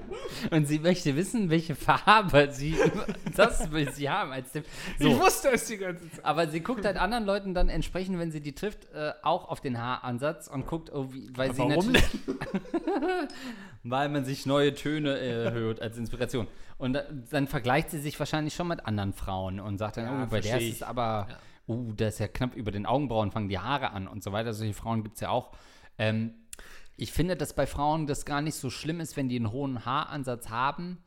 Und 0.51 0.67
sie 0.67 0.79
möchte 0.79 1.15
wissen, 1.15 1.49
welche 1.49 1.75
Farbe 1.75 2.49
sie. 2.51 2.75
Das 3.35 3.69
will 3.71 3.91
sie 3.91 4.09
haben 4.09 4.31
als 4.31 4.51
Tipp. 4.51 4.65
Ich 4.97 5.03
So, 5.05 5.19
wusste 5.19 5.49
es 5.51 5.65
die 5.67 5.77
ganze 5.77 6.09
Zeit. 6.09 6.25
aber 6.25 6.47
sie 6.47 6.59
guckt 6.61 6.83
halt 6.85 6.97
anderen 6.97 7.25
Leuten 7.25 7.53
dann 7.53 7.69
entsprechend, 7.69 8.17
wenn 8.17 8.31
sie 8.31 8.41
die 8.41 8.53
trifft, 8.53 8.91
äh, 8.93 9.11
auch 9.21 9.49
auf 9.49 9.61
den 9.61 9.77
Haaransatz 9.79 10.47
und 10.47 10.65
guckt, 10.65 10.91
oh, 10.91 11.07
wie, 11.13 11.29
weil 11.35 11.53
sie 11.53 11.59
Warum 11.59 11.91
natürlich. 11.91 12.03
weil 13.83 14.09
man 14.09 14.25
sich 14.25 14.45
neue 14.45 14.73
Töne 14.73 15.17
äh, 15.19 15.51
hört 15.51 15.81
als 15.81 15.97
Inspiration. 15.97 16.47
Und 16.77 16.93
da, 16.93 17.03
dann 17.31 17.47
vergleicht 17.47 17.89
sie 17.91 17.99
sich 17.99 18.17
wahrscheinlich 18.19 18.53
schon 18.55 18.67
mit 18.67 18.85
anderen 18.85 19.13
Frauen 19.13 19.59
und 19.59 19.77
sagt 19.77 19.97
dann, 19.97 20.05
Ja, 20.05 20.23
oh, 20.23 20.27
bei 20.29 20.41
der 20.41 20.57
ist 20.57 20.63
es 20.63 20.75
ich. 20.77 20.85
aber, 20.85 21.27
Ja. 21.29 21.37
oh, 21.67 21.91
da 21.95 22.07
ist 22.07 22.19
ja 22.19 22.27
knapp 22.27 22.55
über 22.55 22.71
den 22.71 22.85
Augenbrauen, 22.85 23.31
fangen 23.31 23.49
die 23.49 23.59
Haare 23.59 23.91
an 23.91 24.07
und 24.07 24.23
so 24.23 24.31
weiter. 24.31 24.53
Solche 24.53 24.73
Frauen 24.73 25.03
gibt 25.03 25.15
es 25.15 25.21
ja 25.21 25.29
auch. 25.29 25.51
Ähm, 25.99 26.33
ich 26.97 27.11
finde, 27.11 27.37
dass 27.37 27.53
bei 27.53 27.67
Frauen 27.67 28.07
das 28.07 28.25
gar 28.25 28.41
nicht 28.41 28.55
so 28.55 28.69
schlimm 28.69 28.99
ist, 28.99 29.15
wenn 29.15 29.29
die 29.29 29.35
einen 29.35 29.51
hohen 29.51 29.85
Haaransatz 29.85 30.49
haben. 30.49 30.97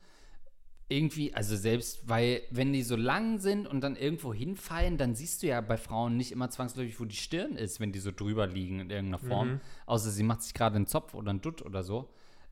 Irgendwie, 0.88 1.34
also 1.34 1.56
selbst, 1.56 2.08
weil, 2.08 2.42
wenn 2.50 2.72
die 2.72 2.82
so 2.82 2.96
lang 2.96 3.38
sind 3.38 3.66
und 3.66 3.80
dann 3.80 3.96
irgendwo 3.96 4.32
hinfallen, 4.32 4.98
dann 4.98 5.14
siehst 5.14 5.42
du 5.42 5.48
ja 5.48 5.60
bei 5.60 5.76
Frauen 5.76 6.16
nicht 6.16 6.32
immer 6.32 6.50
zwangsläufig, 6.50 6.98
wo 6.98 7.04
die 7.04 7.16
Stirn 7.16 7.56
ist, 7.56 7.80
wenn 7.80 7.92
die 7.92 7.98
so 7.98 8.10
drüber 8.12 8.46
liegen 8.46 8.80
in 8.80 8.90
irgendeiner 8.90 9.18
Form. 9.18 9.60
Außer 9.86 10.10
sie 10.10 10.22
macht 10.22 10.42
sich 10.42 10.54
gerade 10.54 10.76
einen 10.76 10.86
Zopf 10.86 11.14
oder 11.14 11.30
einen 11.30 11.42
Dutt 11.42 11.62
oder 11.62 11.82
so. 11.82 12.08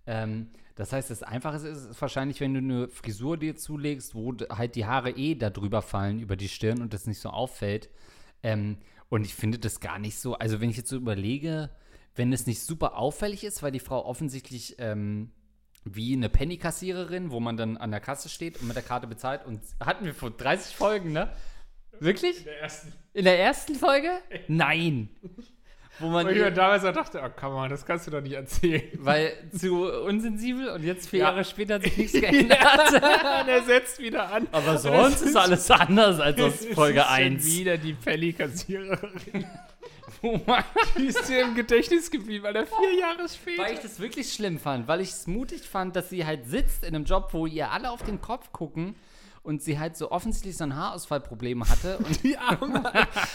Ähm, 0.07 0.51
das 0.75 0.93
heißt, 0.93 1.11
das 1.11 1.23
Einfachste 1.23 1.69
ist, 1.69 1.87
ist 1.87 2.01
wahrscheinlich, 2.01 2.41
wenn 2.41 2.55
du 2.55 2.61
eine 2.61 2.89
Frisur 2.89 3.37
dir 3.37 3.57
zulegst, 3.57 4.15
wo 4.15 4.35
halt 4.51 4.77
die 4.77 4.87
Haare 4.87 5.11
eh 5.11 5.35
da 5.35 5.51
drüber 5.51 5.83
fallen 5.83 6.21
über 6.21 6.37
die 6.37 6.49
Stirn 6.49 6.81
und 6.81 6.93
das 6.95 7.07
nicht 7.07 7.21
so 7.21 7.31
auffällt. 7.31 7.89
Ähm, 8.43 8.79
und 9.09 9.25
ich 9.25 9.35
finde 9.35 9.59
das 9.59 9.81
gar 9.81 9.99
nicht 9.99 10.19
so, 10.19 10.35
also 10.35 10.61
wenn 10.61 10.71
ich 10.71 10.77
jetzt 10.77 10.91
so 10.91 10.97
überlege, 10.97 11.71
wenn 12.19 12.33
es 12.33 12.47
nicht 12.47 12.61
super 12.61 12.97
auffällig 12.99 13.45
ist, 13.45 13.63
weil 13.63 13.71
die 13.73 13.81
Frau 13.81 14.05
offensichtlich 14.05 14.75
ähm, 14.79 15.31
wie 15.85 16.13
eine 16.15 16.29
Penny-Kassiererin, 16.29 17.31
wo 17.31 17.41
man 17.41 17.57
dann 17.57 17.77
an 17.77 17.91
der 17.93 18.01
Kasse 18.01 18.29
steht 18.29 18.61
und 18.61 18.67
mit 18.67 18.77
der 18.77 18.83
Karte 18.83 19.07
bezahlt 19.07 19.47
und 19.47 19.61
hatten 19.81 20.05
wir 20.05 20.15
vor 20.15 20.31
30 20.31 20.75
Folgen, 20.77 21.13
ne? 21.13 21.31
Wirklich? 22.01 22.45
Der 22.45 22.61
ersten. 22.61 22.93
In 23.15 23.25
der 23.25 23.39
ersten 23.41 23.75
Folge? 23.75 24.11
Nein. 24.49 25.09
Wo 26.01 26.09
man 26.09 26.27
Wo 26.27 26.31
ich 26.31 26.37
mir 26.39 26.53
damals 26.53 26.85
auch 26.85 26.93
dachte, 26.93 27.21
oh, 27.25 27.29
komm 27.35 27.55
mal, 27.55 27.69
das 27.69 27.85
kannst 27.85 28.07
du 28.07 28.13
doch 28.13 28.21
nicht 28.21 28.35
erzählen. 28.35 28.83
weil 28.99 29.33
zu 29.57 29.91
unsensibel 30.05 30.69
und 30.69 30.85
jetzt 30.85 31.09
vier 31.09 31.21
Ja. 31.21 31.31
Jahre 31.31 31.45
später 31.45 31.75
hat 31.75 31.83
sich 31.85 31.97
nichts 31.97 32.13
geändert. 32.21 32.59
Und 32.93 33.49
er 33.49 33.63
setzt 33.67 33.99
wieder 33.99 34.33
an. 34.33 34.47
Aber 34.53 34.79
sonst 34.79 35.23
ist 35.23 35.35
alles 35.37 35.69
anders 35.71 36.21
als 36.21 36.41
aus 36.41 36.67
Folge 36.75 37.01
schon 37.01 37.09
1. 37.09 37.47
wieder 37.47 37.79
die 37.79 37.95
Pelli-Kassiererin. 37.95 39.45
Wo 40.23 40.41
man- 40.47 40.65
Die 40.97 41.07
ist 41.07 41.29
dir 41.29 41.43
im 41.43 41.55
Gedächtnis 41.55 42.11
geblieben, 42.11 42.45
weil 42.45 42.57
er 42.57 42.67
vier 42.67 42.95
Jahre 42.99 43.29
später. 43.29 43.63
Weil 43.63 43.75
ich 43.75 43.81
das 43.81 44.01
wirklich 44.01 44.33
schlimm 44.33 44.59
fand, 44.59 44.89
weil 44.89 45.01
ich 45.01 45.11
es 45.11 45.27
mutig 45.27 45.63
fand, 45.63 45.95
dass 45.97 46.11
sie 46.11 46.25
halt 46.27 46.47
sitzt 46.49 46.83
in 46.85 46.95
einem 46.95 47.05
Job, 47.05 47.29
wo 47.33 47.47
ihr 47.47 47.71
alle 47.71 47.91
auf 47.91 48.03
den 48.03 48.21
Kopf 48.21 48.53
gucken 48.53 48.97
und 49.45 49.63
sie 49.63 49.79
halt 49.79 49.97
so 49.97 50.11
offensichtlich 50.11 50.57
so 50.59 50.65
ein 50.65 50.77
Haarausfallproblem 50.77 51.67
hatte 51.69 51.97
und 51.99 52.23
die 52.23 52.37
Arme. 52.37 52.83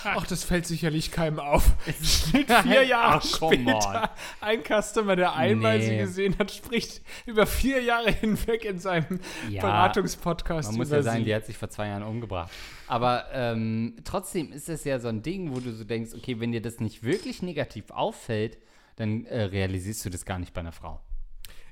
Ach, 0.04 0.28
das 0.28 0.43
fällt 0.43 0.67
sicherlich 0.67 1.10
keinem 1.12 1.39
auf. 1.39 1.63
Steht 2.04 2.52
vier 2.52 2.84
Jahre 2.86 3.17
Ach, 3.17 3.24
später 3.26 4.12
ein 4.39 4.62
Customer, 4.63 5.15
der 5.15 5.34
einmal 5.34 5.82
sie 5.82 5.91
Nee. 5.91 5.98
gesehen 6.00 6.36
hat, 6.38 6.52
spricht 6.52 7.02
über 7.26 7.48
vier 7.48 7.82
Jahre 7.82 8.12
hinweg 8.12 8.63
in 8.65 8.78
seinem 8.78 9.22
Ja, 9.50 9.62
Beratungspodcast 9.62 10.69
Man 10.72 10.78
muss 10.78 10.91
ja 10.91 11.02
sagen, 11.02 11.19
sie. 11.19 11.24
die 11.26 11.34
hat 11.36 11.46
sich 11.46 11.58
vor 11.58 11.69
zwei 11.69 11.88
Jahren 11.88 12.04
umgebracht. 12.04 12.52
Aber 12.88 13.26
ähm, 13.32 13.96
trotzdem 14.04 14.52
ist 14.52 14.69
das 14.69 14.84
ja 14.84 15.00
so 15.00 15.08
ein 15.08 15.22
Ding, 15.22 15.54
wo 15.56 15.60
du 15.60 15.72
so 15.72 15.84
denkst, 15.84 16.12
okay, 16.15 16.39
wenn 16.39 16.52
dir 16.52 16.62
das 16.62 16.80
nicht 16.80 17.04
wirklich 17.04 17.41
negativ 17.41 17.91
auffällt, 17.91 18.58
dann 18.96 19.26
äh, 19.26 19.43
realisierst 19.43 20.06
du 20.06 20.10
das 20.10 20.26
gar 20.26 20.39
nicht 20.39 20.54
bei 20.54 20.62
einer 20.62 20.72
Frau. 20.72 21.02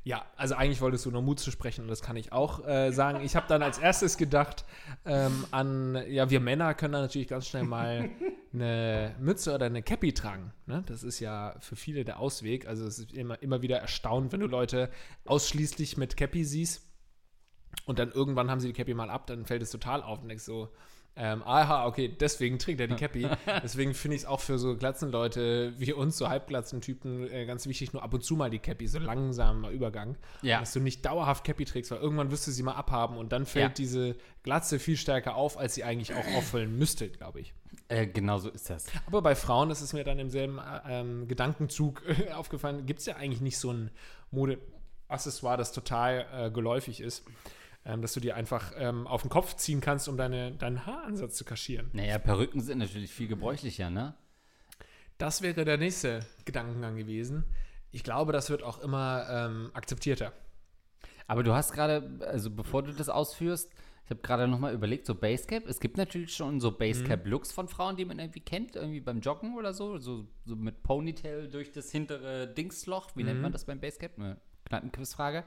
Ja, 0.04 0.26
also 0.36 0.56
eigentlich 0.56 0.82
wolltest 0.82 1.06
du 1.06 1.12
nur 1.12 1.22
Mut 1.22 1.40
zu 1.40 1.52
sprechen 1.52 1.84
und 1.84 1.88
das 1.88 2.02
kann 2.02 2.16
ich 2.16 2.32
auch 2.32 2.66
äh, 2.66 2.92
sagen. 2.92 3.22
Ich 3.24 3.36
habe 3.36 3.46
dann 3.48 3.62
als 3.62 3.78
erstes 3.78 4.18
gedacht 4.18 4.66
ähm, 5.06 5.46
an, 5.52 5.96
ja, 6.08 6.32
wir 6.32 6.40
Männer 6.40 6.74
können 6.74 6.94
da 6.94 7.02
natürlich 7.02 7.28
ganz 7.28 7.48
schnell 7.48 7.64
mal 7.64 8.10
eine 8.54 9.16
Mütze 9.20 9.54
oder 9.54 9.68
eine 9.68 9.84
Cappy 9.84 10.14
tragen. 10.14 10.54
Ne? 10.66 10.84
Das 10.88 11.04
ist 11.04 11.20
ja 11.20 11.56
für 11.60 11.76
viele 11.76 12.04
der 12.04 12.20
Ausweg. 12.20 12.68
Also 12.68 12.88
es 12.88 12.98
ist 12.98 13.14
immer, 13.14 13.40
immer 13.44 13.62
wieder 13.62 13.78
erstaunt, 13.78 14.32
wenn 14.32 14.40
du 14.40 14.48
Leute 14.48 14.90
ausschließlich 15.26 15.98
mit 15.98 16.18
Cappy 16.18 16.46
siehst 16.46 16.82
und 17.86 18.00
dann 18.00 18.12
irgendwann 18.12 18.50
haben 18.50 18.60
sie 18.60 18.68
die 18.68 18.74
Cappy 18.74 18.96
mal 18.96 19.12
ab, 19.12 19.28
dann 19.28 19.46
fällt 19.46 19.62
es 19.62 19.70
total 19.70 20.02
auf 20.02 20.24
und 20.24 20.30
denkst 20.30 20.46
so, 20.46 20.74
ähm, 21.16 21.44
aha, 21.44 21.86
okay, 21.88 22.08
deswegen 22.08 22.58
trägt 22.58 22.80
er 22.80 22.88
die 22.88 22.96
Cappy. 22.96 23.28
Deswegen 23.64 23.94
finde 23.94 24.16
ich 24.16 24.22
es 24.22 24.28
auch 24.28 24.40
für 24.40 24.58
so 24.58 24.78
Glatzenleute 24.78 25.74
wie 25.78 25.92
uns, 25.92 26.18
so 26.18 26.30
Halbglatzentypen, 26.30 27.30
äh, 27.30 27.46
ganz 27.46 27.68
wichtig, 27.68 27.92
nur 27.92 28.02
ab 28.02 28.14
und 28.14 28.24
zu 28.24 28.36
mal 28.38 28.50
die 28.50 28.60
Cappy, 28.60 28.88
so 28.88 28.98
langsamer 28.98 29.70
Übergang. 29.72 30.18
Ja. 30.42 30.62
Dass 30.62 30.72
du 30.72 30.80
nicht 30.80 31.06
dauerhaft 31.06 31.44
Cappy 31.44 31.66
trägst, 31.66 31.92
weil 31.92 32.00
irgendwann 32.00 32.32
wirst 32.32 32.48
du 32.48 32.52
sie 32.52 32.64
mal 32.64 32.76
abhaben 32.76 33.18
und 33.18 33.34
dann 33.34 33.46
fällt 33.46 33.64
Ja. 33.64 33.74
diese 33.84 34.16
Glatze 34.44 34.80
viel 34.80 34.96
stärker 34.96 35.36
auf, 35.36 35.58
als 35.58 35.76
sie 35.76 35.84
eigentlich 35.84 36.14
auch 36.14 36.26
auffallen 36.38 36.78
müsste, 36.78 37.10
glaube 37.10 37.42
ich. 37.42 37.54
Äh, 37.90 38.08
genau 38.08 38.38
so 38.38 38.50
ist 38.50 38.70
das. 38.70 38.88
Aber 39.06 39.22
bei 39.22 39.36
Frauen, 39.36 39.68
das 39.68 39.82
ist 39.82 39.92
mir 39.92 40.06
dann 40.06 40.18
im 40.18 40.30
selben 40.30 40.60
äh, 40.60 41.02
ähm, 41.02 41.28
Gedankenzug 41.28 42.04
äh, 42.08 42.32
aufgefallen, 42.32 42.86
gibt 42.86 43.02
es 43.02 43.06
ja 43.06 43.18
eigentlich 43.18 43.42
nicht 43.42 43.58
so 43.58 43.72
ein 43.72 43.92
Modeaccessoire, 45.10 45.58
das 45.58 45.72
total 45.74 46.26
äh, 46.34 46.52
geläufig 46.52 47.02
ist, 47.02 47.26
ähm, 47.86 48.02
dass 48.02 48.14
du 48.14 48.20
dir 48.20 48.36
einfach 48.36 48.74
ähm, 48.78 49.08
auf 49.08 49.22
den 49.22 49.30
Kopf 49.30 49.56
ziehen 49.56 49.82
kannst, 49.82 50.08
um 50.08 50.18
deine, 50.18 50.52
deinen 50.52 50.86
Haaransatz 50.86 51.36
zu 51.36 51.46
kaschieren. 51.46 51.90
Naja, 51.94 52.20
Perücken 52.20 52.62
sind 52.62 52.78
natürlich 52.78 53.12
viel 53.12 53.28
gebräuchlicher, 53.28 53.90
ne? 53.90 54.16
Das 55.18 55.42
wäre 55.42 55.66
der 55.66 55.78
nächste 55.78 56.26
Gedankengang 56.46 56.96
gewesen. 56.96 57.46
Ich 57.92 58.04
glaube, 58.04 58.32
das 58.32 58.50
wird 58.50 58.64
auch 58.64 58.80
immer 58.80 59.28
ähm, 59.30 59.72
akzeptierter. 59.74 60.34
Aber 61.28 61.44
du 61.44 61.54
hast 61.54 61.74
gerade, 61.74 62.20
also 62.28 62.50
bevor 62.50 62.84
du 62.84 62.92
das 62.92 63.10
ausführst, 63.10 63.72
ich 64.04 64.10
habe 64.10 64.22
gerade 64.22 64.48
nochmal 64.48 64.74
überlegt, 64.74 65.06
so 65.06 65.16
Basecap, 65.16 65.68
es 65.68 65.80
gibt 65.80 65.96
natürlich 65.98 66.36
schon 66.36 66.60
so 66.60 66.72
Basecap-Looks 66.72 67.52
von 67.52 67.68
Frauen, 67.68 67.96
die 67.96 68.04
man 68.04 68.20
irgendwie 68.20 68.42
kennt, 68.42 68.76
irgendwie 68.76 69.00
beim 69.00 69.22
Joggen 69.22 69.56
oder 69.58 69.74
so, 69.74 70.00
so, 70.00 70.28
so 70.44 70.56
mit 70.56 70.84
Ponytail 70.84 71.48
durch 71.50 71.72
das 71.72 71.92
hintere 71.92 72.48
Dingsloch, 72.48 73.16
wie 73.16 73.24
nennt 73.24 73.42
man 73.42 73.52
das 73.52 73.66
beim 73.66 73.80
Basecap? 73.80 74.18
Eine 74.18 74.38
Kneipenquizfrage. 74.66 75.46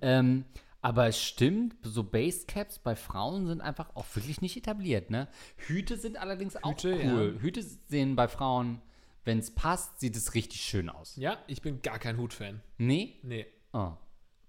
Ähm, 0.00 0.44
aber 0.84 1.06
es 1.06 1.18
stimmt, 1.20 1.76
so 1.82 2.04
Basecaps 2.04 2.78
bei 2.78 2.94
Frauen 2.94 3.46
sind 3.46 3.62
einfach 3.62 3.96
auch 3.96 4.04
wirklich 4.14 4.42
nicht 4.42 4.54
etabliert, 4.56 5.08
ne? 5.08 5.28
Hüte 5.56 5.96
sind 5.96 6.18
allerdings 6.18 6.62
auch 6.62 6.72
Hüte, 6.72 7.00
cool. 7.06 7.38
Hüte 7.40 7.62
sehen 7.62 8.16
bei 8.16 8.28
Frauen, 8.28 8.82
wenn 9.24 9.38
es 9.38 9.54
passt, 9.54 9.98
sieht 10.00 10.14
es 10.14 10.34
richtig 10.34 10.60
schön 10.60 10.90
aus. 10.90 11.16
Ja, 11.16 11.38
ich 11.46 11.62
bin 11.62 11.80
gar 11.80 11.98
kein 11.98 12.18
Hutfan. 12.18 12.60
Nee? 12.76 13.18
Nee, 13.22 13.46
Oh. 13.72 13.92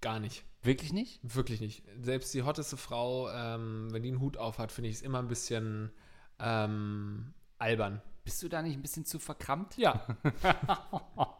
gar 0.02 0.20
nicht. 0.20 0.44
Wirklich 0.62 0.92
nicht? 0.92 1.20
Wirklich 1.22 1.60
nicht. 1.62 1.82
Selbst 2.02 2.34
die 2.34 2.42
hotteste 2.42 2.76
Frau, 2.76 3.30
ähm, 3.30 3.88
wenn 3.92 4.02
die 4.02 4.10
einen 4.10 4.20
Hut 4.20 4.36
auf 4.36 4.58
hat, 4.58 4.72
finde 4.72 4.90
ich 4.90 4.96
es 4.96 5.02
immer 5.02 5.20
ein 5.20 5.28
bisschen 5.28 5.90
ähm, 6.38 7.32
albern. 7.58 8.02
Bist 8.24 8.42
du 8.42 8.48
da 8.48 8.60
nicht 8.60 8.74
ein 8.76 8.82
bisschen 8.82 9.06
zu 9.06 9.18
verkrampft? 9.18 9.78
Ja. 9.78 10.06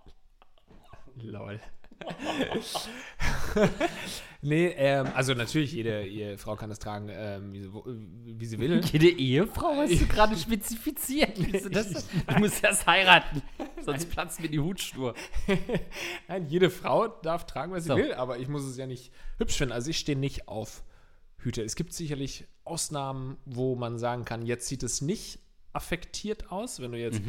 Lol. 1.17 1.61
nee, 4.43 4.67
ähm, 4.77 5.09
also 5.15 5.35
natürlich, 5.35 5.73
jede, 5.73 6.07
jede 6.07 6.39
Frau 6.39 6.57
kann 6.57 6.69
das 6.69 6.79
tragen, 6.79 7.09
ähm, 7.11 7.53
wie, 7.53 7.61
sie, 7.61 7.71
wie 8.39 8.47
sie 8.47 8.59
will. 8.59 8.81
Jede 8.85 9.09
Ehefrau 9.09 9.75
hast 9.77 9.93
du 10.01 10.07
gerade 10.09 10.37
spezifiziert. 10.37 11.39
Du 11.39 11.69
das? 11.71 12.07
Du 12.27 12.39
musst 12.39 12.63
erst 12.63 12.87
heiraten, 12.87 13.43
sonst 13.85 14.11
platzt 14.11 14.41
mir 14.41 14.49
die 14.49 14.61
Hutschnur. 14.61 15.15
Nein, 16.29 16.47
jede 16.49 16.71
Frau 16.71 17.09
darf 17.09 17.47
tragen, 17.47 17.73
was 17.73 17.85
sie 17.85 17.89
So. 17.91 17.97
will, 17.97 18.15
aber 18.15 18.39
ich 18.39 18.49
muss 18.49 18.65
es 18.65 18.77
ja 18.77 18.87
nicht 18.87 19.13
hübsch 19.39 19.57
finden. 19.57 19.73
Also 19.73 19.91
ich 19.91 19.99
stehe 19.99 20.19
nicht 20.19 20.49
auf 20.49 20.83
Hüte. 21.39 21.63
Es 21.63 21.77
gibt 21.77 21.93
sicherlich 21.93 22.47
Ausnahmen, 22.65 23.37
wo 23.45 23.77
man 23.77 23.99
sagen 23.99 24.25
kann, 24.25 24.45
jetzt 24.45 24.67
sieht 24.69 24.83
es 24.83 25.01
nicht 25.01 25.39
affektiert 25.73 26.51
aus, 26.51 26.81
wenn 26.81 26.93
du 26.93 26.99
jetzt, 26.99 27.21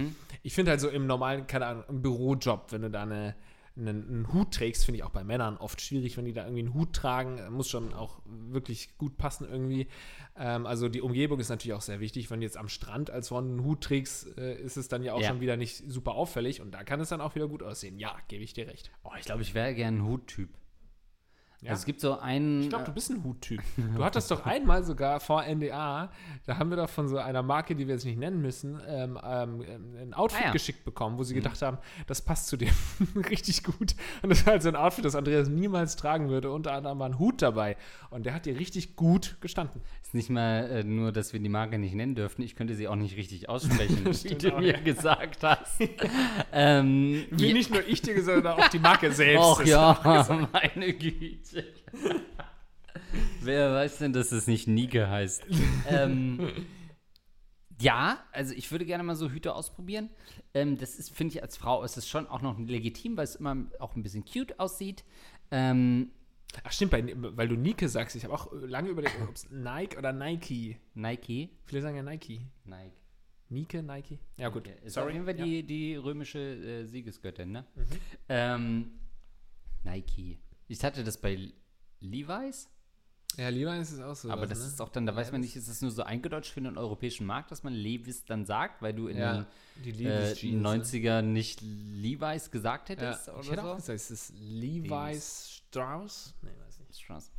ich 0.41 0.53
finde 0.53 0.71
halt 0.71 0.79
so 0.79 0.87
im 0.87 1.05
normalen, 1.05 1.47
keine 1.47 1.65
Ahnung, 1.65 1.83
im 1.89 2.01
Bürojob, 2.01 2.71
wenn 2.71 2.81
du 2.83 2.89
da 2.89 3.01
eine, 3.03 3.35
einen, 3.77 4.07
einen 4.07 4.33
Hut 4.33 4.53
trägst, 4.53 4.85
finde 4.85 4.97
ich 4.97 5.03
auch 5.03 5.11
bei 5.11 5.23
Männern 5.23 5.57
oft 5.57 5.81
schwierig, 5.81 6.17
wenn 6.17 6.25
die 6.25 6.33
da 6.33 6.43
irgendwie 6.43 6.63
einen 6.63 6.73
Hut 6.73 6.93
tragen. 6.93 7.39
Muss 7.51 7.69
schon 7.69 7.93
auch 7.93 8.19
wirklich 8.25 8.97
gut 8.97 9.17
passen 9.17 9.47
irgendwie. 9.49 9.87
Ähm, 10.37 10.65
also 10.65 10.89
die 10.89 11.01
Umgebung 11.01 11.39
ist 11.39 11.49
natürlich 11.49 11.73
auch 11.75 11.81
sehr 11.81 11.99
wichtig. 11.99 12.29
Wenn 12.31 12.39
du 12.39 12.45
jetzt 12.45 12.57
am 12.57 12.69
Strand 12.69 13.09
als 13.09 13.29
Frau 13.29 13.37
einen 13.37 13.63
Hut 13.63 13.81
trägst, 13.81 14.37
äh, 14.37 14.55
ist 14.61 14.77
es 14.77 14.87
dann 14.87 15.03
ja 15.03 15.13
auch 15.13 15.21
Ja. 15.21 15.29
schon 15.29 15.39
wieder 15.41 15.57
nicht 15.57 15.83
super 15.87 16.13
auffällig 16.15 16.61
und 16.61 16.71
da 16.71 16.83
kann 16.83 16.99
es 16.99 17.09
dann 17.09 17.21
auch 17.21 17.35
wieder 17.35 17.47
gut 17.47 17.63
aussehen. 17.63 17.97
Ja, 17.99 18.15
gebe 18.27 18.43
ich 18.43 18.53
dir 18.53 18.67
recht. 18.67 18.91
Oh, 19.03 19.11
ich 19.19 19.25
glaube, 19.25 19.41
ich 19.41 19.53
wäre 19.53 19.73
gern 19.73 19.97
ein 19.99 20.05
Huttyp. 20.05 20.49
Ja? 21.61 21.71
Also 21.71 21.81
es 21.81 21.85
gibt 21.85 22.01
so 22.01 22.19
einen. 22.19 22.61
Ich 22.61 22.69
glaube, 22.69 22.85
du 22.85 22.91
bist 22.93 23.09
ein 23.09 23.23
Huttyp. 23.23 23.61
Du 23.95 24.03
hattest 24.03 24.29
doch 24.29 24.45
einmal 24.45 24.83
sogar 24.83 25.19
vor 25.19 25.43
NDA, 25.43 26.11
da 26.45 26.57
haben 26.59 26.69
wir 26.69 26.77
doch 26.77 26.89
von 26.89 27.07
so 27.07 27.17
einer 27.17 27.41
Marke, 27.41 27.75
die 27.75 27.87
wir 27.87 27.95
jetzt 27.95 28.05
nicht 28.05 28.19
nennen 28.19 28.41
müssen, 28.43 28.79
ähm, 28.87 29.17
ähm, 29.23 29.63
ein 29.99 30.13
Outfit 30.13 30.41
Ah, 30.41 30.45
ja. 30.47 30.51
geschickt 30.51 30.85
bekommen, 30.85 31.17
wo 31.17 31.23
sie 31.23 31.33
gedacht 31.33 31.59
haben, 31.63 31.79
das 32.05 32.21
passt 32.21 32.47
zu 32.47 32.57
dir 32.57 32.69
richtig 33.29 33.63
gut. 33.63 33.95
Und 34.21 34.29
das 34.29 34.45
war 34.45 34.53
halt 34.53 34.61
so 34.61 34.69
ein 34.69 34.75
Outfit, 34.75 35.03
das 35.05 35.15
Andreas 35.15 35.49
niemals 35.49 35.95
tragen 35.95 36.29
würde. 36.29 36.51
Unter 36.51 36.73
anderem 36.73 36.99
war 36.99 37.09
ein 37.09 37.17
Hut 37.17 37.41
dabei. 37.41 37.75
Und 38.11 38.25
der 38.27 38.35
hat 38.35 38.45
dir 38.45 38.59
richtig 38.59 38.95
gut 38.95 39.37
gestanden. 39.41 39.81
ist 40.03 40.13
nicht 40.13 40.29
mal 40.29 40.69
äh, 40.69 40.83
nur, 40.83 41.11
dass 41.11 41.33
wir 41.33 41.39
die 41.39 41.49
Marke 41.49 41.79
nicht 41.79 41.95
nennen 41.95 42.13
dürfen. 42.13 42.43
Ich 42.43 42.55
könnte 42.55 42.75
sie 42.75 42.87
auch 42.87 42.95
nicht 42.95 43.17
richtig 43.17 43.49
aussprechen, 43.49 44.05
wie 44.23 44.35
du 44.35 44.53
auch, 44.55 44.59
mir 44.59 44.73
gesagt 44.73 45.43
hast. 45.43 45.81
ähm, 46.51 47.25
Wie 47.31 47.47
ja- 47.47 47.53
nicht 47.53 47.71
nur 47.71 47.85
ich 47.87 48.01
dir 48.01 48.13
gesagt, 48.13 48.35
sondern 48.43 48.59
auch 48.59 48.67
die 48.69 48.79
Marke 48.79 49.11
selbst. 49.11 49.43
Och 49.43 49.65
ja, 49.65 50.47
meine 50.53 50.93
Güte. 50.93 51.46
Wer 53.41 53.73
weiß 53.73 53.99
denn, 53.99 54.13
dass 54.13 54.31
es 54.31 54.47
nicht 54.47 54.67
Nike 54.67 55.07
heißt? 55.07 55.45
ähm, 55.89 56.49
ja, 57.79 58.23
also 58.31 58.53
ich 58.53 58.71
würde 58.71 58.85
gerne 58.85 59.03
mal 59.03 59.15
so 59.15 59.29
Hüte 59.29 59.53
ausprobieren. 59.53 60.09
Ähm, 60.53 60.77
das 60.77 60.95
ist, 60.95 61.11
finde 61.11 61.35
ich, 61.35 61.43
als 61.43 61.57
Frau 61.57 61.83
ist 61.83 61.97
es 61.97 62.07
schon 62.09 62.27
auch 62.27 62.41
noch 62.41 62.57
legitim, 62.59 63.15
weil 63.17 63.25
es 63.25 63.35
immer 63.35 63.55
auch 63.79 63.95
ein 63.95 64.03
bisschen 64.03 64.25
cute 64.25 64.59
aussieht. 64.59 65.03
Ähm, 65.51 66.11
Ach 66.63 66.71
stimmt, 66.71 66.91
bei, 66.91 67.13
weil 67.15 67.47
du 67.47 67.55
Nike 67.55 67.87
sagst, 67.87 68.15
ich 68.15 68.23
habe 68.23 68.33
auch 68.33 68.51
lange 68.53 68.89
überlegt, 68.89 69.15
ob 69.21 69.35
es 69.35 69.49
Nike 69.51 69.97
oder 69.97 70.11
Nike. 70.13 70.77
Nike. 70.95 71.49
Viele 71.65 71.81
sagen 71.81 71.97
ja 71.97 72.03
Nike. 72.03 72.41
Nike. 72.65 72.93
Nike, 73.49 73.81
Nike? 73.81 74.19
Ja 74.37 74.49
gut, 74.49 74.67
Okay. 74.67 74.75
Ist 74.83 74.97
auf 74.97 75.09
jeden 75.09 75.25
Fall 75.25 75.37
Ja. 75.37 75.45
die, 75.45 75.63
die 75.63 75.95
römische 75.95 76.39
äh, 76.39 76.85
Siegesgöttin, 76.85 77.51
ne? 77.51 77.65
Mhm. 77.75 77.85
Ähm, 78.27 78.91
Nike. 79.83 80.39
Ich 80.67 80.83
hatte 80.83 81.03
das 81.03 81.17
bei 81.17 81.51
Levi's, 81.99 82.67
Ja, 83.37 83.49
Levi's 83.49 83.91
ist 83.91 84.01
auch 84.01 84.15
so. 84.15 84.29
aber 84.29 84.47
das 84.47 84.59
ne? 84.59 84.65
ist 84.65 84.81
auch 84.81 84.89
dann, 84.89 85.05
da 85.05 85.15
weiß 85.15 85.27
Ja, 85.27 85.31
man 85.33 85.41
nicht, 85.41 85.55
ist 85.55 85.67
das 85.69 85.81
nur 85.81 85.91
so 85.91 86.03
eingedeutscht 86.03 86.51
für 86.51 86.61
den 86.61 86.77
europäischen 86.77 87.25
Markt, 87.25 87.51
dass 87.51 87.63
man 87.63 87.73
Levi's 87.73 88.25
dann 88.25 88.45
sagt, 88.45 88.81
weil 88.81 88.93
du 88.93 89.07
in 89.07 89.17
Ja, 89.17 89.45
den 89.75 90.05
äh, 90.05 90.31
Levi's 90.31 90.37
Jeans. 90.39 90.61
ne? 90.61 90.67
90er 90.83 91.21
nicht 91.21 91.61
Levi's 91.61 92.51
gesagt 92.51 92.89
Ja, 92.89 92.95
hättest 92.95 93.27
ich 93.27 93.33
oder 93.33 93.51
hätte 93.51 93.63
auch 93.63 93.69
so? 93.71 93.75
gesagt, 93.75 93.95
ist 93.95 94.11
es 94.11 94.33
Levi's 94.39 95.49
Strauss? 95.69 96.33
Nee, 96.41 96.49
weiß 96.65 96.79
nicht. 96.79 96.99
Strauss. 96.99 97.31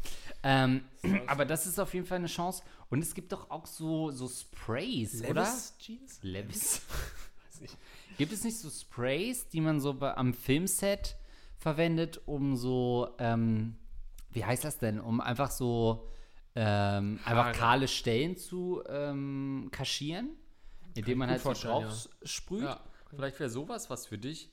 Ähm, 0.42 0.82
aber 1.26 1.44
das 1.44 1.66
ist 1.66 1.78
auf 1.80 1.92
jeden 1.94 2.06
Fall 2.06 2.18
eine 2.18 2.26
Chance. 2.28 2.62
Und 2.90 3.02
es 3.02 3.14
gibt 3.14 3.32
doch 3.32 3.50
auch 3.50 3.66
so, 3.66 4.10
so 4.10 4.28
Sprays, 4.28 5.22
oder? 5.22 5.42
Levi's 5.42 5.74
Jeans? 5.78 6.18
Levis. 6.22 6.80
Weiß 7.50 7.60
nicht. 7.62 7.76
Gibt 8.16 8.32
es 8.32 8.44
nicht 8.44 8.56
so 8.58 8.70
Sprays, 8.70 9.48
die 9.48 9.60
man 9.60 9.80
so 9.80 9.94
bei, 9.94 10.16
am 10.16 10.32
Filmset 10.34 11.16
verwendet, 11.58 12.20
um 12.26 12.56
so, 12.56 13.14
ähm, 13.18 13.76
wie 14.30 14.44
heißt 14.44 14.64
das 14.64 14.78
denn, 14.78 15.00
um 15.00 15.20
einfach 15.20 15.50
so 15.50 16.08
ähm, 16.54 17.18
einfach 17.24 17.52
kahle 17.52 17.88
Stellen 17.88 18.36
zu 18.36 18.82
ähm, 18.88 19.68
kaschieren, 19.70 20.30
indem 20.94 21.18
man 21.18 21.30
halt 21.30 21.42
so 21.42 21.52
drauf 21.52 21.84
s- 21.84 22.10
sprüht? 22.22 22.62
Ja. 22.64 22.80
Vielleicht 23.10 23.38
wäre 23.40 23.50
sowas 23.50 23.90
was 23.90 24.06
für 24.06 24.18
dich. 24.18 24.50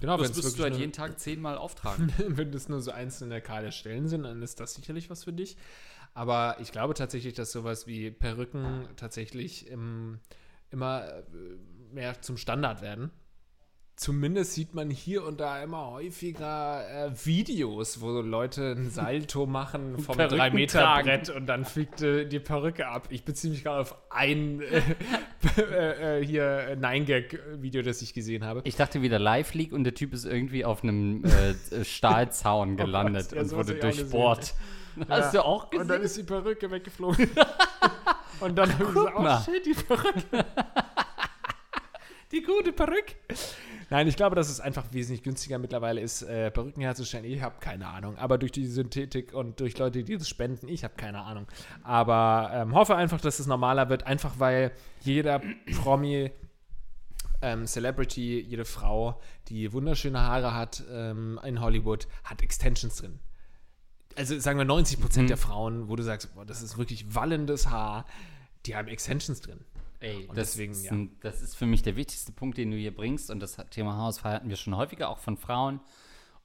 Genau, 0.00 0.16
Das 0.16 0.28
müsstest 0.34 0.58
du 0.58 0.64
halt 0.64 0.76
jeden 0.76 0.92
Tag 0.92 1.20
zehnmal 1.20 1.56
auftragen. 1.56 2.12
wenn 2.26 2.50
das 2.50 2.68
nur 2.68 2.80
so 2.80 2.90
einzelne 2.90 3.40
kahle 3.40 3.70
Stellen 3.70 4.08
sind, 4.08 4.24
dann 4.24 4.42
ist 4.42 4.58
das 4.58 4.74
sicherlich 4.74 5.08
was 5.10 5.24
für 5.24 5.32
dich. 5.32 5.56
Aber 6.14 6.56
ich 6.60 6.72
glaube 6.72 6.94
tatsächlich, 6.94 7.34
dass 7.34 7.52
sowas 7.52 7.86
wie 7.86 8.10
Perücken 8.10 8.88
tatsächlich 8.96 9.68
im, 9.68 10.18
immer 10.70 11.06
äh, 11.08 11.22
mehr 11.92 12.20
zum 12.20 12.36
Standard 12.36 12.82
werden. 12.82 13.10
Zumindest 13.94 14.54
sieht 14.54 14.74
man 14.74 14.90
hier 14.90 15.22
und 15.24 15.38
da 15.38 15.62
immer 15.62 15.90
häufiger 15.90 16.82
äh, 16.88 17.10
Videos, 17.24 18.00
wo 18.00 18.20
Leute 18.20 18.72
ein 18.72 18.90
Salto 18.90 19.46
machen 19.46 19.98
vom 19.98 20.16
Perücken 20.16 20.40
3-Meter-Brett 20.40 21.28
und 21.28 21.46
dann 21.46 21.64
fliegt 21.64 22.00
äh, 22.00 22.24
die 22.24 22.40
Perücke 22.40 22.88
ab. 22.88 23.08
Ich 23.10 23.24
beziehe 23.24 23.52
mich 23.52 23.62
gerade 23.62 23.82
auf 23.82 23.94
ein 24.08 24.60
äh, 24.62 24.82
äh, 25.60 26.20
äh, 26.20 26.26
hier 26.26 26.76
9-Gag-Video, 26.80 27.82
das 27.82 28.00
ich 28.02 28.14
gesehen 28.14 28.44
habe. 28.44 28.62
Ich 28.64 28.76
dachte 28.76 29.02
wieder 29.02 29.18
Live 29.18 29.52
League 29.54 29.72
und 29.72 29.84
der 29.84 29.94
Typ 29.94 30.14
ist 30.14 30.24
irgendwie 30.24 30.64
auf 30.64 30.82
einem 30.82 31.22
äh, 31.24 31.84
Stahlzaun 31.84 32.76
gelandet 32.78 33.32
ja, 33.32 33.42
und 33.42 33.50
wurde 33.52 33.74
durchbohrt. 33.74 34.54
Hast 35.08 35.34
du 35.34 35.44
auch 35.44 35.70
gesehen? 35.70 35.82
Und 35.82 35.88
dann 35.88 36.02
ist 36.02 36.16
die 36.16 36.22
Perücke 36.22 36.70
weggeflogen. 36.70 37.30
und 38.40 38.56
dann 38.56 38.72
haben 38.72 38.86
sie 38.86 38.92
gesagt, 38.92 39.18
mal. 39.18 39.42
oh 39.46 39.50
shit, 39.50 39.66
die 39.66 39.74
Perücke. 39.74 40.44
Die 42.32 42.42
gute 42.42 42.72
Perücke. 42.72 43.14
Nein, 43.90 44.08
ich 44.08 44.16
glaube, 44.16 44.34
dass 44.36 44.48
es 44.48 44.58
einfach 44.58 44.86
wesentlich 44.92 45.22
günstiger 45.22 45.58
mittlerweile 45.58 46.00
ist, 46.00 46.22
äh, 46.22 46.50
Perücken 46.50 46.80
herzustellen. 46.80 47.26
Ich 47.26 47.42
habe 47.42 47.56
keine 47.60 47.86
Ahnung. 47.86 48.16
Aber 48.16 48.38
durch 48.38 48.52
die 48.52 48.66
Synthetik 48.66 49.34
und 49.34 49.60
durch 49.60 49.76
Leute, 49.78 50.02
die 50.02 50.16
das 50.16 50.28
spenden, 50.28 50.68
ich 50.68 50.82
habe 50.82 50.94
keine 50.96 51.20
Ahnung. 51.22 51.46
Aber 51.82 52.50
ähm, 52.54 52.74
hoffe 52.74 52.96
einfach, 52.96 53.20
dass 53.20 53.38
es 53.38 53.46
normaler 53.46 53.88
wird, 53.90 54.04
einfach 54.06 54.38
weil 54.38 54.72
jeder 55.00 55.42
Promi 55.82 56.30
ähm, 57.42 57.66
Celebrity, 57.66 58.40
jede 58.40 58.64
Frau, 58.64 59.20
die 59.48 59.72
wunderschöne 59.72 60.20
Haare 60.20 60.54
hat 60.54 60.82
ähm, 60.90 61.38
in 61.44 61.60
Hollywood, 61.60 62.06
hat 62.24 62.40
Extensions 62.42 62.96
drin. 62.96 63.18
Also 64.16 64.38
sagen 64.38 64.58
wir 64.58 64.64
90 64.64 65.00
Prozent 65.00 65.24
Mhm. 65.24 65.28
der 65.28 65.36
Frauen, 65.38 65.88
wo 65.88 65.96
du 65.96 66.02
sagst, 66.02 66.34
boah, 66.34 66.44
das 66.44 66.62
ist 66.62 66.78
wirklich 66.78 67.14
wallendes 67.14 67.68
Haar, 67.68 68.06
die 68.66 68.76
haben 68.76 68.88
Extensions 68.88 69.40
drin. 69.40 69.60
Ey, 70.02 70.26
Und 70.26 70.36
das, 70.36 70.50
deswegen, 70.50 70.72
ist 70.72 70.84
ja. 70.84 71.06
das 71.20 71.42
ist 71.42 71.54
für 71.54 71.66
mich 71.66 71.82
der 71.82 71.96
wichtigste 71.96 72.32
Punkt, 72.32 72.58
den 72.58 72.72
du 72.72 72.76
hier 72.76 72.94
bringst. 72.94 73.30
Und 73.30 73.40
das 73.40 73.56
Thema 73.70 73.94
Haarausfall 73.94 74.34
hatten 74.34 74.48
wir 74.48 74.56
schon 74.56 74.76
häufiger, 74.76 75.08
auch 75.08 75.18
von 75.18 75.36
Frauen. 75.36 75.80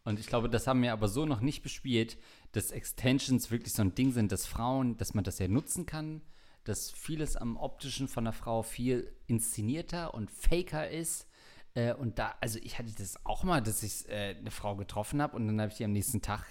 Und 0.03 0.19
ich 0.19 0.27
glaube, 0.27 0.49
das 0.49 0.67
haben 0.67 0.81
wir 0.83 0.93
aber 0.93 1.07
so 1.07 1.25
noch 1.25 1.41
nicht 1.41 1.63
bespielt, 1.63 2.17
dass 2.53 2.71
Extensions 2.71 3.51
wirklich 3.51 3.73
so 3.73 3.81
ein 3.81 3.95
Ding 3.95 4.13
sind, 4.13 4.31
dass 4.31 4.45
Frauen, 4.45 4.95
dass 4.97 5.13
man 5.13 5.23
das 5.23 5.39
ja 5.39 5.47
nutzen 5.47 5.85
kann, 5.85 6.21
dass 6.63 6.91
vieles 6.91 7.35
am 7.35 7.57
optischen 7.57 8.07
von 8.07 8.23
der 8.23 8.33
Frau 8.33 8.61
viel 8.61 9.11
inszenierter 9.25 10.13
und 10.13 10.31
faker 10.31 10.89
ist. 10.89 11.27
Äh, 11.73 11.93
und 11.93 12.19
da, 12.19 12.35
also 12.41 12.59
ich 12.61 12.77
hatte 12.77 12.93
das 12.97 13.25
auch 13.25 13.43
mal, 13.43 13.61
dass 13.61 13.83
ich 13.83 14.07
äh, 14.07 14.35
eine 14.37 14.51
Frau 14.51 14.75
getroffen 14.75 15.21
habe 15.21 15.35
und 15.35 15.47
dann 15.47 15.59
habe 15.59 15.71
ich 15.71 15.77
die 15.77 15.85
am 15.85 15.91
nächsten 15.91 16.21
Tag 16.21 16.45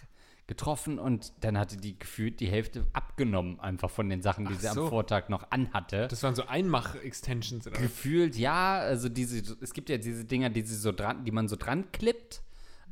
getroffen 0.47 0.99
und 0.99 1.33
dann 1.41 1.59
hatte 1.59 1.77
die 1.77 1.99
gefühlt 1.99 2.39
die 2.41 2.47
Hälfte 2.47 2.87
abgenommen, 2.93 3.59
einfach 3.59 3.91
von 3.91 4.09
den 4.09 4.23
Sachen, 4.23 4.47
die 4.47 4.55
Ach 4.57 4.61
sie 4.61 4.69
so. 4.69 4.85
am 4.85 4.89
Vortag 4.91 5.29
noch 5.29 5.51
anhatte. 5.51 6.07
Das 6.09 6.23
waren 6.23 6.35
so 6.35 6.47
Einmach-Extensions. 6.47 7.67
oder? 7.67 7.81
Gefühlt 7.81 8.37
ja, 8.37 8.79
also 8.79 9.09
diese, 9.09 9.57
es 9.61 9.73
gibt 9.73 9.89
ja 9.89 9.99
diese 9.99 10.25
Dinger, 10.25 10.51
die, 10.51 10.63
sie 10.63 10.77
so 10.77 10.93
dran, 10.93 11.25
die 11.25 11.33
man 11.33 11.49
so 11.49 11.57
dran 11.57 11.91
klippt, 11.91 12.43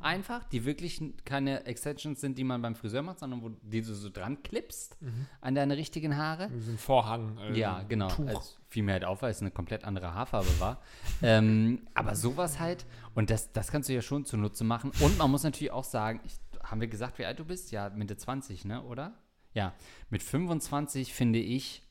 einfach, 0.01 0.43
die 0.43 0.65
wirklich 0.65 1.01
keine 1.23 1.65
Extensions 1.65 2.19
sind, 2.21 2.37
die 2.37 2.43
man 2.43 2.61
beim 2.61 2.75
Friseur 2.75 3.01
macht, 3.01 3.19
sondern 3.19 3.41
wo 3.41 3.49
die 3.61 3.81
du 3.81 3.93
so 3.93 4.09
dran 4.09 4.43
klippst 4.43 4.97
an 5.41 5.55
deine 5.55 5.77
richtigen 5.77 6.17
Haare. 6.17 6.49
So 6.59 6.71
ein 6.71 6.77
Vorhang. 6.77 7.37
äh, 7.37 7.57
Ja, 7.57 7.83
genau. 7.87 8.07
Also, 8.07 8.41
fiel 8.67 8.83
mir 8.83 8.91
halt 8.93 9.05
auf, 9.05 9.21
weil 9.21 9.31
es 9.31 9.39
eine 9.41 9.51
komplett 9.51 9.85
andere 9.85 10.13
Haarfarbe 10.13 10.59
war. 10.59 10.81
ähm, 11.21 11.87
aber 11.93 12.15
sowas 12.15 12.59
halt, 12.59 12.85
und 13.15 13.29
das, 13.29 13.51
das 13.53 13.71
kannst 13.71 13.87
du 13.89 13.93
ja 13.93 14.01
schon 14.01 14.25
zunutze 14.25 14.63
machen. 14.65 14.91
Und 14.99 15.17
man 15.17 15.31
muss 15.31 15.43
natürlich 15.43 15.71
auch 15.71 15.85
sagen, 15.85 16.19
ich, 16.25 16.33
haben 16.65 16.81
wir 16.81 16.87
gesagt, 16.87 17.19
wie 17.19 17.25
alt 17.25 17.39
du 17.39 17.45
bist? 17.45 17.71
Ja, 17.71 17.89
Mitte 17.89 18.17
20, 18.17 18.65
ne, 18.65 18.83
oder? 18.83 19.17
Ja, 19.53 19.73
mit 20.09 20.21
25 20.21 21.13
finde 21.13 21.39
ich, 21.39 21.83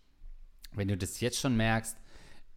wenn 0.73 0.89
du 0.89 0.97
das 0.97 1.21
jetzt 1.21 1.39
schon 1.39 1.57
merkst, 1.57 1.97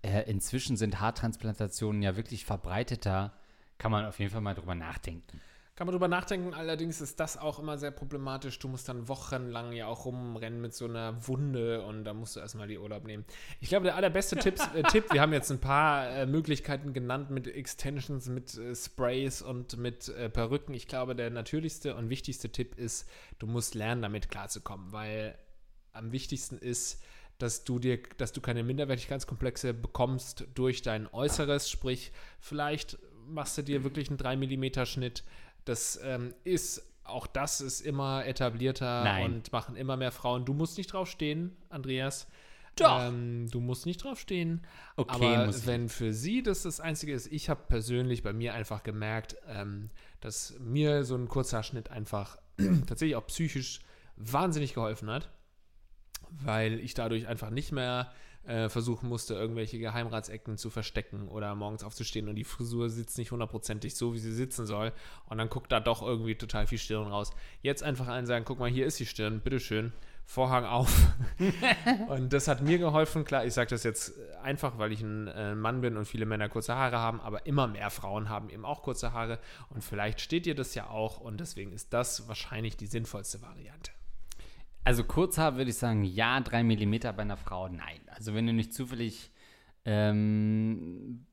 äh, 0.01 0.29
inzwischen 0.29 0.77
sind 0.77 0.99
Haartransplantationen 0.99 2.01
ja 2.01 2.15
wirklich 2.15 2.45
verbreiteter, 2.45 3.33
kann 3.77 3.91
man 3.91 4.05
auf 4.05 4.19
jeden 4.19 4.31
Fall 4.31 4.41
mal 4.41 4.55
drüber 4.55 4.75
nachdenken. 4.75 5.41
Kann 5.77 5.85
man 5.85 5.93
drüber 5.93 6.07
nachdenken, 6.07 6.55
allerdings 6.55 7.01
ist 7.01 7.19
das 7.19 7.37
auch 7.37 7.59
immer 7.59 7.77
sehr 7.77 7.91
problematisch. 7.91 8.57
Du 8.57 8.67
musst 8.67 8.89
dann 8.89 9.07
wochenlang 9.07 9.73
ja 9.73 9.85
auch 9.85 10.05
rumrennen 10.05 10.59
mit 10.59 10.73
so 10.73 10.85
einer 10.85 11.27
Wunde 11.27 11.83
und 11.83 12.03
da 12.03 12.15
musst 12.15 12.35
du 12.35 12.39
erstmal 12.39 12.67
die 12.67 12.79
Urlaub 12.79 13.05
nehmen. 13.05 13.25
Ich 13.59 13.69
glaube, 13.69 13.83
der 13.83 13.95
allerbeste 13.95 14.37
Tipps, 14.37 14.67
äh, 14.73 14.81
Tipp, 14.81 15.13
wir 15.13 15.21
haben 15.21 15.33
jetzt 15.33 15.51
ein 15.51 15.61
paar 15.61 16.09
äh, 16.09 16.25
Möglichkeiten 16.25 16.93
genannt 16.93 17.29
mit 17.29 17.45
Extensions, 17.45 18.27
mit 18.27 18.57
äh, 18.57 18.73
Sprays 18.73 19.43
und 19.43 19.77
mit 19.77 20.09
äh, 20.09 20.31
Perücken. 20.31 20.73
Ich 20.73 20.87
glaube, 20.87 21.15
der 21.15 21.29
natürlichste 21.29 21.95
und 21.95 22.09
wichtigste 22.09 22.49
Tipp 22.49 22.75
ist, 22.79 23.07
du 23.37 23.45
musst 23.45 23.75
lernen, 23.75 24.01
damit 24.01 24.29
klarzukommen, 24.29 24.91
weil 24.91 25.37
am 25.93 26.11
wichtigsten 26.11 26.57
ist, 26.57 27.03
dass 27.37 27.65
du 27.65 27.77
dir, 27.77 27.99
dass 28.17 28.31
du 28.31 28.41
keine 28.41 28.63
Minderwertigkeitskomplexe 28.63 29.75
bekommst 29.75 30.47
durch 30.55 30.81
dein 30.81 31.05
Äußeres, 31.13 31.69
sprich, 31.69 32.11
vielleicht 32.39 32.97
machst 33.27 33.57
du 33.57 33.61
dir 33.61 33.83
wirklich 33.83 34.09
einen 34.09 34.17
3 34.17 34.37
mm 34.37 34.85
Schnitt. 34.85 35.23
Das 35.67 35.99
ähm, 36.03 36.33
ist, 36.43 36.81
auch 37.03 37.27
das 37.27 37.61
ist 37.61 37.81
immer 37.81 38.25
etablierter 38.25 39.03
Nein. 39.03 39.25
und 39.25 39.51
machen 39.51 39.75
immer 39.75 39.97
mehr 39.97 40.11
Frauen. 40.11 40.45
Du 40.45 40.53
musst 40.53 40.77
nicht 40.77 40.93
drauf 40.93 41.09
stehen, 41.09 41.55
Andreas. 41.69 42.27
Doch. 42.75 43.01
Ähm, 43.01 43.49
du 43.49 43.59
musst 43.59 43.85
nicht 43.85 44.03
drauf 44.03 44.19
stehen. 44.19 44.61
Okay, 44.95 45.35
aber 45.35 45.65
wenn 45.65 45.89
für 45.89 46.13
sie 46.13 46.43
das 46.43 46.61
das 46.61 46.79
Einzige 46.79 47.13
ist, 47.13 47.31
ich 47.31 47.49
habe 47.49 47.61
persönlich 47.67 48.23
bei 48.23 48.33
mir 48.33 48.53
einfach 48.53 48.83
gemerkt, 48.83 49.35
ähm, 49.47 49.89
dass 50.21 50.57
mir 50.59 51.03
so 51.03 51.15
ein 51.15 51.27
kurzer 51.27 51.63
Schnitt 51.63 51.89
einfach 51.89 52.37
tatsächlich 52.87 53.15
auch 53.15 53.27
psychisch 53.27 53.81
wahnsinnig 54.15 54.73
geholfen 54.73 55.09
hat, 55.09 55.29
weil 56.29 56.79
ich 56.79 56.93
dadurch 56.93 57.27
einfach 57.27 57.49
nicht 57.49 57.71
mehr 57.71 58.11
äh, 58.47 58.69
versuchen 58.69 59.09
musste, 59.09 59.33
irgendwelche 59.33 59.77
Geheimratsecken 59.77 60.57
zu 60.57 60.69
verstecken 60.69 61.27
oder 61.27 61.53
morgens 61.55 61.83
aufzustehen 61.83 62.29
und 62.29 62.35
die 62.35 62.43
Frisur 62.43 62.89
sitzt 62.89 63.17
nicht 63.17 63.31
hundertprozentig 63.31 63.95
so, 63.95 64.13
wie 64.13 64.19
sie 64.19 64.33
sitzen 64.33 64.65
soll 64.65 64.93
und 65.27 65.37
dann 65.37 65.49
guckt 65.49 65.71
da 65.71 65.79
doch 65.79 66.01
irgendwie 66.01 66.35
total 66.35 66.65
viel 66.65 66.77
Stirn 66.77 67.07
raus. 67.07 67.31
Jetzt 67.61 67.83
einfach 67.83 68.07
allen 68.07 68.25
sagen, 68.25 68.45
guck 68.45 68.59
mal, 68.59 68.69
hier 68.69 68.85
ist 68.85 68.99
die 68.99 69.05
Stirn, 69.05 69.41
bitteschön. 69.41 69.91
Vorhang 70.29 70.65
auf. 70.65 71.13
und 72.09 72.33
das 72.33 72.49
hat 72.49 72.61
mir 72.61 72.77
geholfen. 72.77 73.23
Klar, 73.23 73.45
ich 73.45 73.53
sage 73.53 73.69
das 73.69 73.83
jetzt 73.83 74.11
einfach, 74.43 74.77
weil 74.77 74.91
ich 74.91 75.01
ein 75.01 75.27
äh, 75.27 75.55
Mann 75.55 75.79
bin 75.79 75.95
und 75.95 76.03
viele 76.03 76.25
Männer 76.25 76.49
kurze 76.49 76.75
Haare 76.75 76.97
haben, 76.97 77.21
aber 77.21 77.45
immer 77.45 77.67
mehr 77.67 77.89
Frauen 77.89 78.27
haben 78.27 78.49
eben 78.49 78.65
auch 78.65 78.81
kurze 78.81 79.13
Haare. 79.13 79.39
Und 79.69 79.85
vielleicht 79.85 80.19
steht 80.19 80.45
dir 80.45 80.53
das 80.53 80.75
ja 80.75 80.89
auch 80.89 81.21
und 81.21 81.39
deswegen 81.39 81.71
ist 81.71 81.93
das 81.93 82.27
wahrscheinlich 82.27 82.75
die 82.75 82.87
sinnvollste 82.87 83.41
Variante. 83.41 83.91
Also 84.87 85.03
Kurzhaar 85.03 85.57
würde 85.57 85.69
ich 85.71 85.77
sagen, 85.77 86.03
ja, 86.03 86.39
drei 86.39 86.63
Millimeter 86.63 87.11
bei 87.13 87.23
einer 87.23 87.37
Frau, 87.37 87.67
nein. 87.67 87.99
Also 88.07 88.33
wenn 88.33 88.47
du 88.47 88.53
nicht 88.53 88.73
zufällig, 88.73 89.31
ähm, 89.85 91.25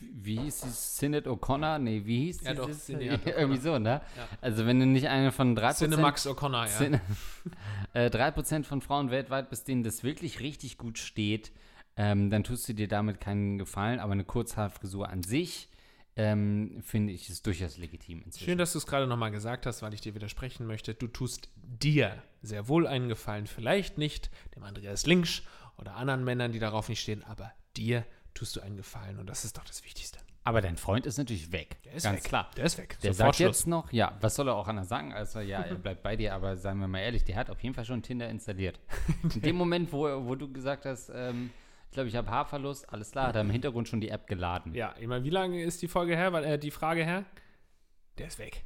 wie 0.00 0.38
hieß 0.38 0.60
sie, 0.62 0.70
Sinead 0.70 1.26
O'Connor? 1.26 1.78
Nee, 1.78 2.02
wie 2.04 2.26
hieß 2.26 2.42
Ja, 2.42 2.50
sie? 2.50 2.56
doch, 2.56 2.68
das? 2.68 2.86
Sinead 2.86 3.20
Irgendwie 3.26 3.60
so, 3.60 3.78
ne? 3.78 4.00
Ja. 4.16 4.28
Also 4.40 4.66
wenn 4.66 4.78
du 4.80 4.86
nicht 4.86 5.08
eine 5.08 5.32
von 5.32 5.56
3%, 5.56 5.74
Cinemax 5.78 6.26
O'Connor, 6.26 6.66
ja. 6.66 6.78
Cine- 6.78 7.00
äh, 7.94 8.08
3% 8.08 8.64
von 8.64 8.80
Frauen 8.80 9.10
weltweit 9.10 9.50
bist, 9.50 9.66
denen 9.68 9.82
das 9.82 10.04
wirklich 10.04 10.40
richtig 10.40 10.78
gut 10.78 10.98
steht, 10.98 11.50
ähm, 11.96 12.30
dann 12.30 12.44
tust 12.44 12.68
du 12.68 12.72
dir 12.72 12.88
damit 12.88 13.20
keinen 13.20 13.58
Gefallen. 13.58 13.98
Aber 14.00 14.12
eine 14.12 14.24
Kurzhaarfrisur 14.24 15.08
an 15.08 15.22
sich, 15.22 15.68
ähm, 16.16 16.82
finde 16.82 17.12
ich, 17.12 17.28
ist 17.30 17.46
durchaus 17.46 17.78
legitim 17.78 18.22
inzwischen. 18.24 18.44
Schön, 18.44 18.58
dass 18.58 18.72
du 18.72 18.78
es 18.78 18.86
gerade 18.86 19.06
nochmal 19.06 19.30
gesagt 19.30 19.66
hast, 19.66 19.82
weil 19.82 19.92
ich 19.94 20.00
dir 20.00 20.14
widersprechen 20.14 20.66
möchte. 20.66 20.94
Du 20.94 21.06
tust 21.08 21.48
dir 21.56 22.22
sehr 22.42 22.68
wohl 22.68 22.86
einen 22.86 23.08
Gefallen. 23.08 23.46
Vielleicht 23.46 23.98
nicht 23.98 24.30
dem 24.54 24.62
Andreas 24.62 25.06
Linksch 25.06 25.42
oder 25.78 25.96
anderen 25.96 26.24
Männern, 26.24 26.52
die 26.52 26.58
darauf 26.58 26.88
nicht 26.88 27.00
stehen, 27.00 27.22
aber 27.24 27.52
dir 27.76 28.04
tust 28.34 28.56
du 28.56 28.60
einen 28.60 28.76
Gefallen 28.76 29.18
und 29.18 29.26
das 29.26 29.44
ist 29.44 29.56
doch 29.56 29.64
das 29.64 29.84
Wichtigste. 29.84 30.18
Aber 30.44 30.60
dein 30.60 30.76
Freund 30.76 31.06
ist 31.06 31.18
natürlich 31.18 31.52
weg. 31.52 31.80
Der 31.84 31.92
ist 31.92 32.02
Ganz 32.02 32.16
weg. 32.16 32.24
klar. 32.24 32.50
Der 32.56 32.64
ist 32.64 32.76
weg. 32.76 32.98
Der 33.02 33.14
Sofort 33.14 33.36
sagt 33.36 33.40
jetzt 33.46 33.66
noch, 33.68 33.92
ja, 33.92 34.16
was 34.20 34.34
soll 34.34 34.48
er 34.48 34.56
auch 34.56 34.66
anders 34.66 34.88
sagen, 34.88 35.12
als 35.12 35.36
er, 35.36 35.42
ja, 35.42 35.60
er 35.60 35.76
bleibt 35.76 36.02
bei 36.02 36.16
dir, 36.16 36.34
aber 36.34 36.56
seien 36.56 36.78
wir 36.78 36.88
mal 36.88 36.98
ehrlich, 36.98 37.22
der 37.24 37.36
hat 37.36 37.48
auf 37.48 37.62
jeden 37.62 37.76
Fall 37.76 37.84
schon 37.84 38.02
Tinder 38.02 38.28
installiert. 38.28 38.80
In 39.34 39.40
dem 39.40 39.56
Moment, 39.56 39.92
wo, 39.92 40.26
wo 40.26 40.34
du 40.34 40.52
gesagt 40.52 40.84
hast, 40.84 41.10
ähm, 41.14 41.50
ich 41.90 41.94
glaube, 41.94 42.08
ich 42.08 42.16
habe 42.16 42.28
Haarverlust, 42.28 42.92
alles 42.92 43.12
klar, 43.12 43.28
hat 43.28 43.34
er 43.34 43.42
im 43.42 43.50
Hintergrund 43.50 43.86
schon 43.86 44.00
die 44.00 44.08
App 44.08 44.26
geladen. 44.26 44.74
Ja, 44.74 44.94
ich 44.98 45.06
meine, 45.06 45.24
wie 45.24 45.30
lange 45.30 45.62
ist 45.62 45.82
die 45.82 45.88
Folge 45.88 46.16
her? 46.16 46.32
Weil, 46.32 46.44
äh, 46.44 46.58
die 46.58 46.70
Frage 46.70 47.04
her? 47.04 47.26
Der 48.16 48.28
ist 48.28 48.38
weg. 48.38 48.64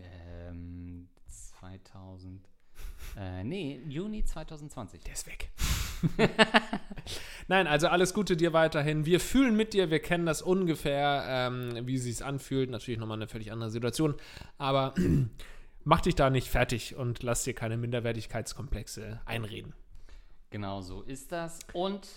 Ähm, 0.00 1.10
2000, 1.28 2.48
äh, 3.16 3.44
nee, 3.44 3.80
Juni 3.88 4.24
2020. 4.24 5.02
Der 5.02 5.12
ist 5.12 5.26
weg. 5.26 5.50
Nein, 7.48 7.66
also 7.66 7.88
alles 7.88 8.14
Gute 8.14 8.36
dir 8.36 8.52
weiterhin. 8.52 9.04
Wir 9.06 9.20
fühlen 9.20 9.56
mit 9.56 9.74
dir, 9.74 9.90
wir 9.90 10.00
kennen 10.00 10.26
das 10.26 10.42
ungefähr, 10.42 11.24
ähm, 11.26 11.86
wie 11.86 11.98
sie 11.98 12.10
es 12.10 12.22
anfühlt. 12.22 12.70
Natürlich 12.70 12.98
nochmal 12.98 13.18
eine 13.18 13.28
völlig 13.28 13.52
andere 13.52 13.70
Situation. 13.70 14.14
Aber 14.58 14.94
mach 15.84 16.00
dich 16.00 16.14
da 16.14 16.30
nicht 16.30 16.48
fertig 16.48 16.96
und 16.96 17.22
lass 17.22 17.44
dir 17.44 17.54
keine 17.54 17.76
Minderwertigkeitskomplexe 17.76 19.20
einreden. 19.24 19.74
Genau 20.50 20.80
so 20.80 21.02
ist 21.02 21.32
das. 21.32 21.60
Und 21.72 22.08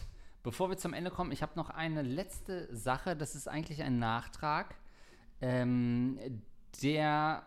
bevor 0.43 0.69
wir 0.69 0.77
zum 0.77 0.93
Ende 0.93 1.11
kommen, 1.11 1.31
ich 1.31 1.41
habe 1.41 1.53
noch 1.55 1.69
eine 1.69 2.01
letzte 2.01 2.73
Sache. 2.75 3.15
Das 3.15 3.35
ist 3.35 3.47
eigentlich 3.47 3.81
ein 3.81 3.99
Nachtrag, 3.99 4.75
ähm, 5.41 6.19
der 6.81 7.45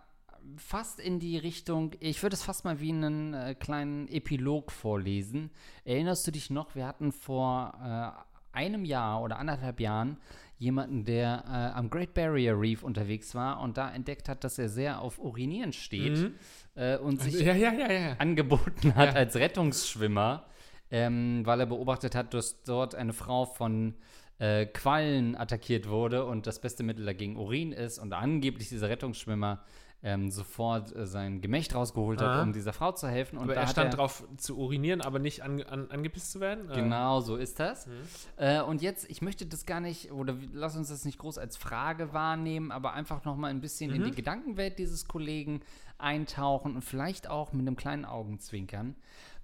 fast 0.56 1.00
in 1.00 1.18
die 1.18 1.38
Richtung, 1.38 1.92
ich 2.00 2.22
würde 2.22 2.34
es 2.34 2.42
fast 2.42 2.64
mal 2.64 2.80
wie 2.80 2.90
einen 2.90 3.34
äh, 3.34 3.54
kleinen 3.54 4.08
Epilog 4.08 4.72
vorlesen. 4.72 5.50
Erinnerst 5.84 6.26
du 6.26 6.30
dich 6.30 6.50
noch, 6.50 6.74
wir 6.74 6.86
hatten 6.86 7.12
vor 7.12 8.24
äh, 8.54 8.56
einem 8.56 8.84
Jahr 8.84 9.22
oder 9.22 9.38
anderthalb 9.38 9.80
Jahren 9.80 10.18
jemanden, 10.58 11.04
der 11.04 11.44
äh, 11.46 11.78
am 11.78 11.88
Great 11.88 12.14
Barrier 12.14 12.58
Reef 12.58 12.82
unterwegs 12.82 13.34
war 13.34 13.60
und 13.60 13.76
da 13.76 13.92
entdeckt 13.92 14.28
hat, 14.28 14.42
dass 14.42 14.58
er 14.58 14.68
sehr 14.68 15.00
auf 15.00 15.18
Urinieren 15.18 15.72
steht 15.72 16.32
äh, 16.74 16.96
und 16.96 17.20
sich 17.20 17.40
Ja, 17.40 17.54
ja, 17.54 17.72
ja, 17.72 18.16
angeboten 18.18 18.94
hat 18.94 19.14
als 19.14 19.36
Rettungsschwimmer, 19.36 20.46
ähm, 20.90 21.42
weil 21.44 21.60
er 21.60 21.66
beobachtet 21.66 22.14
hat, 22.14 22.34
dass 22.34 22.62
dort 22.64 22.94
eine 22.94 23.12
Frau 23.12 23.44
von 23.44 23.94
äh, 24.38 24.66
Quallen 24.66 25.36
attackiert 25.36 25.88
wurde 25.88 26.24
und 26.24 26.46
das 26.46 26.60
beste 26.60 26.82
Mittel 26.82 27.04
dagegen 27.04 27.36
Urin 27.36 27.72
ist 27.72 27.98
und 27.98 28.12
angeblich 28.12 28.68
dieser 28.68 28.88
Rettungsschwimmer 28.88 29.62
ähm, 30.02 30.30
sofort 30.30 30.94
äh, 30.94 31.06
sein 31.06 31.40
Gemächt 31.40 31.74
rausgeholt 31.74 32.20
hat, 32.20 32.28
Aha. 32.28 32.42
um 32.42 32.52
dieser 32.52 32.72
Frau 32.72 32.92
zu 32.92 33.08
helfen. 33.08 33.36
Und 33.36 33.44
Aber 33.44 33.54
da 33.54 33.60
er 33.62 33.66
hat 33.66 33.72
stand 33.72 33.96
drauf 33.96 34.24
zu 34.36 34.56
urinieren, 34.56 35.00
aber 35.00 35.18
nicht 35.18 35.42
an, 35.42 35.60
an, 35.62 35.90
angepisst 35.90 36.30
zu 36.32 36.40
werden? 36.40 36.70
Äh, 36.70 36.74
Genau, 36.76 37.20
so 37.20 37.36
ist 37.36 37.58
das. 37.58 37.88
Äh, 38.36 38.60
und 38.62 38.80
jetzt, 38.80 39.10
ich 39.10 39.22
möchte 39.22 39.44
das 39.46 39.66
gar 39.66 39.80
nicht, 39.80 40.12
oder 40.12 40.36
lass 40.52 40.76
uns 40.76 40.88
das 40.88 41.04
nicht 41.04 41.18
groß 41.18 41.38
als 41.38 41.56
Frage 41.56 42.12
wahrnehmen, 42.12 42.70
aber 42.70 42.92
einfach 42.92 43.24
noch 43.24 43.36
mal 43.36 43.48
ein 43.48 43.60
bisschen 43.60 43.92
in 43.92 44.04
die 44.04 44.12
Gedankenwelt 44.12 44.78
dieses 44.78 45.08
Kollegen 45.08 45.60
eintauchen 45.98 46.76
und 46.76 46.82
vielleicht 46.82 47.28
auch 47.28 47.52
mit 47.52 47.66
einem 47.66 47.76
kleinen 47.76 48.04
Augenzwinkern. 48.04 48.94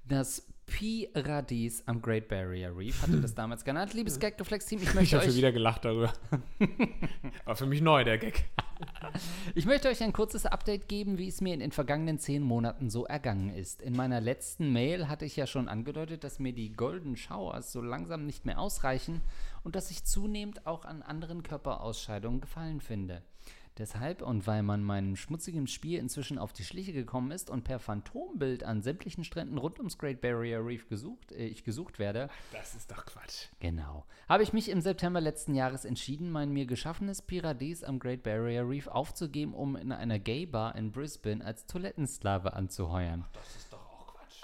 Das 0.06 0.46
Pi-Radies 0.66 1.82
am 1.86 2.00
Great 2.00 2.28
Barrier 2.28 2.76
Reef 2.76 3.02
hatte 3.02 3.20
das 3.20 3.34
damals 3.34 3.64
genannt. 3.64 3.92
Liebes 3.94 4.20
Gagreflex-Team, 4.20 4.78
ich 4.82 4.88
Ich 4.88 4.94
möchte 4.94 5.16
habe 5.16 5.26
schon 5.26 5.36
wieder 5.36 5.50
gelacht 5.50 5.84
darüber. 5.84 6.12
War 7.44 7.56
für 7.56 7.66
mich 7.66 7.80
neu, 7.80 8.04
der 8.04 8.18
Gag. 8.18 8.44
Ich 9.54 9.66
möchte 9.66 9.88
euch 9.88 10.02
ein 10.02 10.12
kurzes 10.12 10.46
Update 10.46 10.88
geben, 10.88 11.18
wie 11.18 11.28
es 11.28 11.40
mir 11.40 11.54
in 11.54 11.60
den 11.60 11.72
vergangenen 11.72 12.18
zehn 12.18 12.42
Monaten 12.42 12.90
so 12.90 13.04
ergangen 13.04 13.50
ist. 13.54 13.82
In 13.82 13.94
meiner 13.94 14.20
letzten 14.20 14.72
Mail 14.72 15.08
hatte 15.08 15.24
ich 15.24 15.36
ja 15.36 15.46
schon 15.46 15.68
angedeutet, 15.68 16.24
dass 16.24 16.38
mir 16.38 16.52
die 16.52 16.72
Golden 16.72 17.16
Showers 17.16 17.72
so 17.72 17.80
langsam 17.80 18.26
nicht 18.26 18.46
mehr 18.46 18.58
ausreichen 18.58 19.20
und 19.62 19.76
dass 19.76 19.90
ich 19.90 20.04
zunehmend 20.04 20.66
auch 20.66 20.84
an 20.84 21.02
anderen 21.02 21.42
Körperausscheidungen 21.42 22.40
gefallen 22.40 22.80
finde. 22.80 23.22
Deshalb 23.78 24.22
und 24.22 24.46
weil 24.46 24.62
man 24.62 24.84
meinem 24.84 25.16
schmutzigen 25.16 25.66
Spiel 25.66 25.98
inzwischen 25.98 26.38
auf 26.38 26.52
die 26.52 26.62
Schliche 26.62 26.92
gekommen 26.92 27.32
ist 27.32 27.50
und 27.50 27.64
per 27.64 27.80
Phantombild 27.80 28.62
an 28.62 28.82
sämtlichen 28.82 29.24
Stränden 29.24 29.58
rund 29.58 29.78
ums 29.78 29.98
Great 29.98 30.20
Barrier 30.20 30.64
Reef 30.64 30.88
gesucht, 30.88 31.32
äh, 31.32 31.46
ich 31.46 31.64
gesucht 31.64 31.98
werde, 31.98 32.28
Das 32.52 32.76
ist 32.76 32.90
doch 32.92 33.04
Quatsch. 33.04 33.48
Genau. 33.58 34.04
Habe 34.28 34.44
ich 34.44 34.52
mich 34.52 34.68
im 34.68 34.80
September 34.80 35.20
letzten 35.20 35.54
Jahres 35.54 35.84
entschieden, 35.84 36.30
mein 36.30 36.52
mir 36.52 36.66
geschaffenes 36.66 37.20
Piradies 37.20 37.82
am 37.82 37.98
Great 37.98 38.22
Barrier 38.22 38.68
Reef 38.68 38.86
aufzugeben, 38.86 39.54
um 39.54 39.74
in 39.74 39.90
einer 39.90 40.20
Gay 40.20 40.46
Bar 40.46 40.76
in 40.76 40.92
Brisbane 40.92 41.44
als 41.44 41.66
Toilettensklave 41.66 42.52
anzuheuern. 42.52 43.24
Das 43.32 43.56
ist. 43.56 43.73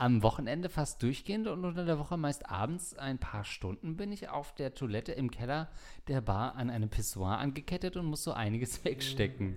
Am 0.01 0.23
Wochenende 0.23 0.71
fast 0.71 1.03
durchgehend 1.03 1.47
und 1.47 1.63
unter 1.63 1.85
der 1.85 1.99
Woche 1.99 2.17
meist 2.17 2.49
abends 2.49 2.97
ein 2.97 3.19
paar 3.19 3.45
Stunden 3.45 3.99
bin 3.99 4.13
ich 4.13 4.31
auf 4.31 4.55
der 4.55 4.73
Toilette 4.73 5.13
im 5.13 5.31
Keller 5.31 5.69
der 6.09 6.23
Bar 6.23 6.55
an 6.55 6.71
einem 6.71 6.89
Pissoir 6.89 7.37
angekettet 7.37 7.99
und 7.99 8.07
muss 8.07 8.25
so 8.25 8.33
einiges 8.33 8.83
wegstecken. 8.87 9.57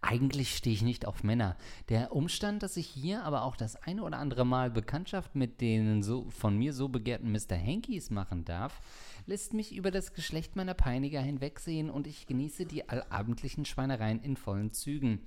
Eigentlich 0.00 0.56
stehe 0.56 0.74
ich 0.74 0.82
nicht 0.82 1.06
auf 1.06 1.22
Männer. 1.22 1.56
Der 1.90 2.12
Umstand, 2.12 2.64
dass 2.64 2.76
ich 2.76 2.88
hier 2.88 3.22
aber 3.22 3.44
auch 3.44 3.54
das 3.54 3.76
eine 3.76 4.02
oder 4.02 4.18
andere 4.18 4.44
Mal 4.44 4.68
Bekanntschaft 4.68 5.36
mit 5.36 5.60
den 5.60 6.02
so 6.02 6.28
von 6.30 6.58
mir 6.58 6.72
so 6.72 6.88
begehrten 6.88 7.30
Mr. 7.30 7.56
Hankies 7.56 8.10
machen 8.10 8.44
darf, 8.44 8.80
lässt 9.26 9.54
mich 9.54 9.76
über 9.76 9.92
das 9.92 10.12
Geschlecht 10.12 10.56
meiner 10.56 10.74
Peiniger 10.74 11.20
hinwegsehen 11.20 11.88
und 11.88 12.08
ich 12.08 12.26
genieße 12.26 12.66
die 12.66 12.88
allabendlichen 12.88 13.64
Schweinereien 13.64 14.20
in 14.24 14.36
vollen 14.36 14.72
Zügen. 14.72 15.20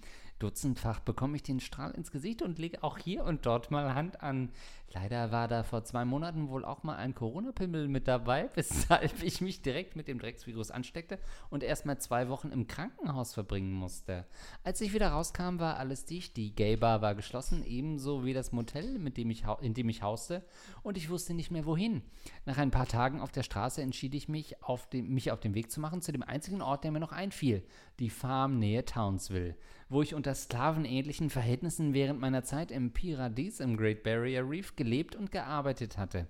Dutzendfach 0.44 1.00
bekomme 1.00 1.38
ich 1.38 1.44
den 1.44 1.62
Strahl 1.62 1.92
ins 1.92 2.12
Gesicht 2.12 2.42
und 2.42 2.60
lege 2.60 2.84
auch 2.84 2.98
hier 2.98 3.24
und 3.24 3.46
dort 3.46 3.72
mal 3.72 3.96
Hand 3.96 4.22
an. 4.22 4.52
Leider 4.94 5.32
war 5.32 5.48
da 5.48 5.64
vor 5.64 5.84
zwei 5.86 6.06
Monaten 6.06 6.50
wohl 6.50 6.66
auch 6.66 6.84
mal 6.84 6.98
ein 6.98 7.16
Corona-Pimmel 7.16 7.88
mit 7.88 8.08
dabei, 8.08 8.50
weshalb 8.56 9.24
ich 9.24 9.40
mich 9.40 9.62
direkt 9.62 9.96
mit 9.96 10.08
dem 10.08 10.20
Drecksvirus 10.20 10.70
ansteckte 10.70 11.18
und 11.50 11.64
erst 11.64 11.86
mal 11.86 11.98
zwei 11.98 12.28
Wochen 12.28 12.50
im 12.50 12.68
Krankenhaus 12.68 13.34
verbringen 13.34 13.72
musste. 13.72 14.28
Als 14.64 14.82
ich 14.82 14.94
wieder 14.94 15.08
rauskam, 15.08 15.60
war 15.60 15.78
alles 15.78 16.06
dicht. 16.06 16.36
Die 16.36 16.54
Gay-Bar 16.54 17.02
war 17.02 17.16
geschlossen, 17.16 17.66
ebenso 17.66 18.26
wie 18.26 18.34
das 18.34 18.52
Motel, 18.52 19.00
mit 19.00 19.18
dem 19.18 19.32
ich 19.32 19.46
in 19.62 19.74
dem 19.74 19.88
ich 19.88 20.04
hauste, 20.04 20.44
und 20.84 20.98
ich 20.98 21.10
wusste 21.10 21.34
nicht 21.34 21.52
mehr 21.52 21.66
wohin. 21.66 22.04
Nach 22.46 22.58
ein 22.58 22.72
paar 22.72 22.88
Tagen 22.88 23.22
auf 23.22 23.32
der 23.32 23.44
Straße 23.44 23.82
entschied 23.82 24.14
ich 24.14 24.28
mich, 24.28 24.62
auf 24.62 24.90
dem, 24.90 25.14
mich 25.14 25.32
auf 25.32 25.40
den 25.40 25.56
Weg 25.56 25.72
zu 25.72 25.80
machen 25.80 26.02
zu 26.02 26.12
dem 26.12 26.22
einzigen 26.22 26.62
Ort, 26.62 26.84
der 26.84 26.92
mir 26.92 27.00
noch 27.00 27.14
einfiel, 27.14 27.66
die 28.00 28.10
Farm 28.10 28.60
nähe 28.60 28.86
Townsville, 28.86 29.56
wo 29.94 30.02
ich 30.02 30.16
unter 30.16 30.34
sklavenähnlichen 30.34 31.30
Verhältnissen 31.30 31.94
während 31.94 32.20
meiner 32.20 32.44
Zeit 32.44 32.72
im 32.72 32.92
Piradies 32.92 33.60
im 33.60 33.78
Great 33.78 34.04
Barrier 34.04 34.50
Reef 34.50 34.76
gelebt 34.76 35.16
und 35.16 35.32
gearbeitet 35.32 35.98
hatte. 35.98 36.28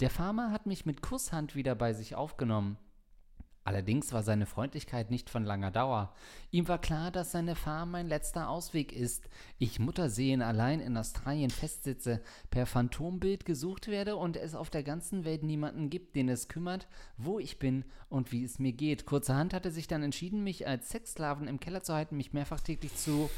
Der 0.00 0.10
Farmer 0.10 0.50
hat 0.50 0.66
mich 0.66 0.86
mit 0.86 1.02
Kusshand 1.02 1.54
wieder 1.54 1.74
bei 1.74 1.92
sich 1.92 2.14
aufgenommen. 2.14 2.78
Allerdings 3.66 4.12
war 4.12 4.22
seine 4.22 4.44
Freundlichkeit 4.44 5.10
nicht 5.10 5.30
von 5.30 5.42
langer 5.42 5.70
Dauer. 5.70 6.12
Ihm 6.50 6.68
war 6.68 6.78
klar, 6.78 7.10
dass 7.10 7.32
seine 7.32 7.56
Farm 7.56 7.92
mein 7.92 8.08
letzter 8.08 8.50
Ausweg 8.50 8.92
ist. 8.92 9.30
Ich 9.58 9.78
Muttersehen 9.78 10.42
allein 10.42 10.80
in 10.80 10.98
Australien 10.98 11.48
festsitze, 11.48 12.20
per 12.50 12.66
Phantombild 12.66 13.46
gesucht 13.46 13.88
werde 13.88 14.16
und 14.16 14.36
es 14.36 14.54
auf 14.54 14.68
der 14.68 14.82
ganzen 14.82 15.24
Welt 15.24 15.42
niemanden 15.42 15.88
gibt, 15.88 16.14
den 16.14 16.28
es 16.28 16.48
kümmert, 16.48 16.86
wo 17.16 17.38
ich 17.38 17.58
bin 17.58 17.86
und 18.10 18.32
wie 18.32 18.44
es 18.44 18.58
mir 18.58 18.72
geht. 18.72 19.06
Kurzerhand 19.06 19.54
hatte 19.54 19.70
sich 19.70 19.88
dann 19.88 20.02
entschieden, 20.02 20.44
mich 20.44 20.68
als 20.68 20.90
Sexsklaven 20.90 21.48
im 21.48 21.58
Keller 21.58 21.82
zu 21.82 21.94
halten, 21.94 22.18
mich 22.18 22.34
mehrfach 22.34 22.60
täglich 22.60 22.94
zu 22.96 23.30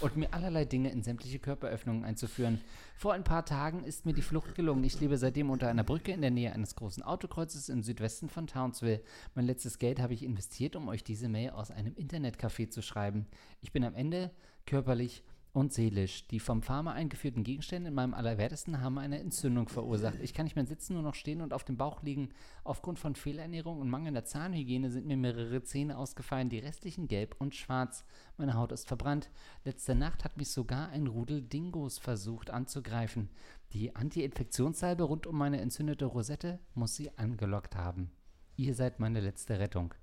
und 0.00 0.16
mir 0.16 0.32
allerlei 0.32 0.64
Dinge 0.64 0.90
in 0.90 1.02
sämtliche 1.02 1.38
Körperöffnungen 1.38 2.04
einzuführen. 2.04 2.60
Vor 2.96 3.12
ein 3.12 3.24
paar 3.24 3.44
Tagen 3.44 3.84
ist 3.84 4.06
mir 4.06 4.12
die 4.12 4.22
Flucht 4.22 4.54
gelungen. 4.54 4.84
Ich 4.84 5.00
lebe 5.00 5.16
seitdem 5.18 5.50
unter 5.50 5.68
einer 5.68 5.84
Brücke 5.84 6.12
in 6.12 6.20
der 6.20 6.30
Nähe 6.30 6.52
eines 6.52 6.74
großen 6.74 7.02
Autokreuzes 7.02 7.68
im 7.68 7.82
Südwesten 7.82 8.28
von 8.28 8.46
Townsville. 8.46 9.02
Mein 9.34 9.46
letztes 9.46 9.78
Geld 9.78 10.00
habe 10.00 10.14
ich 10.14 10.22
investiert, 10.22 10.76
um 10.76 10.88
euch 10.88 11.04
diese 11.04 11.28
Mail 11.28 11.50
aus 11.50 11.70
einem 11.70 11.94
Internetcafé 11.94 12.70
zu 12.70 12.82
schreiben. 12.82 13.26
Ich 13.60 13.72
bin 13.72 13.84
am 13.84 13.94
Ende 13.94 14.30
körperlich 14.66 15.22
und 15.52 15.72
seelisch. 15.72 16.26
Die 16.28 16.40
vom 16.40 16.62
Pharma 16.62 16.92
eingeführten 16.92 17.44
Gegenstände 17.44 17.88
in 17.88 17.94
meinem 17.94 18.14
Allerwertesten 18.14 18.80
haben 18.80 18.98
eine 18.98 19.18
Entzündung 19.18 19.68
verursacht. 19.68 20.20
Ich 20.20 20.34
kann 20.34 20.44
nicht 20.44 20.56
mehr 20.56 20.66
sitzen, 20.66 20.94
nur 20.94 21.02
noch 21.02 21.14
stehen 21.14 21.40
und 21.40 21.52
auf 21.52 21.64
dem 21.64 21.76
Bauch 21.76 22.02
liegen. 22.02 22.30
Aufgrund 22.64 22.98
von 22.98 23.14
Fehlernährung 23.14 23.80
und 23.80 23.90
mangelnder 23.90 24.24
Zahnhygiene 24.24 24.90
sind 24.90 25.06
mir 25.06 25.16
mehrere 25.16 25.62
Zähne 25.62 25.98
ausgefallen, 25.98 26.48
die 26.48 26.58
restlichen 26.58 27.08
gelb 27.08 27.36
und 27.38 27.54
schwarz. 27.54 28.04
Meine 28.36 28.54
Haut 28.54 28.72
ist 28.72 28.86
verbrannt. 28.86 29.30
Letzte 29.64 29.94
Nacht 29.94 30.24
hat 30.24 30.36
mich 30.36 30.50
sogar 30.50 30.90
ein 30.90 31.06
Rudel 31.06 31.42
Dingos 31.42 31.98
versucht 31.98 32.50
anzugreifen. 32.50 33.30
Die 33.72 33.94
Anti-Infektionssalbe 33.94 35.04
rund 35.04 35.26
um 35.26 35.36
meine 35.36 35.60
entzündete 35.60 36.06
Rosette 36.06 36.60
muss 36.74 36.94
sie 36.94 37.16
angelockt 37.18 37.76
haben. 37.76 38.10
Ihr 38.56 38.74
seid 38.74 39.00
meine 39.00 39.20
letzte 39.20 39.58
Rettung. 39.58 39.94